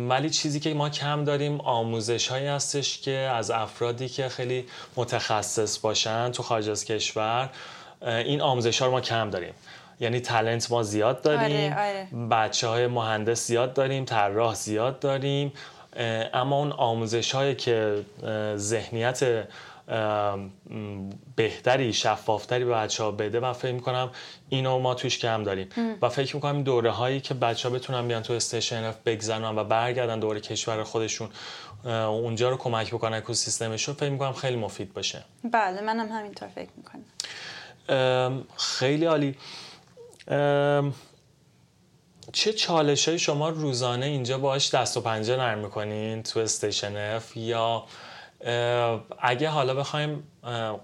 ولی 0.10 0.30
چیزی 0.30 0.60
که 0.60 0.74
ما 0.74 0.90
کم 0.90 1.24
داریم 1.24 1.62
آموزش 1.62 2.28
هایی 2.28 2.48
هستش 2.48 3.02
که 3.02 3.12
از 3.12 3.52
افرادی 3.52 4.10
که 4.10 4.30
خیلی 4.30 4.66
متخصص 4.96 5.80
باشن 5.80 6.32
تو 6.32 6.44
خارج 6.44 6.70
از 6.70 6.86
کشور 6.86 7.50
این 8.02 8.42
آموزش 8.42 8.80
ها 8.80 8.86
رو 8.86 8.92
ما 8.92 9.02
کم 9.02 9.30
داریم. 9.30 9.54
یعنی 10.00 10.20
تلنت 10.20 10.72
ما 10.72 10.84
زیاد 10.84 11.22
داریم. 11.22 11.74
آره، 11.74 12.08
آره. 12.14 12.28
بچه 12.28 12.68
های 12.68 12.88
مهندس 12.88 13.48
زیاد 13.48 13.74
داریم 13.74 14.06
طراح 14.06 14.56
زیاد 14.56 15.00
داریم. 15.00 15.54
اما 16.34 16.60
اون 16.60 16.72
آموزش 16.72 17.32
هایی 17.32 17.56
که 17.56 18.06
ذهنیت 18.56 19.48
بهتری 21.36 21.94
شفافتری 21.94 22.66
به 22.66 22.72
بچه 22.72 23.04
ها 23.04 23.12
بده 23.12 23.39
من 23.39 23.54
فکر 23.54 23.72
می‌کنم 23.72 24.10
اینو 24.50 24.80
ما 24.80 24.94
توش 24.94 25.20
کم 25.20 25.44
داریم. 25.44 25.70
و 26.02 26.10
فکر 26.10 26.36
می‌کنم 26.36 26.56
این 26.56 26.64
دوره 26.64 26.92
هایی 26.92 27.20
که 27.20 27.34
بچه 27.34 27.70
ها 27.70 27.76
بتونن 27.76 28.08
بیان 28.08 28.24
تو 28.24 28.34
استیشن 28.34 28.84
اف 28.84 28.96
بگذرن 29.06 29.58
و 29.58 29.64
برگردن 29.64 30.20
دوره 30.20 30.39
کشور 30.39 30.84
خودشون 30.84 31.30
اونجا 31.86 32.50
رو 32.50 32.58
کمک 32.58 32.94
بکنن 32.94 33.18
اکوسیستمشون 33.18 33.96
فکر 33.96 34.10
می‌کنم 34.10 34.34
خیلی 34.34 34.56
مفید 34.56 34.94
باشه. 34.94 35.24
بله 35.52 35.82
منم 35.82 36.08
همینطور 36.12 36.48
فکر 36.48 36.70
می‌کنم. 36.78 38.44
خیلی 38.58 39.06
عالی. 39.06 39.36
چه 42.34 42.54
چالش 42.54 43.08
های 43.08 43.20
شما 43.20 43.50
روزانه 43.50 44.06
اینجا 44.06 44.38
باش 44.38 44.76
دست 44.76 44.98
و 44.98 45.02
پنجه 45.02 45.38
نرم 45.38 45.58
می‌کنین 45.58 46.24
تو 46.24 46.40
استیشن 46.40 46.98
اف؟ 46.98 47.38
یا 47.38 47.86
اگه 49.20 49.50
حالا 49.50 49.74
بخوایم 49.74 50.24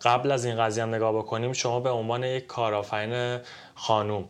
قبل 0.02 0.32
از 0.32 0.45
این 0.45 0.58
قضیه 0.58 0.84
هم 0.84 0.95
نگاه 0.95 1.14
بکنیم 1.14 1.54
شما 1.54 1.80
به 1.80 1.89
عنوان 1.89 2.24
یک 2.24 2.48
کارآفرین 2.48 3.39
خانوم 3.76 4.30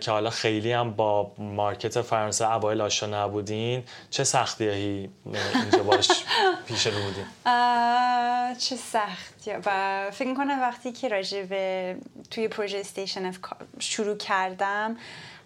که 0.00 0.10
حالا 0.10 0.30
خیلی 0.30 0.72
هم 0.72 0.90
با 0.90 1.32
مارکت 1.38 2.00
فرانسه 2.00 2.52
اوایل 2.52 2.80
آشنا 2.80 3.24
نبودین 3.24 3.84
چه 4.10 4.24
سختیایی 4.24 5.10
اینجا 5.54 5.82
باش 5.82 6.08
پیش 6.66 6.86
رو 6.86 6.92
بودین؟ 6.92 7.24
چه 8.58 8.76
سختی 8.76 9.50
و 9.66 10.10
فکر 10.10 10.34
کنم 10.34 10.60
وقتی 10.60 10.92
که 10.92 11.08
راجع 11.08 11.42
به 11.42 11.96
توی 12.30 12.48
پروژه 12.48 12.78
Station 12.78 13.32
شروع 13.78 14.16
کردم 14.16 14.96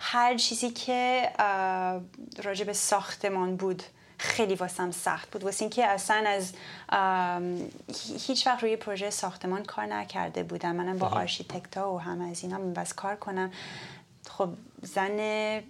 هر 0.06 0.36
چیزی 0.36 0.70
که 0.70 1.30
راجع 2.42 2.64
به 2.64 2.72
ساختمان 2.72 3.56
بود 3.56 3.82
خیلی 4.18 4.54
واسم 4.54 4.90
سخت 4.90 5.30
بود. 5.30 5.44
واسه 5.44 5.62
اینکه 5.62 5.86
اصلا 5.86 6.24
از 6.28 6.52
هیچ 8.26 8.46
وقت 8.46 8.62
روی 8.62 8.76
پروژه 8.76 9.10
ساختمان 9.10 9.64
کار 9.64 9.86
نکرده 9.86 10.42
بودم. 10.42 10.76
منم 10.76 10.98
با 10.98 11.08
architect 11.08 11.84
ا 11.84 11.92
و 11.92 12.00
همه 12.00 12.30
از 12.30 12.42
اینا 12.42 12.58
باس 12.58 12.94
کار 12.94 13.16
کنم. 13.16 13.52
خب 14.30 14.48
زن 14.82 15.60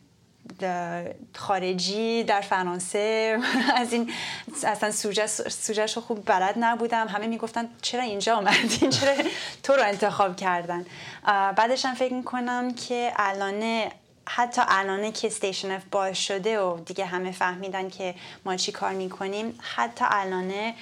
خارجی 1.35 2.25
در 2.25 2.41
فرانسه 2.41 3.39
از 3.77 3.93
این 3.93 4.13
اصلا 4.65 4.91
سوژه 5.49 5.87
رو 5.95 6.03
خوب 6.03 6.25
بلد 6.27 6.55
نبودم. 6.59 7.09
همه 7.09 7.27
می‌گفتن 7.27 7.69
چرا 7.83 8.03
اینجا 8.03 8.37
آمدین 8.37 8.91
چرا 9.01 9.15
تو 9.63 9.73
رو 9.73 9.83
انتخاب 9.83 10.37
کردن؟ 10.37 10.87
بعدش 11.27 11.85
هم 11.85 11.95
فکر 11.95 12.15
می‌کنم 12.15 12.75
که 12.75 13.13
الان 13.17 13.91
حتی 14.27 14.63
الانه 14.69 15.13
که 15.13 15.29
Station 15.29 15.71
F 15.71 15.83
باز 15.91 16.17
شده 16.17 16.61
و 16.61 16.81
دیگه 16.81 17.05
همه 17.05 17.33
فهمیدن 17.33 17.91
که 17.91 18.15
ما 18.45 18.57
چی 18.57 18.73
کار 18.73 18.93
می‌کنیم 18.93 19.59
حتی 19.63 20.05
الانه 20.09 20.75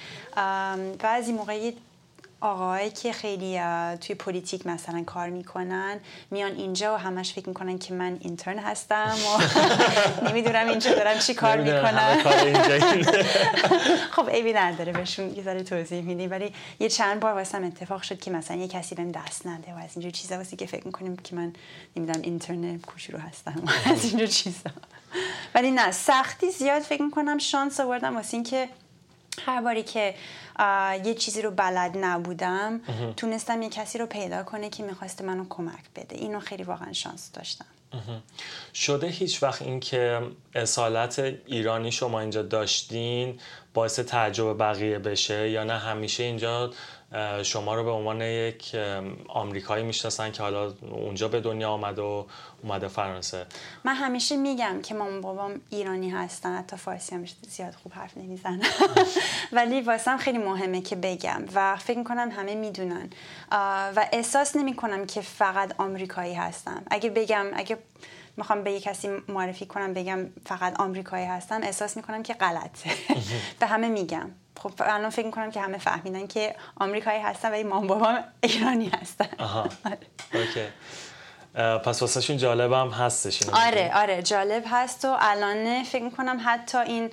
بعضی 0.99 1.31
موقعی 1.33 1.77
آقاهایی 2.43 2.89
که 2.89 3.13
خیلی 3.13 3.59
توی 4.01 4.15
politique 4.15 4.67
مثلا 4.67 5.03
کار 5.03 5.29
می‌کنن 5.29 5.99
میان 6.31 6.51
اینجا 6.51 6.93
و 6.95 6.97
همش 6.97 7.33
فکر 7.33 7.47
می‌کنن 7.47 7.77
که 7.77 7.93
من 7.93 8.17
intern 8.19 8.59
هستم 8.59 9.15
و 9.25 9.41
نمی‌دونم 10.29 10.67
اینجا 10.67 10.95
دارم 10.95 11.19
چی 11.19 11.33
کار 11.33 11.57
می‌کنم 11.57 12.23
خب 14.15 14.29
عیبی 14.29 14.53
نداره 14.53 14.91
بهشون 14.91 15.35
یه 15.35 15.43
ذره 15.43 15.63
توضیح 15.63 16.01
میدیم. 16.01 16.31
ولی 16.31 16.53
یه 16.79 16.89
چند 16.89 17.19
بار 17.19 17.33
واسم 17.33 17.63
اتفاق 17.63 18.01
شد 18.01 18.19
که 18.19 18.31
مثلا 18.31 18.57
یه 18.57 18.67
کسی 18.67 18.95
بهم 18.95 19.11
دست 19.11 19.47
نده 19.47 19.73
و 19.73 19.77
از 19.77 19.89
اینجور 19.95 20.11
چیزا 20.11 20.37
واسه 20.37 20.57
که 20.57 20.65
فکر 20.65 20.85
می‌کنیم 20.85 21.15
که 21.15 21.35
من 21.35 21.53
نمی‌دونم 21.95 22.21
اینترن 22.21 22.79
رو 23.09 23.19
هستم 23.19 23.63
از 23.91 24.05
اینجور 24.05 24.27
چیزا. 24.27 24.69
ولی 25.55 25.71
نه 25.71 25.91
سختی 25.91 26.51
زیاد 26.51 26.81
فکر 26.81 27.01
می‌کنم 27.01 27.37
شانس 27.37 27.79
آوردم 27.79 28.15
واسه 28.15 28.33
اینکه 28.33 28.69
هر 29.41 29.61
باری 29.61 29.83
که 29.83 30.15
یه 31.05 31.13
چیزی 31.13 31.41
رو 31.41 31.51
بلد 31.51 31.97
نبودم 31.97 32.81
تونستم 33.17 33.61
یه 33.61 33.69
کسی 33.69 33.97
رو 33.97 34.05
پیدا 34.05 34.43
کنه 34.43 34.69
که 34.69 34.83
می‌خواسته 34.83 35.23
منو 35.23 35.45
کمک 35.49 35.83
بده. 35.95 36.15
اینو 36.15 36.39
خیلی 36.39 36.63
واقعا 36.63 36.93
شانس 36.93 37.31
داشتم. 37.31 37.65
شده 38.73 39.07
هیچ 39.07 39.43
وقت 39.43 39.61
این 39.61 39.79
که 39.79 40.21
اصالت 40.55 41.19
ایرانی 41.45 41.91
شما 41.91 42.19
اینجا 42.19 42.41
داشتین 42.41 43.39
باعث 43.73 43.99
تعجب 43.99 44.57
بقیه 44.57 44.99
بشه 44.99 45.49
یا 45.49 45.63
نه؟ 45.63 45.77
همیشه 45.77 46.23
اینجا 46.23 46.73
شما 47.43 47.75
رو 47.75 47.83
به 47.83 47.91
عنوان 47.91 48.21
یک 48.21 48.75
آمریکایی 49.27 49.83
می‌شناسن 49.83 50.31
که 50.31 50.43
حالا 50.43 50.73
اونجا 50.91 51.27
به 51.27 51.41
دنیا 51.41 51.69
آمد 51.69 51.99
و 51.99 52.25
اومده 52.63 52.87
فرانسه. 52.87 53.45
من 53.83 53.95
همیشه 53.95 54.37
میگم 54.37 54.81
که 54.81 54.93
مامان 54.93 55.21
بابام 55.21 55.61
ایرانی 55.69 56.09
هستن 56.09 56.57
حتی 56.57 56.75
فارسی 56.75 57.15
هم 57.15 57.25
زیاد 57.49 57.73
خوب 57.73 57.93
حرف 57.93 58.17
نمی‌زنن. 58.17 58.61
ولی 59.51 59.81
واسم 59.81 60.17
خیلی 60.17 60.37
مهمه 60.37 60.81
که 60.81 60.95
بگم 60.95 61.43
و 61.55 61.75
فکر 61.75 61.97
می‌کنم 61.97 62.31
همه 62.31 62.55
می‌دونن. 62.55 63.09
و 63.95 64.07
احساس 64.11 64.55
نمی‌کنم 64.55 65.05
که 65.05 65.21
فقط 65.21 65.75
آمریکایی 65.77 66.33
هستم. 66.33 66.83
اگه 66.91 67.09
بگم 67.09 67.45
اگه 67.53 67.77
می‌خوام 68.37 68.63
به 68.63 68.71
یک 68.71 68.83
کسی 68.83 69.09
معرفی 69.27 69.65
کنم 69.65 69.93
بگم 69.93 70.19
فقط 70.45 70.79
آمریکایی 70.79 71.25
هستم 71.25 71.61
احساس 71.63 71.97
می‌کنم 71.97 72.23
که 72.23 72.33
غلطه. 72.33 72.89
به 73.59 73.65
همه 73.65 73.87
میگم. 73.87 74.31
خب 74.63 74.71
الان 74.79 75.09
فکر 75.09 75.25
می‌کنم 75.25 75.51
که 75.51 75.61
همه 75.61 75.77
فهمیدن 75.77 76.27
که 76.27 76.55
آمریکایی 76.79 77.21
هستن 77.21 77.51
ولی 77.51 77.63
مام 77.63 77.87
بابام 77.87 78.23
ایرانی 78.41 78.91
هستن. 79.01 79.29
آها. 79.39 79.69
اوکی. 80.33 80.67
پس 81.85 82.01
واسه 82.01 82.37
جالب 82.37 82.71
هم 82.71 82.87
هستش 82.87 83.49
آره 83.53 83.91
آره 83.95 84.21
جالب 84.21 84.63
هست 84.67 85.05
و 85.05 85.15
الان 85.19 85.83
فکر 85.83 86.03
می‌کنم 86.03 86.41
حتی 86.45 86.77
این 86.77 87.09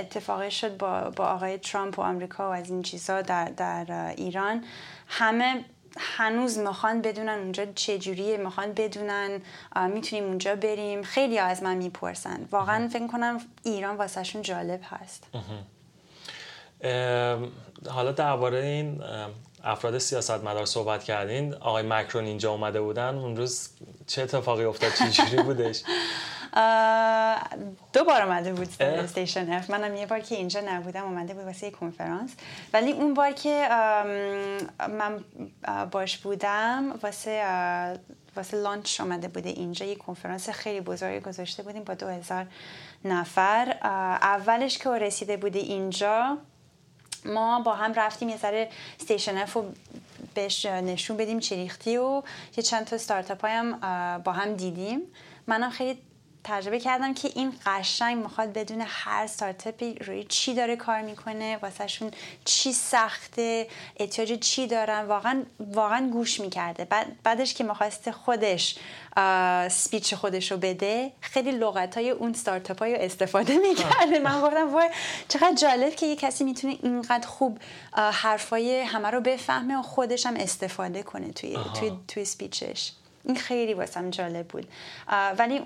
اتفاقی 0.00 0.50
شد 0.50 0.76
با, 0.76 1.10
با 1.10 1.26
آقای 1.26 1.58
ترامپ 1.58 1.98
و 1.98 2.02
آمریکا 2.02 2.50
و 2.50 2.52
از 2.52 2.70
این 2.70 2.82
چیزها 2.82 3.22
در, 3.22 3.44
در 3.44 4.14
ایران. 4.16 4.64
همه 5.08 5.64
هنوز 5.98 6.58
می‌خوان 6.58 7.02
بدونن 7.02 7.38
اونجا 7.38 7.66
چجوریه 7.74 8.36
می‌خوان 8.36 8.72
بدونن 8.72 9.40
می‌تونیم 9.88 10.24
اونجا 10.24 10.56
بریم. 10.56 11.02
خیلی 11.02 11.38
از 11.38 11.62
من 11.62 11.74
می‌پرسن. 11.76 12.48
واقعا 12.50 12.88
فکر 12.88 13.06
کنم 13.06 13.40
ایران 13.62 13.96
واسهشون 13.96 14.42
جالب 14.42 14.80
هست. 14.84 15.24
حالا 17.90 18.12
درباره 18.12 18.58
این 18.58 19.02
افراد 19.64 19.98
سیاستمدار 19.98 20.66
صحبت 20.66 21.04
کردین. 21.04 21.54
آقای 21.54 21.84
مکرون 21.88 22.24
اینجا 22.24 22.50
اومده 22.50 22.80
بودن. 22.80 23.14
اون 23.14 23.36
روز 23.36 23.70
چه 24.06 24.22
اتفاقی 24.22 24.64
افتاد؟ 24.64 24.92
چجوری 24.92 25.42
بودش؟ 25.42 25.82
دو 27.92 28.04
بار 28.04 28.22
اومده 28.22 28.52
بود 28.52 28.68
استیشن 28.80 29.52
اف 29.52 29.70
منم 29.70 29.96
یه 29.96 30.06
بار 30.06 30.20
که 30.20 30.34
اینجا 30.34 30.60
نبودم 30.60 31.04
اومده 31.04 31.34
بود 31.34 31.44
واسه 31.44 31.70
کنفرانس. 31.70 32.34
ولی 32.72 32.92
اون 32.92 33.14
بار 33.14 33.32
که 33.32 33.68
من 34.78 35.24
باهاش 35.90 36.18
بودم 36.18 36.98
واسه 37.02 37.44
واسه 38.36 38.56
launch 38.56 39.00
آمده 39.00 39.28
بوده 39.28 39.48
اینجا. 39.48 39.86
یه 39.86 39.94
کنفرانس 39.94 40.50
خیلی 40.50 40.80
بزرگی 40.80 41.20
گذاشته 41.20 41.62
بودیم 41.62 41.84
با 41.84 41.94
دو 41.94 42.08
هزار 42.08 42.46
نفر. 43.04 43.76
اولش 44.22 44.78
که 44.78 44.90
رسیده 44.90 45.36
بوده 45.36 45.58
اینجا 45.58 46.38
ما 47.24 47.60
با 47.60 47.74
هم 47.74 47.92
رفتیم 47.92 48.28
یه 48.28 48.36
ذره 48.36 48.68
Station 48.98 49.38
F 49.38 49.52
رو 49.52 49.72
بهش 50.34 50.66
نشون 50.66 51.16
بدیم 51.16 51.40
چریختی 51.40 51.96
و 51.96 52.22
یه 52.56 52.62
چند 52.64 52.86
تا 52.86 52.98
ستارتاپ 52.98 53.44
هم 53.44 53.78
با 54.18 54.32
هم 54.32 54.54
دیدیم. 54.54 55.00
منم 55.46 55.70
خیلی 55.70 55.98
تجربه 56.44 56.80
کردم 56.80 57.14
که 57.14 57.30
این 57.34 57.52
قشنگ 57.66 58.22
می‌خواد 58.22 58.52
بدونه 58.52 58.84
هر 58.86 59.26
ستارتاپی 59.26 59.94
روی 59.94 60.24
چی 60.24 60.54
داره 60.54 60.76
کار 60.76 61.00
می‌کنه 61.00 61.56
واسهشون 61.62 62.10
چی 62.44 62.72
سخته 62.72 63.68
احتیاج 63.96 64.32
چی 64.32 64.66
دارن 64.66 65.06
واقعا 65.06 65.42
واقعا 65.60 66.08
گوش 66.12 66.40
می‌کرده. 66.40 66.84
بعد 66.84 67.22
بعدش 67.22 67.54
که 67.54 67.64
می‌خواسته 67.64 68.12
خودش 68.12 68.78
سپیچ 69.70 70.14
خودش 70.14 70.52
رو 70.52 70.58
بده 70.58 71.12
خیلی 71.20 71.50
لغت 71.50 71.94
های 71.96 72.10
اون 72.10 72.32
ستارتاپ 72.32 72.78
های 72.78 73.04
استفاده 73.04 73.58
می‌کرده. 73.58 74.18
من 74.18 74.40
گفتم 74.40 74.74
وای 74.74 74.90
چقدر 75.28 75.54
جالب 75.54 75.94
که 75.94 76.06
یه 76.06 76.16
کسی 76.16 76.44
می‌تونه 76.44 76.76
اینقدر 76.82 77.26
خوب 77.26 77.58
حرفای 77.92 78.80
همه 78.80 79.10
رو 79.10 79.20
بفهمه 79.20 79.78
و 79.78 79.82
خودش 79.82 80.26
هم 80.26 80.36
استفاده 80.36 81.02
کنه 81.02 81.32
توی, 81.32 81.56
توی, 81.80 81.92
توی 82.08 82.24
سپیچش 82.24 82.92
این 83.24 83.36
خیلی 83.36 83.74
واسم 83.74 84.10
جالب 84.10 84.48
بود. 84.48 84.68
ولی 85.38 85.62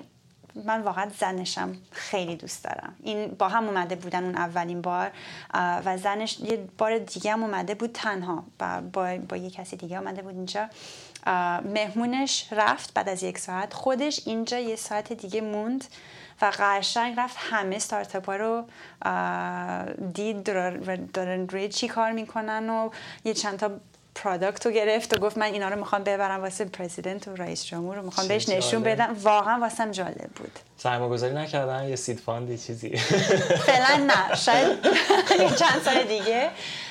من 0.54 0.82
واقعا 0.82 1.10
زنشم 1.18 1.76
خیلی 1.90 2.36
دوست 2.36 2.64
دارم. 2.64 2.94
این 3.02 3.28
با 3.28 3.48
هم 3.48 3.64
اومده 3.64 3.96
بودن 3.96 4.24
اون 4.24 4.34
اولین 4.34 4.82
بار 4.82 5.10
و 5.54 5.98
زنش 5.98 6.40
یه 6.40 6.68
بار 6.78 6.98
دیگه 6.98 7.32
هم 7.32 7.42
اومده 7.42 7.74
بود 7.74 7.90
تنها 7.92 8.44
با, 8.58 8.80
با, 8.92 9.16
با 9.28 9.36
یه 9.36 9.50
کسی 9.50 9.76
دیگه 9.76 9.98
اومده 9.98 10.22
بود 10.22 10.34
اینجا. 10.34 10.68
مهمونش 11.64 12.48
رفت 12.52 12.94
بعد 12.94 13.08
از 13.08 13.22
یک 13.22 13.38
ساعت. 13.38 13.74
خودش 13.74 14.20
اینجا 14.26 14.58
یه 14.58 14.76
ساعت 14.76 15.12
دیگه 15.12 15.40
موند 15.40 15.84
و 16.42 16.52
قشنگ 16.58 17.14
رفت 17.18 17.36
همه 17.38 17.78
ستارتاپ 17.78 18.26
ها 18.26 18.36
رو 18.36 18.64
دید 20.14 20.42
دارن 21.12 21.48
روی 21.48 21.68
چی 21.68 21.88
کار 21.88 22.12
می‌کنن 22.12 22.70
و 22.70 22.90
یه 23.24 23.34
چند 23.34 23.58
تا 23.58 23.70
پرادکت 24.22 24.66
رو 24.66 24.72
گرفت 24.72 25.16
و 25.16 25.20
گفت 25.20 25.38
من 25.38 25.46
اینا 25.46 25.68
رو 25.68 25.78
می‌خوام 25.78 26.04
ببرم 26.04 26.40
واسه 26.40 26.64
پرزیدنت 26.64 27.28
و 27.28 27.36
رئیس 27.36 27.64
جمهور 27.64 27.96
رو. 27.96 28.02
می‌خوام 28.02 28.28
بهش 28.28 28.48
نشون 28.48 28.82
بدم. 28.82 29.16
واقعا 29.22 29.60
واسم 29.60 29.90
جالب 29.90 30.30
بود. 30.36 30.58
سرمایه 30.76 31.10
گذاری 31.10 31.34
نکردن؟ 31.34 31.88
یه 31.88 31.96
سید 31.96 32.20
فاندی 32.20 32.58
چیزی. 32.58 32.96
فعلا 33.66 34.04
نه. 34.04 34.34
شاید 34.44 34.82
چند 35.56 35.82
سال 35.84 36.02
دیگه. 36.02 36.50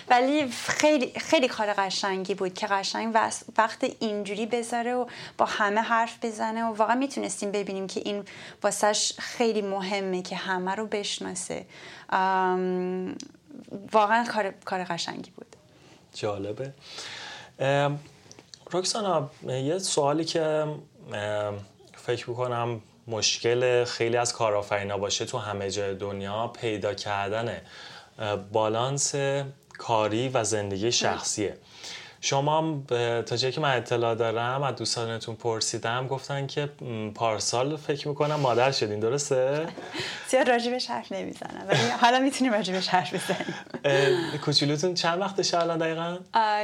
ولی 0.10 0.52
خیلی 0.52 1.12
خیلی 1.20 1.48
کار 1.48 1.74
قشنگی 1.74 2.36
بود 2.36 2.54
که 2.54 2.68
قشنگ 2.68 3.16
وقت 3.58 3.86
اینجوری 4.00 4.46
بذاره 4.46 4.96
و 4.96 5.06
با 5.38 5.46
همه 5.46 5.82
حرف 5.82 6.26
بزنه 6.26 6.64
و 6.64 6.74
واقعا 6.74 6.96
می‌تونستیم 6.96 7.52
ببینیم 7.52 7.88
که 7.88 8.02
این 8.06 8.24
واسهش 8.64 9.14
خیلی 9.20 9.62
مهمه 9.62 10.22
که 10.22 10.36
همه 10.36 10.76
رو 10.76 10.88
بشناسه. 10.88 11.66
واقعا 13.92 14.26
کار 14.34 14.54
کار 14.66 14.84
قشنگی 14.84 15.32
بود. 15.32 15.57
جالبه. 16.14 16.74
رکسانا 18.74 19.30
یه 19.48 19.80
سوالی 19.80 20.26
که 20.26 20.66
فکر 21.96 22.30
می‌کنم 22.30 22.82
مشکل 23.08 23.84
خیلی 23.86 24.18
از 24.18 24.34
کارآفرینا 24.34 24.98
باشه 24.98 25.26
تو 25.26 25.38
همه 25.38 25.72
جای 25.72 25.96
دنیا 25.96 26.48
پیدا 26.48 26.94
کردن 26.94 27.62
بالانس 28.52 29.16
کاری 29.78 30.30
و 30.30 30.44
زندگی 30.44 30.92
شخصیه. 30.92 31.58
شما 32.22 32.84
تا 33.26 33.36
جایی 33.36 33.54
که 33.54 33.62
من 33.62 33.78
اطلاع 33.78 34.16
دارم 34.16 34.64
از 34.64 34.76
دوستانتون 34.76 35.36
پرسیدم 35.36 36.08
گفتن 36.08 36.48
که 36.48 36.70
پارسال 37.16 37.76
فکر 37.78 38.08
می‌کنم 38.08 38.36
مادر 38.36 38.72
شدین 38.72 39.00
درسته؟ 39.00 39.68
زیاد 40.32 40.50
راجبش 40.50 40.88
حرف 40.88 41.12
نمی‌زنم 41.12 41.66
ولی 41.68 41.80
حالا 42.02 42.20
می‌تونیم 42.20 42.54
راجبش 42.54 42.88
حرف 42.88 43.14
بزنیم. 43.14 43.56
کوچولوتون 44.46 44.94
چند 44.94 45.22
وقتشه 45.22 45.60
الان 45.60 45.78
دقیقا؟ 45.78 46.18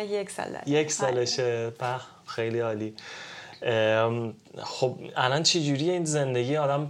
یک 0.10 0.30
ساله 0.30 0.62
یک 0.66 0.91
سالشه. 0.91 1.70
پخ 1.70 2.06
خیلی 2.26 2.60
عالی. 2.60 2.95
خب 4.64 4.95
الان 5.16 5.43
چی 5.43 5.66
جوریه 5.66 5.93
این 5.93 6.06
زندگی 6.06 6.58
آدم 6.58 6.89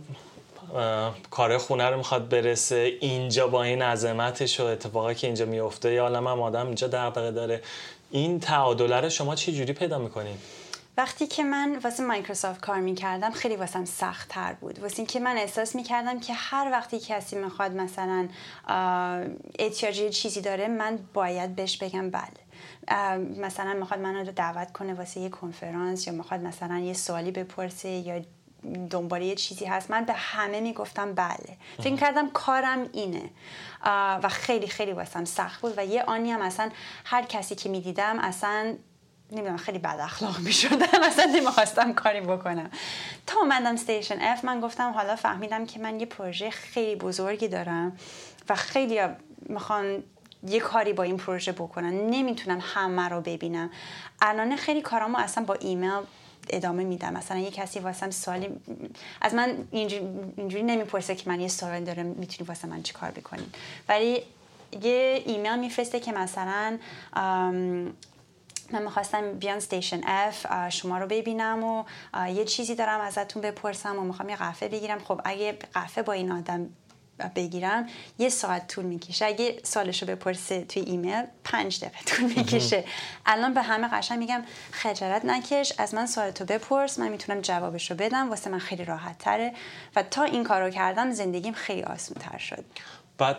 کار 1.31 1.57
خونه 1.57 1.89
رو 1.89 1.97
می‌خواد 1.97 2.29
برسه؟ 2.29 2.91
اینجا 3.01 3.47
با 3.47 3.63
این 3.63 3.81
عظمتش 3.81 4.59
و 4.59 4.63
اتفاقی 4.63 5.15
که 5.15 5.27
اینجا 5.27 5.45
میفته 5.45 5.93
یا 5.93 6.03
عالم 6.03 6.27
هم 6.27 6.41
آدم 6.41 6.65
اینجا 6.65 6.87
دغدغه 6.87 7.31
داره؟ 7.31 7.61
این 8.13 8.39
تعادله 8.39 9.01
رو 9.01 9.09
شما 9.09 9.35
چه 9.35 9.51
جوری 9.51 9.73
پیدا 9.73 9.97
می‌کنین؟ 9.97 10.37
وقتی 10.97 11.27
که 11.27 11.43
من 11.43 11.79
واسه 11.83 12.03
مایکروسافت 12.03 12.61
کار 12.61 12.79
می‌کردم 12.79 13.31
خیلی 13.31 13.55
واسم 13.55 13.85
سخت 13.85 14.29
تر 14.29 14.53
بود. 14.53 14.79
واسه 14.79 14.99
اینکه 14.99 15.19
من 15.19 15.37
احساس 15.37 15.75
می‌کردم 15.75 16.19
که 16.19 16.33
هر 16.33 16.71
وقتی 16.71 16.99
کسی 16.99 17.35
می‌خواد 17.35 17.71
مثلا 17.71 18.27
احتیاجی 19.59 20.09
چیزی 20.09 20.41
داره 20.41 20.67
من 20.67 20.99
باید 21.13 21.55
بهش 21.55 21.77
بگم 21.77 22.09
بله. 22.09 22.43
مثلا 23.37 23.73
می‌خواد 23.73 23.99
منو 23.99 24.31
دعوت 24.31 24.71
کنه 24.71 24.93
واسه 24.93 25.19
یه 25.19 25.29
کنفرانس 25.29 26.07
یا 26.07 26.13
می‌خواد 26.13 26.39
مثلا 26.39 26.79
یه 26.79 26.93
سوالی 26.93 27.31
بپرسه 27.31 27.89
یا 27.89 28.21
دنبال 28.89 29.21
یه 29.21 29.35
چیزی 29.35 29.65
هست. 29.65 29.91
من 29.91 30.05
به 30.05 30.13
همه 30.13 30.59
می‌گفتم 30.59 31.13
بله. 31.13 31.57
فکر 31.83 31.95
کردم 31.95 32.29
کارم 32.29 32.89
اینه. 32.93 33.29
و 34.23 34.29
خیلی 34.29 34.67
خیلی 34.67 34.91
واسم 34.91 35.25
سخت 35.25 35.61
بود 35.61 35.73
و 35.77 35.85
یه 35.85 36.03
آنی 36.03 36.31
هم 36.31 36.41
اصلا 36.41 36.69
هر 37.05 37.21
کسی 37.21 37.55
که 37.55 37.69
می‌دیدم 37.69 38.19
اصلا 38.19 38.75
نمی‌دونم 39.31 39.57
خیلی 39.57 39.79
بد 39.79 39.99
اخلاق 39.99 40.39
می 40.39 40.53
شدم 40.53 41.03
اصلا 41.09 41.25
نمی‌خواستم 41.25 41.93
کاری 41.93 42.21
بکنم. 42.21 42.71
تا 43.27 43.39
اومدم 43.39 43.75
ستیشن 43.75 44.21
اف 44.21 44.45
من 44.45 44.59
گفتم 44.61 44.91
حالا 44.91 45.15
فهمیدم 45.15 45.65
که 45.65 45.79
من 45.79 45.99
یه 45.99 46.05
پروژه 46.05 46.49
خیلی 46.49 46.95
بزرگی 46.95 47.47
دارم 47.47 47.97
و 48.49 48.55
خیلی 48.55 48.99
می‌خوان 49.41 50.03
یه 50.47 50.59
کاری 50.59 50.93
با 50.93 51.03
این 51.03 51.17
پروژه 51.17 51.51
بکنن. 51.51 51.93
نمی‌تونم 52.09 52.59
همه 52.61 53.09
رو 53.09 53.21
ببینم. 53.21 53.69
الان 54.21 54.55
خیلی 54.55 54.81
کارامو 54.81 55.17
اصلا 55.17 55.43
با 55.43 55.53
ایمیل 55.53 56.01
ادامه 56.49 56.83
میدم. 56.83 57.13
مثلا 57.13 57.37
یه 57.37 57.51
کسی 57.51 57.79
واسم 57.79 58.11
سوالی 58.11 58.49
از 59.21 59.33
من 59.33 59.67
اینجوری, 59.71 60.07
اینجوری 60.37 60.63
نمی‌پرسه 60.63 61.15
که 61.15 61.29
من 61.29 61.39
یه 61.39 61.47
سوال 61.47 61.83
دارم 61.83 62.05
می‌تونی 62.05 62.47
واسه 62.47 62.67
من 62.67 62.83
چی 62.83 62.93
کار 62.93 63.11
بکنین 63.11 63.45
ولی 63.89 64.23
یه 64.81 65.23
ایمیل 65.25 65.59
میفرسته 65.59 65.99
که 65.99 66.11
مثلا 66.11 66.77
من 68.71 68.81
می‌خواستم 68.83 69.33
بیان 69.33 69.59
Station 69.59 70.01
F 70.05 70.69
شما 70.69 70.97
رو 70.97 71.07
ببینم 71.07 71.63
و 71.63 71.83
یه 72.29 72.45
چیزی 72.45 72.75
دارم 72.75 73.01
ازتون 73.01 73.41
بپرسم 73.41 73.99
و 73.99 74.01
می‌خوام 74.01 74.29
یه 74.29 74.35
قهوه 74.35 74.67
بگیرم. 74.67 74.99
خب 74.99 75.21
اگه 75.23 75.51
قهوه 75.75 76.01
با 76.01 76.13
این 76.13 76.31
آدم 76.31 76.69
بگیرم 77.35 77.87
یه 78.19 78.29
ساعت 78.29 78.67
طول 78.67 78.85
می‌کشه. 78.85 79.25
اگه 79.25 79.59
سالش 79.63 80.01
رو 80.03 80.07
بپرسه 80.07 80.65
توی 80.65 80.81
ایمیل 80.81 81.23
پنج 81.43 81.79
دقیقه 81.79 82.03
طول 82.05 82.33
می‌کشه. 82.37 82.83
الان 83.25 83.53
به 83.53 83.61
همه 83.61 83.87
قشنگ 83.87 84.19
میگم 84.19 84.43
خجالت 84.71 85.25
نکش. 85.25 85.73
از 85.77 85.93
من 85.93 86.05
سوالتو 86.05 86.45
بپرس. 86.45 86.99
من 86.99 87.09
می‌تونم 87.09 87.41
جوابش 87.41 87.91
رو 87.91 87.97
بدم. 87.97 88.29
واسه 88.29 88.49
من 88.49 88.59
خیلی 88.59 88.85
راحت 88.85 89.17
تره 89.17 89.53
و 89.95 90.03
تا 90.03 90.23
این 90.23 90.43
کارو 90.43 90.69
کردم 90.69 91.11
زندگیم 91.11 91.53
خیلی 91.53 91.83
آسون 91.83 92.17
تر 92.19 92.37
شد. 92.37 92.65
بعد 93.17 93.37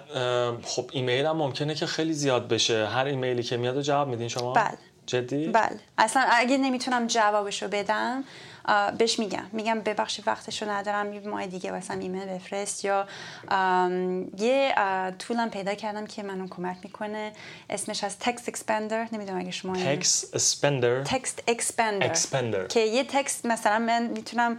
خب 0.62 0.90
ایمیل 0.92 1.26
هم 1.26 1.36
ممکنه 1.36 1.74
که 1.74 1.86
خیلی 1.86 2.12
زیاد 2.12 2.48
بشه. 2.48 2.86
هر 2.86 3.04
ایمیلی 3.04 3.42
که 3.42 3.56
میاد 3.56 3.80
جواب 3.82 4.08
میدین 4.08 4.28
شما؟ 4.28 4.52
بله. 4.52 4.78
جدی؟ 5.06 5.48
بله. 5.48 5.80
اصلا 5.98 6.26
اگه 6.30 6.56
نمی‌تونم 6.56 7.06
جوابشو 7.06 7.68
بدم 7.68 8.24
بهش 8.98 9.18
میگم. 9.18 9.46
میگم 9.52 9.80
ببخشید 9.80 10.28
وقتشو 10.28 10.70
ندارم 10.70 11.12
یه 11.12 11.20
ماه 11.20 11.46
دیگه 11.46 11.72
واسم 11.72 11.98
ایمیل 11.98 12.26
بفرست 12.26 12.84
یا 12.84 13.06
یه 14.38 14.74
tool 15.18 15.44
م 15.44 15.50
پیدا 15.50 15.74
کردم 15.74 16.06
که 16.06 16.22
منو 16.22 16.48
کمک 16.48 16.76
می‌کنه. 16.84 17.32
اسمش 17.70 18.04
از 18.04 18.18
TextExpander 18.18 19.08
نمی‌دونم 19.12 19.40
اگه 19.40 19.50
شما 19.50 19.76
Text 19.76 20.34
Expander 20.34 21.02
TextExpander 21.02 22.66
که 22.66 22.80
یه 22.80 23.04
text 23.04 23.46
مثلا 23.46 23.78
من 23.78 24.06
می‌تونم 24.06 24.58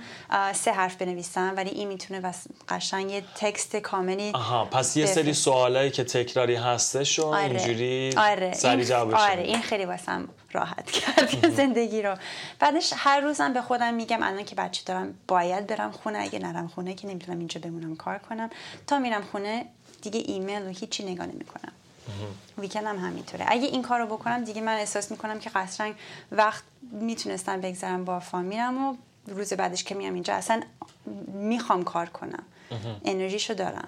سه 0.53 0.71
حرف 0.71 0.95
بنویسم 0.95 1.53
ولی 1.57 1.69
این 1.69 1.87
می‌تونه 1.87 2.31
قشنگ 2.69 3.11
یه 3.11 3.23
text 3.35 3.75
کاملی 3.75 4.31
آها 4.33 4.65
پس 4.65 4.97
یه 4.97 5.05
سری 5.05 5.33
سوالایی 5.33 5.91
که 5.91 6.03
تکراری 6.03 6.55
هستش 6.55 7.19
و 7.19 7.25
آره. 7.25 7.43
اینجوری 7.43 8.13
آره. 8.17 8.53
سری 8.53 8.85
جوابش 8.85 9.19
آره. 9.19 9.41
این 9.41 9.61
خیلی 9.61 9.85
واسم 9.85 10.27
راحت 10.55 10.91
کرد 10.91 11.55
زندگی 11.55 12.01
رو. 12.01 12.15
بعدش 12.59 12.93
هر 12.97 13.19
روزم 13.19 13.53
به 13.53 13.61
خودم 13.61 13.93
میگم 13.93 14.23
الان 14.23 14.45
که 14.45 14.55
بچه 14.55 14.83
دارم 14.85 15.13
باید 15.27 15.67
برم 15.67 15.91
خونه 15.91 16.19
اگه 16.19 16.39
نرم 16.39 16.67
خونه 16.67 16.93
که 16.93 17.07
نمی‌تونم 17.07 17.39
اینجا 17.39 17.61
بمونم 17.61 17.95
کار 17.95 18.17
کنم. 18.17 18.49
تا 18.87 18.99
میرم 18.99 19.21
خونه 19.21 19.65
دیگه 20.01 20.23
ایمیل 20.25 20.61
و 20.61 20.69
هیچی 20.69 21.11
نگاه 21.11 21.25
نمی‌کنم. 21.25 21.71
ویکند 22.57 22.87
هم 22.87 22.97
همینطوره. 22.97 23.45
اگه 23.47 23.67
این 23.67 23.81
کار 23.81 23.99
رو 23.99 24.05
بکنم 24.05 24.43
دیگه 24.43 24.61
من 24.61 24.73
احساس 24.73 25.11
می‌کنم 25.11 25.39
که 25.39 25.49
قصرنگ 25.49 25.95
وقت 26.31 26.63
می‌تونستم 26.91 27.61
بگذارم 27.61 28.05
با 28.05 28.19
فامیلم 28.19 28.85
و 28.85 28.95
روز 29.27 29.53
بعدش 29.53 29.83
که 29.83 29.95
میام 29.95 30.13
اینجا 30.13 30.33
اصلا 30.33 30.61
می‌خوام 31.27 31.83
کار 31.83 32.05
کنم. 32.05 32.43
انرژیشو 33.05 33.53
دارم. 33.53 33.87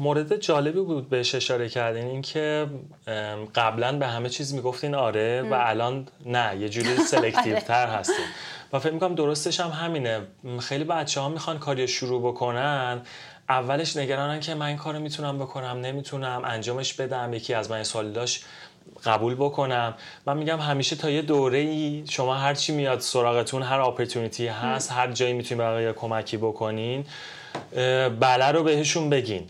مورد 0.00 0.36
جالبی 0.36 0.80
بود 0.80 1.08
بهش 1.08 1.34
اشاره 1.34 1.68
کردین 1.68 2.06
اینکه 2.06 2.66
قبلا 3.54 3.98
به 3.98 4.06
همه 4.06 4.28
چیز 4.28 4.54
می‌گفتین 4.54 4.94
آره 4.94 5.42
و 5.42 5.54
الان 5.54 6.08
نه 6.26 6.56
یه 6.60 6.68
جوری 6.68 6.96
selective 7.10 7.60
تر 7.60 7.86
هستین. 7.86 8.24
و 8.72 8.78
فکر 8.78 8.92
می‌کنم 8.92 9.14
درستش 9.14 9.60
هم 9.60 9.70
همینه. 9.70 10.20
خیلی 10.60 10.84
بچه 10.84 11.20
ها 11.20 11.28
می‌خوان 11.28 11.58
کاری 11.58 11.88
شروع 11.88 12.32
بکنن. 12.32 13.00
اولش 13.48 13.96
نگرانن 13.96 14.40
که 14.40 14.54
من 14.54 14.66
این 14.66 14.76
کارو 14.76 14.98
می‌تونم 14.98 15.38
بکنم 15.38 15.80
نمی‌تونم 15.80 16.42
انجامش 16.44 16.94
بدم 16.94 17.34
یکی 17.34 17.54
از 17.54 17.70
من 17.70 17.82
سوالی 17.82 18.12
داشت 18.12 18.44
قبول 19.04 19.34
بکنم. 19.34 19.94
من 20.26 20.36
میگم 20.36 20.58
همیشه 20.60 20.96
تا 20.96 21.10
یه 21.10 21.22
دوره 21.22 21.58
ای 21.58 22.04
شما 22.10 22.34
هر 22.34 22.54
چی 22.54 22.72
میاد 22.72 23.00
سراغتون 23.00 23.62
هر 23.62 23.80
opportunity 23.80 24.46
هست 24.46 24.92
هر 24.92 25.12
جایی 25.12 25.32
می‌تونین 25.32 25.58
برای 25.64 25.92
کمکی 25.92 26.36
بکنین. 26.36 27.04
بله 28.20 28.44
رو 28.44 28.62
بهشون 28.62 29.10
بگین. 29.10 29.48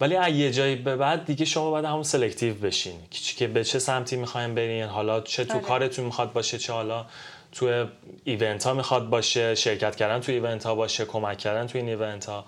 ولی 0.00 0.16
از 0.16 0.34
یه 0.34 0.50
جایی 0.50 0.76
به 0.76 0.96
بعد 0.96 1.24
دیگه 1.24 1.44
شما 1.44 1.70
باید 1.70 1.84
همون 1.84 2.02
selective 2.02 2.54
بشین. 2.54 2.94
که 3.10 3.46
به 3.46 3.64
چه 3.64 3.78
سمتی 3.78 4.16
می‌خوایم 4.16 4.54
برین 4.54 4.84
حالا 4.84 5.20
چه 5.20 5.44
تو 5.44 5.54
آره. 5.54 5.62
کارتون 5.62 6.04
می‌خواد 6.04 6.32
باشه 6.32 6.58
چه 6.58 6.72
حالا 6.72 7.06
تو 7.52 7.86
event 8.24 8.64
ها 8.64 8.74
می‌خواد 8.74 9.08
باشه 9.08 9.54
شرکت 9.54 9.96
کردن 9.96 10.20
تو 10.20 10.32
event 10.32 10.66
ها 10.66 10.74
باشه 10.74 11.04
کمک 11.04 11.38
کردن 11.38 11.66
تو 11.66 11.78
این 11.78 11.88
event 11.88 12.26
ها 12.26 12.44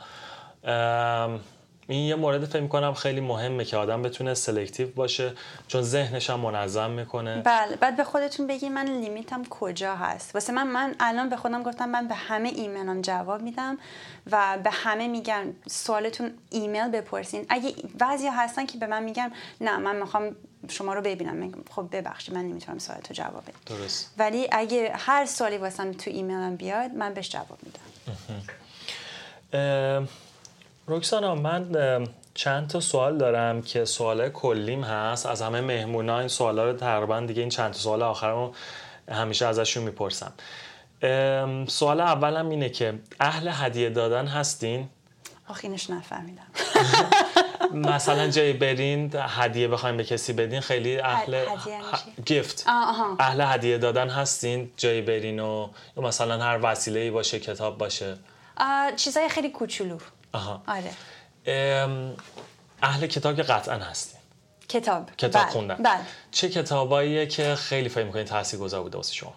این 1.89 2.09
یه 2.09 2.14
مورد 2.14 2.45
فکر 2.45 2.66
کنم 2.66 2.95
خیلی 2.95 3.20
مهمه 3.20 3.64
که 3.64 3.76
آدم 3.76 4.03
بتونه 4.03 4.35
selective 4.34 4.90
باشه 4.91 5.33
چون 5.68 5.83
ذهنش 5.83 6.30
هم 6.30 6.41
منظم 6.41 6.91
می‌کنه. 6.91 7.43
بله 7.43 7.76
بعد 7.76 7.97
به 7.97 8.05
خودتون 8.05 8.47
بگی 8.47 8.68
من 8.68 9.01
لیمیتم 9.01 9.45
کجا 9.45 9.97
هست. 9.97 10.35
واسه 10.35 10.53
من 10.53 10.66
من 10.66 10.95
الان 11.01 11.28
به 11.28 11.37
خودم 11.37 11.62
گفتم 11.62 11.89
من 11.89 12.09
به 12.09 12.14
همه 12.14 12.49
ایمیلم 12.49 13.03
جواب 13.03 13.43
میدم 13.43 13.78
و 14.33 14.59
به 14.64 14.70
همه 14.70 15.09
میگم 15.09 15.45
سوالتون 15.66 16.30
ایمیل 16.51 16.89
بپرسین. 16.89 17.47
اگه 17.49 17.74
بعضی 17.99 18.26
هستن 18.26 18.66
که 18.66 18.78
به 18.78 18.87
من 18.87 19.03
میگن 19.03 19.33
نه 19.61 19.76
من 19.76 19.97
می‌خوام 19.97 20.37
شما 20.68 20.95
رو 20.95 21.01
ببینم. 21.01 21.53
خب 21.70 21.89
ببخشید 21.93 22.35
من 22.35 22.43
نمی‌تونم 22.43 22.78
سوالتو 22.78 23.14
جواب 23.14 23.43
بدم. 23.43 23.76
درست. 23.76 24.14
ولی 24.18 24.49
اگه 24.53 24.93
هر 24.95 25.26
سوالی 25.26 25.57
واسم 25.57 25.93
تو 25.93 26.11
ایمیلم 26.11 26.57
بیاد 26.57 26.91
من 26.91 27.14
بهش 27.14 27.28
جواب 27.28 27.59
میدم. 27.62 27.80
رکسانا 30.89 31.35
من 31.35 31.66
چند 32.35 32.68
تا 32.68 32.80
سوال 32.80 33.18
دارم 33.18 33.62
که 33.62 33.85
سوال 33.85 34.28
کلیم 34.28 34.85
هست. 34.85 35.26
از 35.26 35.43
همه 35.43 35.61
مهمونا 35.61 36.18
این 36.18 36.28
سوالا 36.28 36.70
رو 36.70 36.76
تقریبا 36.76 37.20
دیگه 37.20 37.41
این 37.41 37.49
چند 37.49 37.72
تا 37.72 37.78
سوال 37.78 38.03
آخرمو 38.03 38.53
همیشه 39.09 39.47
ازشون 39.47 39.83
می‌پرسم. 39.83 40.33
سوال 41.66 42.01
اولم 42.01 42.49
اینه 42.49 42.68
که 42.68 42.99
اهل 43.20 43.51
هدیه 43.53 43.91
دادن 43.91 44.26
هستین؟ 44.26 44.89
آخ 45.49 45.61
اینش 45.62 45.91
نفهمیدم. 45.91 46.47
مثلا 47.95 48.28
جایی 48.28 48.53
برین 48.53 49.11
هدیه 49.14 49.68
بخوایم 49.68 49.97
به 49.97 50.05
کسی 50.05 50.33
بدین 50.33 50.61
خیلی 50.61 50.99
اهل 50.99 51.45
گیفت 52.26 52.64
اهل 53.18 53.41
هدیه 53.41 53.78
دادن 53.78 54.09
هستین؟ 54.09 54.70
جایی 54.76 55.03
برین 55.03 55.41
و 55.41 55.68
مثلا 55.97 56.45
هر 56.45 56.59
وسیله 56.62 57.01
ای 57.01 57.11
باشه 57.11 57.41
کتاب 57.41 57.78
باشه. 57.78 58.16
چیزای 58.97 59.28
خیلی 59.28 59.51
کوچولو. 59.51 59.99
آها. 60.33 60.62
آره. 60.66 60.91
اهل 62.83 63.07
کتاب 63.07 63.37
که 63.37 63.43
قطعا 63.43 63.74
هستین 63.74 64.20
کتاب. 64.68 65.11
کتاب 65.16 65.45
بل. 65.45 65.51
خوندن. 65.51 65.74
بله. 65.74 66.01
چه 66.30 66.49
کتاباییه 66.49 67.26
که 67.26 67.55
خیلی 67.55 67.89
فکر 67.89 68.05
می‌کنین 68.05 68.24
تاثیر 68.24 68.61
گذار 68.61 68.83
بوده 68.83 68.97
واسه 68.97 69.14
شما؟ 69.14 69.35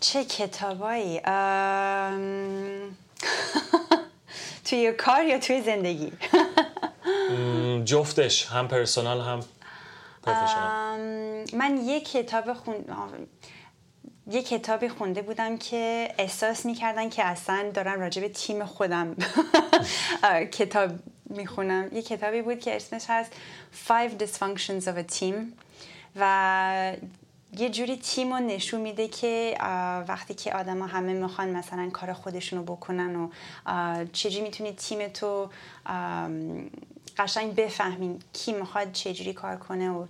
چه 0.00 0.24
کتابایی؟ 0.24 1.20
ام... 1.24 2.80
توی 4.66 4.92
کار 4.92 5.24
یا 5.24 5.38
توی 5.38 5.62
زندگی؟ 5.62 6.12
جفتش. 7.84 8.46
هم 8.46 8.68
پرسونال 8.68 9.20
هم 9.20 9.40
من 11.52 11.76
یه 11.76 12.00
کتاب 12.00 12.52
خون 12.52 12.84
یه 14.30 14.42
کتابی 14.42 14.88
خونده 14.88 15.22
بودم 15.22 15.56
که 15.56 16.14
احساس 16.18 16.66
می‌کردن 16.66 17.10
که 17.10 17.24
اصلا 17.24 17.70
دارن 17.74 18.00
راجع 18.00 18.22
به 18.22 18.28
تیم 18.28 18.64
خودم 18.64 19.16
کتاب 20.58 20.90
می‌خونم. 21.24 21.88
یه 21.92 22.02
کتابی 22.02 22.42
بود 22.42 22.60
که 22.60 22.76
اسمش 22.76 23.04
هست 23.08 23.32
Five 23.88 24.22
Dysfunctions 24.22 24.84
of 24.84 25.10
a 25.10 25.18
Team 25.18 25.34
و 26.16 26.96
یه 27.58 27.70
جوری 27.70 27.96
تیم 27.96 28.32
رو 28.32 28.38
نشون 28.38 28.80
میده 28.80 29.08
که 29.08 29.56
وقتی 30.08 30.34
که 30.34 30.54
آدم 30.54 30.78
ها 30.78 30.86
همه 30.86 31.12
می‌خوان 31.12 31.48
مثلا 31.48 31.90
کار 31.90 32.12
خودشونو 32.12 32.62
بکنن 32.62 33.16
و 33.16 33.28
چجوری 34.12 34.40
می‌تونی 34.40 34.72
تیم 34.72 35.08
تو 35.08 35.50
قشنگ 37.18 37.54
بفهمین 37.54 38.22
کی 38.32 38.52
می‌خواد 38.52 38.92
چجوری 38.92 39.32
کار 39.32 39.56
کنه 39.56 39.90
و 39.90 40.06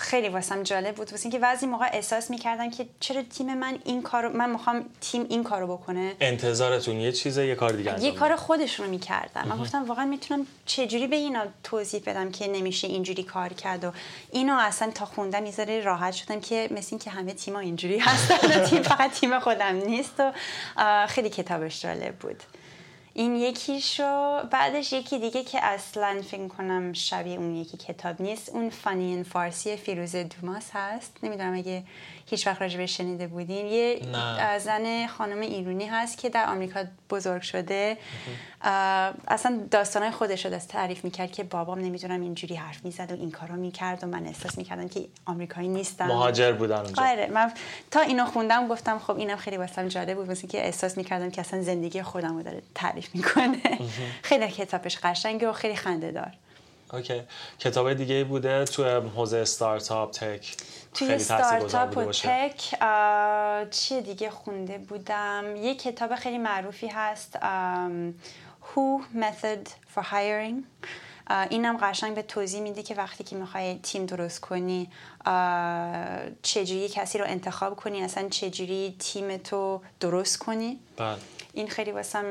خیلی 0.00 0.28
واسم 0.28 0.62
جالب 0.62 0.94
بود. 0.94 1.10
واسه 1.10 1.26
اینکه 1.26 1.38
بعضی 1.38 1.66
موقع 1.66 1.88
احساس 1.92 2.30
می‌کردن 2.30 2.70
که 2.70 2.86
چرا 3.00 3.22
تیم 3.22 3.54
من 3.54 3.78
این 3.84 4.02
کارو 4.02 4.36
من 4.36 4.50
می‌خوام 4.50 4.84
تیم 5.00 5.26
این 5.28 5.44
کارو 5.44 5.66
بکنه. 5.76 6.12
انتظارتون 6.20 6.96
یه 6.96 7.12
چیزه 7.12 7.46
یه 7.46 7.54
کار 7.54 7.72
دیگه 7.72 8.02
یه 8.02 8.12
کار 8.12 8.36
خودشونو 8.36 8.90
می‌کردن. 8.90 9.48
من 9.48 9.58
گفتم 9.58 9.84
واقعا 9.84 10.04
می‌تونم 10.04 10.46
چجوری 10.66 11.06
به 11.06 11.16
اینا 11.16 11.44
توضیح 11.64 12.02
بدم 12.06 12.30
که 12.30 12.48
نمیشه 12.48 12.86
اینجوری 12.86 13.22
کار 13.22 13.52
کرد 13.52 13.84
و 13.84 13.92
اینو 14.32 14.56
اصلا 14.58 14.90
تا 14.90 15.04
خوندم 15.04 15.46
یه 15.46 15.80
راحت 15.80 16.12
شدم 16.12 16.40
که 16.40 16.68
مثل 16.70 16.88
اینکه 16.90 17.10
همه 17.10 17.32
تیما 17.32 17.58
اینجوری 17.58 17.98
هستن 17.98 18.64
تیم 18.64 18.82
فقط 18.82 19.12
تیم 19.12 19.40
خودم 19.40 19.74
نیست 19.74 20.14
و 20.18 20.32
خیلی 21.06 21.30
کتابش 21.30 21.82
جالب 21.82 22.14
بود. 22.14 22.42
این 23.20 23.36
یکی 23.36 23.80
شو 23.80 24.42
بعدش 24.50 24.92
یکی 24.92 25.18
دیگه 25.18 25.44
که 25.44 25.64
اصلا 25.64 26.22
فکر 26.22 26.48
کنم 26.48 26.92
شبیه 26.92 27.38
اون 27.38 27.56
یکی 27.56 27.76
کتاب 27.76 28.22
نیست 28.22 28.48
اون 28.48 28.70
فانی 28.70 29.24
فارسی 29.24 29.76
فیروز 29.76 30.16
دوماس 30.16 30.70
هست. 30.72 31.16
نمی‌دونم 31.22 31.54
اگه 31.54 31.82
هیچ 32.30 32.46
وقت 32.46 32.62
راجبه 32.62 32.86
شنیده 32.86 33.26
بودین 33.26 33.66
یه 33.66 34.00
زن 34.58 35.06
خانم 35.06 35.40
ایرونی 35.40 35.86
هست 35.86 36.18
که 36.18 36.28
در 36.28 36.46
آمریکا 36.46 36.84
بزرگ 37.10 37.42
شده. 37.42 37.96
اصلا 39.28 39.60
داستانهای 39.70 40.12
خودش 40.12 40.46
رو 40.46 40.58
تعریف 40.58 41.04
می‌کرد 41.04 41.32
که 41.32 41.44
بابام 41.44 41.78
نمی‌دونم 41.78 42.20
اینجوری 42.20 42.54
حرف 42.54 42.84
می‌زد 42.84 43.12
و 43.12 43.14
این 43.14 43.30
کارو 43.30 43.56
می‌کرد 43.56 44.04
و 44.04 44.06
من 44.06 44.26
احساس 44.26 44.58
می‌کردم 44.58 44.88
که 44.88 45.08
آمریکایی 45.26 45.68
نیستم. 45.68 46.06
مهاجر 46.06 46.52
بودن 46.52 46.76
اونجا. 46.76 47.02
آره 47.02 47.26
من 47.26 47.52
تا 47.90 48.00
اینو 48.00 48.24
خوندم 48.24 48.68
گفتم 48.68 48.98
خب 48.98 49.16
اینم 49.16 49.36
خیلی 49.36 49.56
واسم 49.56 49.88
جالب 49.88 50.16
بود 50.16 50.28
واسه 50.28 50.46
که 50.46 50.64
احساس 50.66 50.96
می‌کردم 50.96 51.30
که 51.30 51.40
اصلا 51.40 51.62
زندگی 51.62 52.02
خودم 52.02 52.36
رو 52.36 52.42
داره 52.42 52.62
تعریف 52.74 53.14
می‌کنه. 53.14 53.78
خیلی 54.22 54.48
کتابش 54.48 54.98
قشنگه 54.98 55.48
و 55.48 55.52
خیلی 55.52 55.76
خنده 55.76 56.10
دار 56.10 56.32
اوکی. 56.92 57.22
کتاب 57.58 57.92
دیگه 57.92 58.24
بوده 58.24 58.64
تو 58.64 59.00
حوزه 59.00 59.36
استارتاپ 59.36 60.10
تک. 60.10 60.56
توی 60.94 61.12
استارتاپ 61.12 61.96
و 61.96 62.12
تک 62.12 62.74
چیه 63.70 64.00
دیگه 64.00 64.30
خونده 64.30 64.78
بودم؟ 64.78 65.44
یه 65.56 65.74
کتاب 65.74 66.14
خیلی 66.14 66.38
معروفی 66.38 66.86
هست 66.86 67.38
Who 68.62 69.02
Method 69.20 69.68
for 69.94 70.02
Hiring. 70.02 70.84
اینم 71.50 71.76
قشنگ 71.76 72.14
به 72.14 72.22
توضیح 72.22 72.60
میده 72.60 72.82
که 72.82 72.94
وقتی 72.94 73.24
که 73.24 73.36
می‌خوای 73.36 73.78
تیم 73.82 74.06
درست 74.06 74.40
کنی 74.40 74.90
چجوری 76.42 76.88
کسی 76.88 77.18
رو 77.18 77.24
انتخاب 77.28 77.76
کنی 77.76 78.02
اصلا 78.02 78.28
چجوری 78.28 78.96
تیم 78.98 79.36
تو 79.36 79.80
درست 80.00 80.38
کنی. 80.38 80.80
بله. 80.96 81.16
این 81.52 81.68
خیلی 81.68 81.92
واسم 81.92 82.24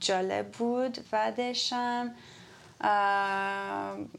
جالب 0.00 0.48
بود. 0.48 0.98
بعدشم 1.10 2.14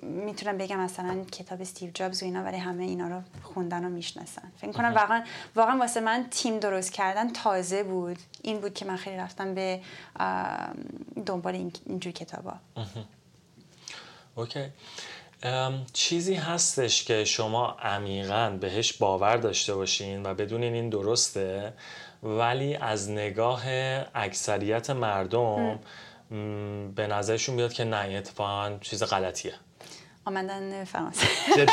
می‌تونم 0.02 0.58
بگم 0.58 0.80
مثلا 0.80 1.24
کتاب 1.32 1.62
استیو 1.62 1.92
جابز 1.94 2.24
و 2.24 2.26
اینا 2.26 2.44
ولی 2.44 2.58
همه 2.58 2.84
اینا 2.84 3.08
رو 3.08 3.22
خوندن 3.44 3.86
و 3.86 3.90
می‌شناسن. 3.90 4.52
فکر 4.58 4.72
کنم 4.72 4.94
واقعا 4.94 5.24
واقعا 5.56 5.78
واسه 5.78 6.02
من 6.02 6.28
تیم 6.32 6.60
درست 6.60 6.94
کردن 6.94 7.34
تازه 7.34 7.84
بود. 7.84 8.18
این 8.42 8.62
بود 8.62 8.74
که 8.74 8.86
من 8.86 8.96
خیلی 8.96 9.18
رفتم 9.18 9.54
به 9.54 9.80
دنبال 11.26 11.56
این 11.56 11.72
اینجور 11.86 12.14
کتابا. 12.14 12.54
اوکی. 14.36 14.66
چیزی 15.94 16.36
هستش 16.36 17.04
که 17.04 17.26
شما 17.26 17.72
عمیقا 17.72 18.58
بهش 18.62 18.94
باور 18.94 19.38
داشته 19.38 19.76
باشین 19.76 20.26
و 20.26 20.34
بدونین 20.34 20.74
این 20.74 20.90
درسته 20.90 21.74
ولی 22.24 22.76
از 22.76 23.10
نگاه 23.10 23.64
اکثریت 24.16 24.90
مردم 24.90 25.80
به 26.96 27.08
نظرشون 27.08 27.56
بیاد 27.56 27.74
که 27.74 27.84
نه 27.84 27.98
اتفاقا 28.18 28.78
چیز 28.82 29.04
غلطیه. 29.04 29.54
آمدن 30.26 30.84
فرانسه 30.84 31.28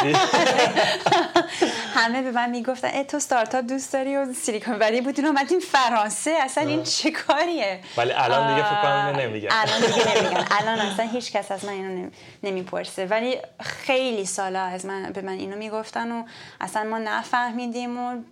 همه 1.94 2.22
به 2.22 2.30
من 2.30 2.50
می‌گفتن 2.50 2.88
ای 2.88 3.04
تو 3.04 3.18
ستارتاپ 3.18 3.64
دوست 3.64 3.92
داری 3.92 4.16
و 4.16 4.32
سیلیکون 4.32 4.74
ولی 4.78 5.00
بودین 5.00 5.26
اومدین 5.26 5.60
فرانسه 5.60 6.30
اصلا 6.40 6.64
این 6.68 6.82
چه 6.82 7.10
کاریه؟ 7.10 7.80
ولی 7.96 8.12
الان 8.12 8.54
دیگه 8.54 8.68
فکر 8.68 8.82
کنم 8.82 9.16
نمیگن. 9.20 9.48
الان 9.50 9.80
دیگه 9.80 10.08
نمیگن. 10.22 10.44
الان 10.50 10.78
اصلا 10.78 11.06
هیچ 11.08 11.32
کس 11.32 11.52
از 11.52 11.64
من 11.64 11.72
اینو 11.72 12.10
نمی‌پرسه. 12.42 13.06
ولی 13.06 13.36
خیلی 13.60 14.24
سالا 14.26 14.60
از 14.62 14.86
من 14.86 15.12
به 15.12 15.22
من 15.22 15.32
اینو 15.32 15.56
می‌گفتن 15.56 16.12
و 16.12 16.24
اصلا 16.60 16.84
ما 16.84 16.98
نفهمیدیم 16.98 17.98
و 17.98 18.22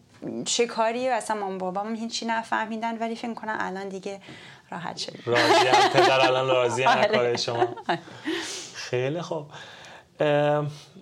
چه 0.45 0.67
کاریه 0.67 1.11
اصلا 1.11 1.37
مام 1.37 1.59
بابام 1.59 1.95
هیچی 1.95 2.27
نفهمیدن. 2.27 2.99
ولی 2.99 3.17
فکر 3.17 3.35
کنم 3.35 3.57
الان 3.61 3.89
دیگه 3.89 4.21
راحت 4.71 4.97
شدیم 4.97 5.23
راضی 5.27 5.89
پدر 5.93 6.21
الان 6.21 6.49
راضی 6.49 6.85
آره. 6.85 7.37
شما. 7.37 7.69
خیلی 8.75 9.23
خوب. 9.23 9.47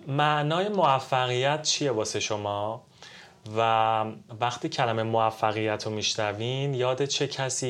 معنای 0.07 0.69
موفقیت 0.69 1.61
چیه 1.61 1.91
واسه 1.91 2.19
شما؟ 2.19 2.83
و 3.57 4.05
وقتی 4.41 4.69
کلمه 4.69 5.03
موفقیت 5.03 5.85
رو 5.85 5.91
میشنوین 5.91 6.73
یاد 6.73 7.05
چه 7.05 7.27
کسی 7.27 7.67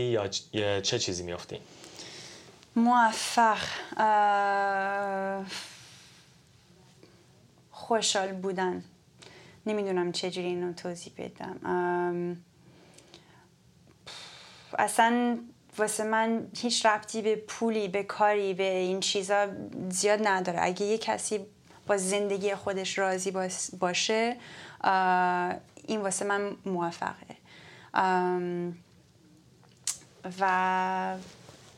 یا 0.54 0.80
چه 0.82 1.00
چیزی 1.00 1.24
میافتین؟ 1.24 1.60
موفق 2.76 3.58
خوشحال 7.72 8.32
بودن. 8.32 8.84
نمی‌دونم 9.66 10.12
چجوری 10.12 10.48
اینو 10.48 10.74
توضیح 10.74 11.14
بدم. 11.18 12.38
اصلا 14.80 15.38
واسه 15.78 16.04
من 16.04 16.48
هیچ 16.58 16.86
ربطی 16.86 17.22
به 17.22 17.36
پولی 17.36 17.88
به 17.88 18.04
کاری 18.04 18.54
به 18.54 18.78
این 18.78 19.00
چیزا 19.00 19.48
زیاد 19.90 20.28
نداره. 20.28 20.60
اگه 20.62 20.86
یه 20.86 20.98
کسی 20.98 21.40
با 21.88 21.98
زندگی 21.98 22.56
خودش 22.56 22.98
راضی 22.98 23.32
باشه 23.80 24.38
این 25.88 26.02
واسه 26.02 26.26
من 26.26 26.52
موفقه. 26.66 27.36
و 30.40 31.16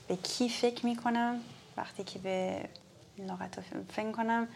به 0.07 0.15
کی 0.15 0.49
فکر 0.49 0.85
می‌کنم؟ 0.85 1.39
وقتی 1.77 2.03
که 2.03 2.19
به 2.19 2.69
لغت 3.17 3.59
فکر 3.95 4.11
کنم 4.11 4.47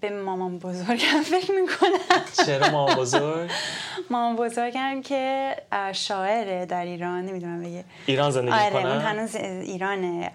به 0.00 0.10
مامان 0.22 0.58
بزرگم 0.58 1.22
فکر 1.24 1.52
می‌کنم 1.52 2.24
چرا 2.46 2.70
مامان 2.70 2.96
بزرگ؟ 2.96 3.50
مامان 4.10 4.36
بزرگم 4.36 5.02
که 5.02 5.56
شاعره 5.92 6.66
در 6.66 6.84
ایران 6.84 7.24
نمی‌دونم 7.24 7.62
بگه 7.62 7.84
ایران 8.06 8.30
زندگی 8.30 8.52
آره 8.52 8.70
کنه؟ 8.70 8.92
اون 8.92 9.00
هنوز 9.00 9.36
ایرانه 9.36 10.30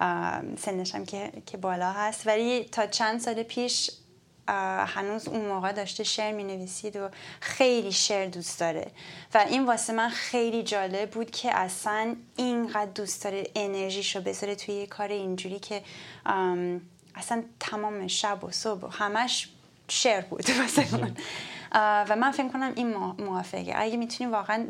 سنشم 0.58 1.06
که, 1.06 1.32
که 1.46 1.58
بالا 1.58 1.92
هست 1.92 2.28
ولی 2.28 2.64
تا 2.64 2.86
چند 2.86 3.20
سال 3.20 3.44
پیش 3.44 3.92
هنوز 4.48 5.28
اون 5.28 5.46
موقع 5.46 5.72
داشته 5.72 6.04
شعر 6.04 6.34
می 6.34 6.44
نویسید 6.44 6.96
و 6.96 7.10
خیلی 7.40 7.92
شعر 7.92 8.28
دوست 8.28 8.60
داره 8.60 8.88
و 9.34 9.46
این 9.50 9.66
واسه 9.66 9.94
من 9.94 10.10
خیلی 10.10 10.64
جالب 10.64 11.10
بود 11.10 11.32
که 11.32 11.56
اصلا 11.56 12.16
اینقدر 12.36 12.92
دوست 12.96 13.24
داره 13.24 13.44
انرژیشو 13.56 14.22
بذاره 14.22 14.56
توی 14.56 14.76
یه 14.76 14.88
کار 14.88 15.08
اینجوری 15.08 15.60
که 15.60 15.82
اصلا 17.16 17.44
تمام 17.60 18.08
شب 18.08 18.44
و 18.44 18.52
صبح 18.52 18.82
و 18.82 18.88
همش 18.88 19.50
شعر 19.88 20.22
بود 20.22 20.46
و 22.10 22.16
من 22.16 22.32
فکر 22.32 22.50
کنم 22.50 22.74
این 22.76 22.96
موافقه. 23.20 23.74
اگه 23.76 23.98
می‌تونی 23.98 24.32
واقعا 24.32 24.66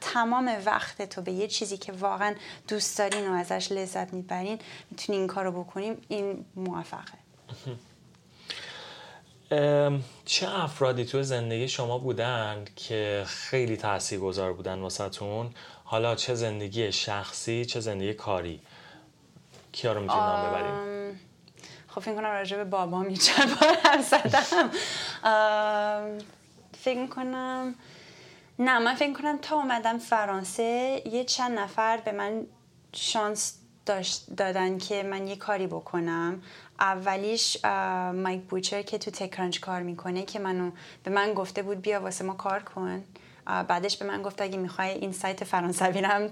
تمام 0.00 0.56
وقت 0.66 1.02
تو 1.02 1.22
به 1.22 1.32
یه 1.32 1.48
چیزی 1.48 1.76
که 1.76 1.92
واقعا 1.92 2.34
دوست 2.68 2.98
دارین 2.98 3.28
و 3.28 3.32
ازش 3.32 3.72
لذت 3.72 4.12
می‌برین 4.12 4.58
می‌تونی 4.90 5.18
این 5.18 5.26
کارو 5.26 5.64
بکنیم 5.64 5.96
این 6.08 6.44
موفقه. 6.56 7.18
چه 10.24 10.48
افرادی 10.50 11.04
تو 11.04 11.22
زندگی 11.22 11.68
شما 11.68 11.98
بودن 11.98 12.64
که 12.76 13.24
خیلی 13.26 13.76
تاثیرگذار 13.76 14.52
بودن 14.52 14.78
واسهتون؟ 14.78 15.50
حالا 15.84 16.14
چه 16.14 16.34
زندگی 16.34 16.92
شخصی 16.92 17.64
چه 17.64 17.80
زندگی 17.80 18.14
کاری؟ 18.14 18.60
کیا 19.72 19.92
رو 19.92 20.00
می‌تونید 20.00 20.22
نام 20.22 20.50
ببریم؟ 20.50 21.20
خب 21.94 22.00
فکر 22.00 22.14
کنم 22.14 22.24
راجع 22.24 22.56
به 22.56 22.64
بابام 22.64 23.10
یه 23.10 23.16
چند 23.16 23.60
بار 23.60 23.76
حرف 23.84 24.08
زدم. 24.08 24.70
فکر 26.78 27.06
کنم 27.06 27.74
نه 28.58 28.78
من 28.78 28.94
فکر 28.94 29.12
کنم 29.12 29.38
تا 29.42 29.56
اومدم 29.56 29.98
فرانسه 29.98 31.02
یه 31.12 31.24
چند 31.24 31.58
نفر 31.58 31.96
به 31.96 32.12
من 32.12 32.46
شانس 32.92 33.54
داشت 33.86 34.26
دادن 34.36 34.78
که 34.78 35.02
من 35.02 35.28
یه 35.28 35.36
کاری 35.36 35.66
بکنم. 35.66 36.42
اولیش 36.80 37.64
مایک 38.14 38.42
بوچر 38.42 38.82
که 38.82 38.98
تو 38.98 39.10
تکرانچ 39.10 39.60
کار 39.60 39.82
می‌کنه 39.82 40.22
که 40.22 40.38
منو 40.38 40.70
به 41.04 41.10
من 41.10 41.34
گفته 41.34 41.62
بود 41.62 41.80
بیا 41.80 42.00
واسه 42.00 42.24
ما 42.24 42.34
کار 42.34 42.62
کن. 42.62 43.04
بعدش 43.44 43.96
به 43.96 44.06
من 44.06 44.22
گفت 44.22 44.42
اگه 44.42 44.58
می‌خوای 44.58 44.90
این 44.90 45.12
سایت 45.12 45.44
فرانسوی 45.44 46.02
رو 46.02 46.28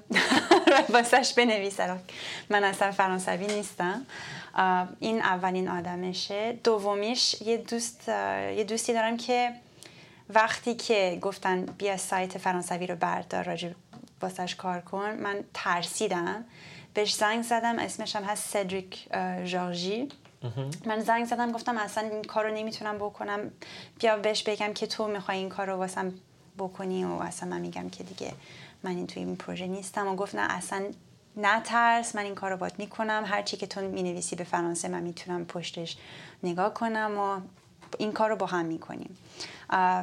واسش 0.95 1.33
بنویس 1.37 1.81
من 2.51 2.65
اصلا 2.65 2.93
فرانسوی 2.93 3.47
نیستم. 3.47 4.07
این 5.01 5.23
اولین 5.23 5.69
آدمشه. 5.69 6.59
دومیش 6.65 7.43
یه 7.43 7.57
دوست 7.57 8.09
یه 8.57 8.65
دوستی 8.69 8.93
دارم 8.93 9.17
که 9.17 9.53
وقتی 10.31 10.75
که 10.75 11.19
گفتن 11.23 11.65
بیا 11.65 11.97
سایت 11.97 12.39
فرانسوی 12.39 12.87
رو 12.87 12.97
بردار 12.97 13.45
راجع 13.45 13.71
واسش 14.23 14.55
کار 14.55 14.81
کن 14.81 15.11
من 15.11 15.45
ترسیدم. 15.55 16.45
بهش 16.95 17.15
زنگ 17.15 17.43
زدم 17.43 17.79
اسمش 17.79 18.17
هم 18.17 18.25
هست 18.25 18.51
سدریک 18.51 19.09
جورجی 19.45 20.09
من 20.87 21.01
زنگ 21.01 21.25
زدم 21.25 21.53
گفتم 21.53 21.79
اصلا 21.79 22.09
این 22.09 22.23
کار 22.23 22.49
رو 22.49 22.55
نمی‌تونم 22.55 22.99
بکنم. 22.99 23.51
بیا 24.01 24.17
بهش 24.17 24.43
بگم 24.43 24.73
که 24.73 24.87
تو 24.87 25.09
می‌خوای 25.09 25.39
این 25.39 25.49
کار 25.49 25.67
رو 25.67 25.77
واسم 25.77 26.13
بکنی 26.59 27.05
و 27.05 27.13
اصلا 27.13 27.49
من 27.49 27.61
میگم 27.61 27.91
که 27.91 28.05
دیگه 28.05 28.33
من 28.85 28.91
این 28.91 29.07
توی 29.07 29.23
این 29.25 29.37
پروژه 29.37 29.67
نیستم 29.67 30.09
و 30.09 30.17
گفت 30.17 30.35
نه 30.35 30.53
اصلا 30.53 30.85
ترس 31.65 32.17
من 32.17 32.23
این 32.23 32.35
کار 32.35 32.51
رو 32.51 32.57
باید 32.57 32.79
می‌کنم 32.79 33.25
هرچی 33.27 33.57
که 33.57 33.67
تو 33.67 33.81
می‌نویسی 33.81 34.37
به 34.37 34.45
فرانسه 34.45 34.89
من 34.89 35.03
می‌تونم 35.03 35.45
پشتش 35.45 35.97
نگاه 36.43 36.75
کنم 36.75 37.19
و 37.19 37.41
این 37.99 38.13
کار 38.13 38.31
رو 38.31 38.37
با 38.37 38.47
هم 38.47 38.65
می‌کنیم. 38.67 39.19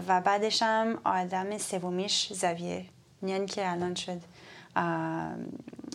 و 0.08 0.22
بعدش 0.22 0.64
هم 0.64 0.98
آدم 1.04 1.58
سومیش 1.58 2.34
زویه. 2.34 2.86
یعنی 3.24 3.46
که 3.46 3.72
الان 3.72 3.96
شد 3.96 4.22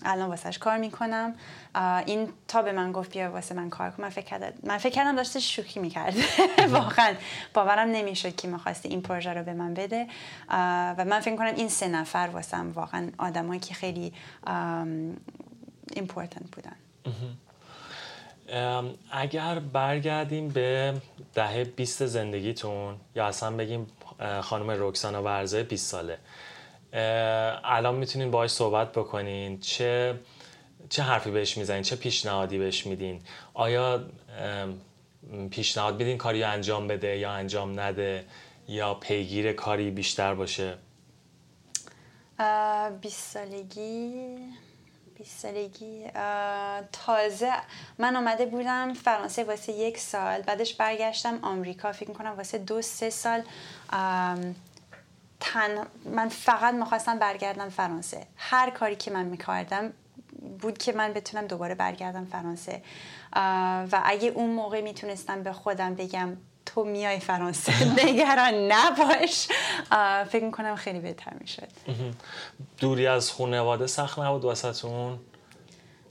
الان 0.04 0.28
واسهش 0.28 0.58
کار 0.58 0.76
می‌کنم. 0.76 1.34
این 2.06 2.28
تا 2.48 2.62
به 2.62 2.72
من 2.72 2.92
گفت 2.92 3.12
بیا 3.12 3.30
واسه 3.30 3.54
من 3.54 3.70
کار 3.70 3.90
کن. 3.90 4.02
من 4.02 4.08
فکر 4.08 4.24
کردم 4.24 4.52
من 4.62 4.78
فکر 4.78 4.94
کردم 4.94 5.16
داشته 5.16 5.40
شوخی 5.40 5.80
می‌کرد. 5.80 6.14
واقعا 6.70 7.14
باورم 7.54 7.88
نمی‌شد 7.88 8.36
که 8.36 8.48
می‌خواسته 8.48 8.88
این 8.88 9.02
پروژه 9.02 9.32
رو 9.32 9.42
به 9.42 9.52
من 9.52 9.74
بده. 9.74 10.06
و 10.98 11.04
من 11.04 11.20
فکر 11.20 11.36
کنم 11.36 11.54
این 11.54 11.68
سه 11.68 11.88
نفر 11.88 12.30
واسم 12.32 12.72
واقعا 12.72 13.10
آدمایی 13.18 13.60
که 13.60 13.74
خیلی 13.74 14.12
important 15.92 16.50
بودن. 16.52 16.76
اگر 19.10 19.58
برگردیم 19.58 20.48
به 20.48 20.94
دهه 21.34 21.64
20 21.64 22.06
زندگیتون 22.06 22.96
یا 23.14 23.26
اصلا 23.26 23.56
بگیم 23.56 23.86
خانم 24.40 24.70
رکسانا 24.70 25.22
ورزه 25.22 25.62
20 25.62 25.90
ساله. 25.90 26.18
الان 26.94 27.94
می‌تونین 27.94 28.30
باهاش 28.30 28.50
صحبت 28.50 28.92
بکنین. 28.92 29.60
چه 29.60 30.20
چه 30.88 31.02
حرفی 31.02 31.30
بهش 31.30 31.58
می‌زنین؟ 31.58 31.82
چه 31.82 31.96
پیشنهادی 31.96 32.58
بهش 32.58 32.86
میدین؟ 32.86 33.22
آیا 33.54 34.04
پیشنهاد 35.50 35.98
میدین 35.98 36.18
کاری 36.18 36.42
انجام 36.42 36.88
بده 36.88 37.16
یا 37.18 37.30
انجام 37.30 37.80
نده 37.80 38.24
یا 38.68 38.94
پیگیر 38.94 39.52
کاری 39.52 39.90
بیشتر 39.90 40.34
باشه؟ 40.34 40.78
20 43.00 43.32
سالگی 43.32 44.36
20 45.18 45.38
سالگی 45.38 46.04
تازه 46.92 47.52
من 47.98 48.16
آمده 48.16 48.46
بودم 48.46 48.94
فرانسه 48.94 49.44
واسه 49.44 49.72
یک 49.72 49.98
سال 49.98 50.42
بعدش 50.42 50.74
برگشتم 50.74 51.38
آمریکا. 51.42 51.92
فکر 51.92 52.08
می‌کنم 52.08 52.34
واسه 52.36 52.58
دو 52.58 52.82
سه 52.82 53.10
سال 53.10 53.42
تن... 55.44 55.86
من 56.04 56.28
فقط 56.28 56.74
می‌خواستم 56.74 57.18
برگردم 57.18 57.68
فرانسه. 57.68 58.26
هر 58.36 58.70
کاری 58.70 58.96
که 58.96 59.10
من 59.10 59.24
می‌کردم 59.24 59.92
بود 60.60 60.78
که 60.78 60.92
من 60.92 61.12
بتونم 61.12 61.46
دوباره 61.46 61.74
برگردم 61.74 62.24
فرانسه. 62.24 62.82
و 63.92 64.02
اگه 64.04 64.28
اون 64.28 64.50
موقع 64.50 64.80
می‌تونستم 64.80 65.42
به 65.42 65.52
خودم 65.52 65.94
بگم 65.94 66.36
تو 66.66 66.84
میای 66.84 67.20
فرانسه 67.20 67.72
نگران 68.04 68.54
نباش. 68.72 69.48
فکر 70.30 70.44
می‌کنم 70.44 70.76
خیلی 70.76 71.00
بهتر 71.00 71.32
می‌شد. 71.40 71.68
دوری 72.78 73.06
از 73.06 73.30
خانواده 73.30 73.86
سخت 73.86 74.18
نبود 74.18 74.44
واسهتون 74.44 75.18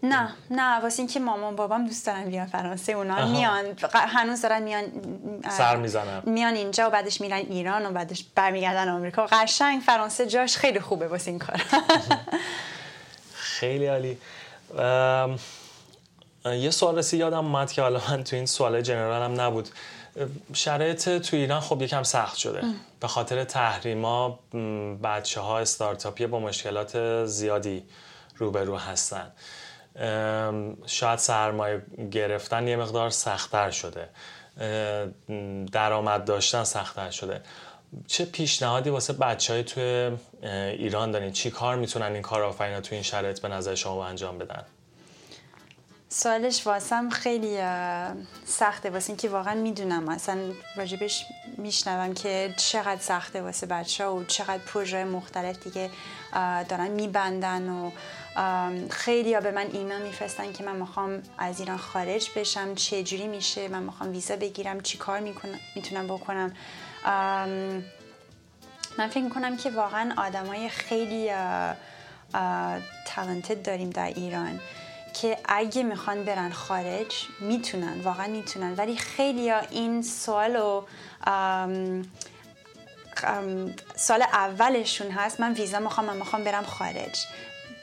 نه 0.04 0.30
نه 0.52 0.80
واسه 0.80 1.00
اینکه 1.00 1.20
مامان 1.20 1.56
بابام 1.56 1.86
دوست 1.86 2.06
دارن 2.06 2.26
بیان 2.26 2.46
فرانسه 2.46 2.92
اونا 2.92 3.26
میان 3.26 3.66
هنوز 3.94 4.42
دارن 4.42 4.62
میان 4.64 4.84
سر 5.50 5.76
می‌زنن. 5.76 6.22
میان 6.26 6.54
اینجا 6.54 6.88
و 6.88 6.90
بعدش 6.90 7.22
میرن 7.22 7.38
ایران 7.38 7.86
و 7.86 7.92
بعدش 7.92 8.26
برمیگردن 8.36 8.90
آمریکا. 8.90 9.26
قشنگ 9.26 9.82
فرانسه 9.82 10.28
جاش 10.28 10.58
خیلی 10.58 10.80
خوبه 10.80 11.08
واسه 11.08 11.32
این 11.32 11.40
کار. 11.40 11.64
خیلی 13.34 13.88
عالی. 13.88 14.18
یه 16.46 16.72
سوال 16.72 16.98
رسید 16.98 17.20
یادم 17.20 17.46
اومد 17.46 17.72
که 17.72 17.82
حالا 17.82 18.02
من 18.10 18.24
تو 18.24 18.36
این 18.36 18.46
سوال 18.46 18.82
جنرال 18.82 19.22
هم 19.22 19.42
نبود. 19.42 19.70
شرایط 20.54 21.10
تو 21.10 21.36
ایران 21.38 21.62
خب 21.62 21.82
یکم 21.82 22.04
سخت 22.04 22.38
شده. 22.38 22.62
به 23.00 23.08
خاطر 23.08 23.44
تحریما 23.44 24.40
بچه 25.04 25.42
ها 25.42 25.60
استارتاپی 25.60 26.28
با 26.28 26.40
مشکلات 26.40 27.26
زیادی 27.26 27.84
روبرو 28.38 28.78
هستن. 28.78 29.32
شاید 30.86 31.20
سرمایه 31.20 31.82
گرفتن 32.12 32.68
یه 32.68 32.76
مقدار 32.76 33.10
سختتر 33.10 33.72
شده. 33.72 34.10
درآمد 35.72 36.26
داشتن 36.26 36.64
سختتر 36.64 37.12
شده. 37.12 37.42
چه 38.08 38.26
پیشنهادی 38.26 38.90
واسه 38.90 39.14
بچه 39.14 39.54
های 39.54 39.64
توی 39.64 40.12
ایران 40.78 41.12
دارین؟ 41.12 41.32
چی 41.32 41.52
کار 41.52 41.76
می‌تونن 41.76 42.14
این 42.14 42.22
کار 42.22 42.44
آفرینا 42.44 42.82
تو 42.82 42.96
این 42.96 43.04
شرایط 43.04 43.40
به 43.42 43.48
نظر 43.48 43.76
شما 43.76 44.06
انجام 44.06 44.38
بدن؟ 44.38 44.64
سوالش 46.10 46.68
واسم 46.68 47.10
خیلی 47.10 47.58
سخته. 48.46 48.90
واسه 48.90 49.10
اینکه 49.10 49.30
واقعا 49.30 49.54
می‌دونم. 49.54 50.10
اصلا 50.10 50.38
راجبش 50.76 51.26
میشنوم 51.58 52.14
که 52.14 52.54
چقدر 52.58 53.02
سخته 53.02 53.42
واسه 53.42 53.68
بچه 53.68 54.06
و 54.06 54.24
چقدر 54.24 54.58
پروژه 54.58 55.04
مختلف 55.04 55.64
دیگه 55.64 55.90
دارن 56.70 56.88
میبندن 56.88 57.70
و 57.70 57.92
خیلی 58.90 59.34
ها 59.34 59.42
به 59.42 59.52
من 59.52 59.68
ایمیل 59.74 60.02
میفرستن 60.02 60.54
که 60.54 60.64
من 60.64 60.76
می‌خوام 60.76 61.24
از 61.38 61.60
ایران 61.60 61.78
خارج 61.78 62.30
بشم. 62.36 62.76
چه 62.76 63.04
جوری 63.04 63.28
میشه؟ 63.28 63.68
من 63.68 63.84
می‌خوام 63.84 64.12
ویزا 64.12 64.36
بگیرم. 64.36 64.82
چی 64.82 64.98
کار 64.98 65.20
می‌تونم 65.76 66.08
بکنم؟ 66.08 66.54
من 68.98 69.08
فکر 69.10 69.24
می‌کنم 69.24 69.58
که 69.58 69.70
واقعا 69.70 70.14
آدمای 70.18 70.70
خیلی 70.70 71.32
تالنتد 73.06 73.66
داریم 73.66 73.90
در 73.90 74.08
ایران 74.08 74.60
که 75.14 75.38
اگه 75.46 75.84
می‌خوان 75.84 76.24
برن 76.24 76.52
خارج 76.52 77.14
می‌تونن 77.40 78.02
واقعا 78.02 78.28
می‌تونن. 78.28 78.74
ولی 78.78 78.98
خیلی 78.98 79.50
ها 79.50 79.60
این 79.60 80.02
سوالو 80.02 80.84
سال 83.96 84.22
اولشون 84.34 85.12
هست 85.12 85.40
من 85.40 85.54
ویزا 85.54 85.80
می‌خوام 85.80 86.08
من 86.08 86.18
می‌خوام 86.18 86.44
برم 86.44 86.64
خارج. 86.64 87.26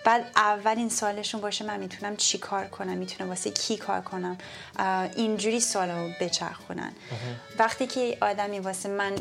بعد 0.04 0.30
اولین 0.36 0.88
سالشون 0.88 1.40
باشه 1.40 1.64
من 1.64 1.80
می‌تونم 1.80 2.16
چی 2.16 2.38
کار 2.38 2.66
کنم؟ 2.66 2.98
می‌تونم 2.98 3.28
واسه 3.28 3.50
کی 3.50 3.76
کار 3.76 4.00
کنم؟ 4.00 4.38
اینجوری 5.16 5.60
سوالو 5.60 6.10
بچرخونن. 6.20 6.92
وقتی 7.58 7.86
که 7.86 8.18
آدمی 8.20 8.58
واسه 8.58 8.88
من 8.88 9.14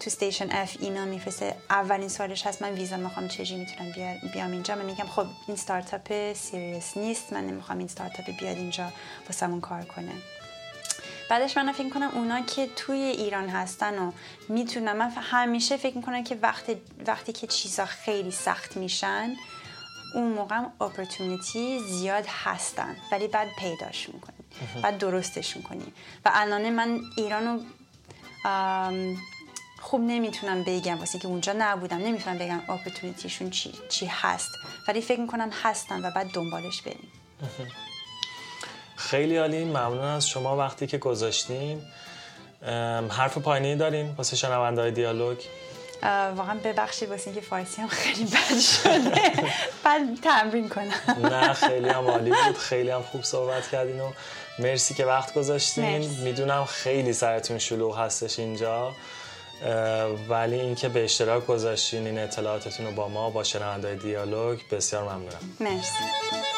تو 0.00 0.10
ستیشن 0.10 0.50
اف 0.50 0.76
اینا 0.80 1.04
میفرسته 1.04 1.56
اولین 1.70 2.08
سالش 2.08 2.46
هست 2.46 2.62
من 2.62 2.72
ویزا 2.72 2.96
می‌خوام 2.96 3.28
چجوری 3.28 3.60
می‌تونم 3.60 3.92
بیام 4.32 4.52
اینجا؟ 4.52 4.74
من 4.74 4.84
میگم 4.84 5.06
خب 5.06 5.26
این 5.48 5.56
startup 5.56 6.32
serious 6.32 6.96
نیست. 6.96 7.32
من 7.32 7.46
نمی‌خوام 7.46 7.78
این 7.78 7.88
ستارتاپ 7.88 8.26
بیاد 8.26 8.56
اینجا 8.56 8.92
واسمون 9.26 9.60
کار 9.60 9.84
کنه. 9.84 10.12
بعدش 11.30 11.56
من 11.56 11.72
فکر 11.72 11.88
کنم 11.88 12.10
اونا 12.14 12.40
که 12.40 12.68
توی 12.76 12.98
ایران 12.98 13.48
هستن 13.48 13.98
و 13.98 14.12
می‌تونم 14.48 14.96
من 14.96 15.10
همیشه 15.10 15.76
فکر 15.76 15.96
می‌کنم 15.96 16.24
که 16.24 16.38
وقتی, 16.42 16.76
وقتی 17.06 17.32
که 17.32 17.46
چیزا 17.46 17.84
خیلی 17.84 18.30
سخت 18.30 18.76
میشن 18.76 19.36
اون 20.14 20.32
موقع 20.32 20.56
opportunity 20.80 21.78
زیاد 21.78 22.24
هستن 22.28 22.96
ولی 23.12 23.28
بعد 23.28 23.48
پیداشون 23.58 24.20
کنی 24.20 24.82
بعد 24.82 24.98
درستشون 24.98 25.62
کنی 25.62 25.92
و 26.24 26.30
الان 26.34 26.70
من 26.70 27.00
ایرانو 27.16 27.60
خوب 29.80 30.00
نمی‌تونم 30.00 30.62
بگم 30.62 30.98
واسه 30.98 31.18
که 31.18 31.28
اونجا 31.28 31.54
نبودم 31.58 31.96
نمی‌تونم 31.96 32.38
بگم 32.38 32.60
اپورتونیتیشون 32.68 33.50
چی, 33.50 33.72
چی 33.88 34.06
هست. 34.06 34.50
ولی 34.88 35.00
فکر 35.00 35.20
می‌کنم 35.20 35.50
هستن 35.62 36.04
و 36.04 36.10
بعد 36.10 36.30
دنبالش 36.30 36.82
بریم. 36.82 37.12
خیلی 38.96 39.36
عالی. 39.36 39.64
ممنون 39.64 39.98
از 39.98 40.28
شما 40.28 40.56
وقتی 40.56 40.86
که 40.86 40.98
گذاشتین. 40.98 41.82
حرف 43.10 43.38
پایینی 43.38 43.76
دارین 43.76 44.10
واسه 44.10 44.36
شنونده 44.36 44.80
های 44.80 44.90
دیالوگ. 44.90 45.38
واقعا 46.36 46.58
ببخشید 46.64 47.10
واسه 47.10 47.26
اینکه 47.26 47.40
فارسی 47.40 47.82
هم 47.82 47.88
خیلی 47.88 48.24
بد 48.24 48.58
شده 48.58 49.32
بعد 49.84 50.20
تمرین 50.22 50.68
کنم 50.68 51.26
نه 51.26 51.52
خیلی 51.52 51.88
هم 51.88 52.06
عالی 52.06 52.30
بود 52.30 52.56
خیلی 52.58 52.90
هم 52.90 53.02
خوب 53.02 53.22
صحبت 53.22 53.68
کردین 53.68 54.00
و 54.00 54.10
مرسی 54.58 54.94
که 54.94 55.04
وقت 55.04 55.34
گذاشتین 55.34 56.10
می‌دونم 56.24 56.64
خیلی 56.64 57.12
سرتون 57.12 57.58
شلوغ 57.58 57.98
هستش 57.98 58.38
اینجا 58.38 58.94
ولی 60.28 60.60
اینکه 60.60 60.88
به 60.88 61.04
اشتراک 61.04 61.46
گذاشتین 61.46 62.06
این 62.06 62.18
اطلاعاتتون 62.18 62.86
رو 62.86 62.92
با 62.92 63.08
ما 63.08 63.30
با 63.30 63.44
شنونده 63.44 63.94
دیالوگ 63.94 64.58
بسیار 64.70 65.02
ممنونم 65.02 65.56
مرسی 65.60 66.51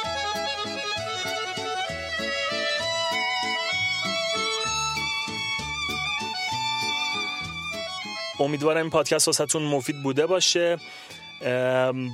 امیدوارم 8.45 8.81
این 8.81 8.91
پادکست 8.91 9.29
واسهتون 9.29 9.63
مفید 9.63 10.03
بوده 10.03 10.27
باشه. 10.27 10.79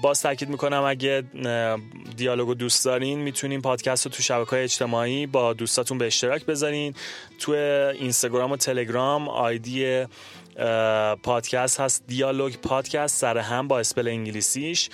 باز 0.02 0.22
تاکید 0.22 0.48
می‌کنم 0.48 0.82
اگه 0.82 1.24
دیالوگو 2.16 2.54
دوست 2.54 2.84
دارین 2.84 3.18
می‌تونین 3.18 3.62
پادکست 3.62 4.06
رو 4.06 4.12
تو 4.12 4.22
شبکه 4.22 4.50
های 4.50 4.62
اجتماعی 4.62 5.26
با 5.26 5.52
دوستاتون 5.52 5.98
به 5.98 6.06
اشتراک 6.06 6.46
بذارین. 6.46 6.94
تو 7.38 7.52
اینستاگرام 7.52 8.52
و 8.52 8.56
تلگرام 8.56 9.28
آیدی 9.28 10.04
پادکست 11.22 11.80
هست 11.80 12.04
دیالوگ 12.06 12.54
پادکست 12.54 13.16
سر 13.16 13.38
هم 13.38 13.68
با 13.68 13.80
spell 13.80 14.08
انگلیسیش. 14.08 14.90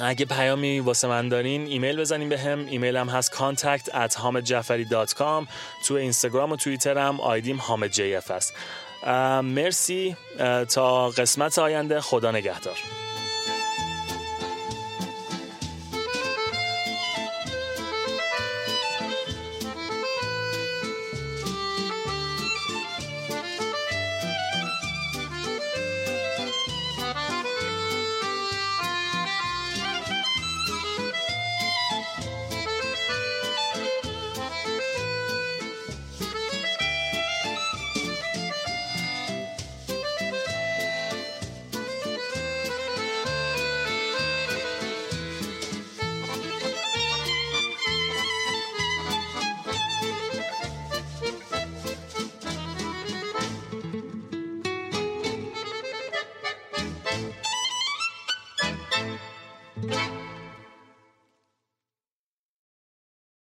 اگه 0.00 0.24
پیامی 0.24 0.80
واسه 0.80 1.08
من 1.08 1.28
دارین 1.28 1.66
ایمیل 1.66 2.00
بزنین 2.00 2.28
بهم. 2.28 2.66
ایمیلم 2.66 3.08
هست 3.08 3.34
contact 3.34 3.84
at 3.84 4.12
hamedjafari.com 4.14 5.46
تو 5.86 5.94
اینستاگرام 5.94 6.52
و 6.52 6.56
توییتر 6.56 6.98
هم 6.98 7.20
آیدیم 7.20 7.60
حامد 7.60 7.90
جی 7.90 8.14
اف 8.14 8.30
هست. 8.30 8.54
مرسی 9.42 10.16
تا 10.68 11.08
قسمت 11.08 11.58
آینده. 11.58 12.00
خدا 12.00 12.30
نگهدار. 12.30 12.78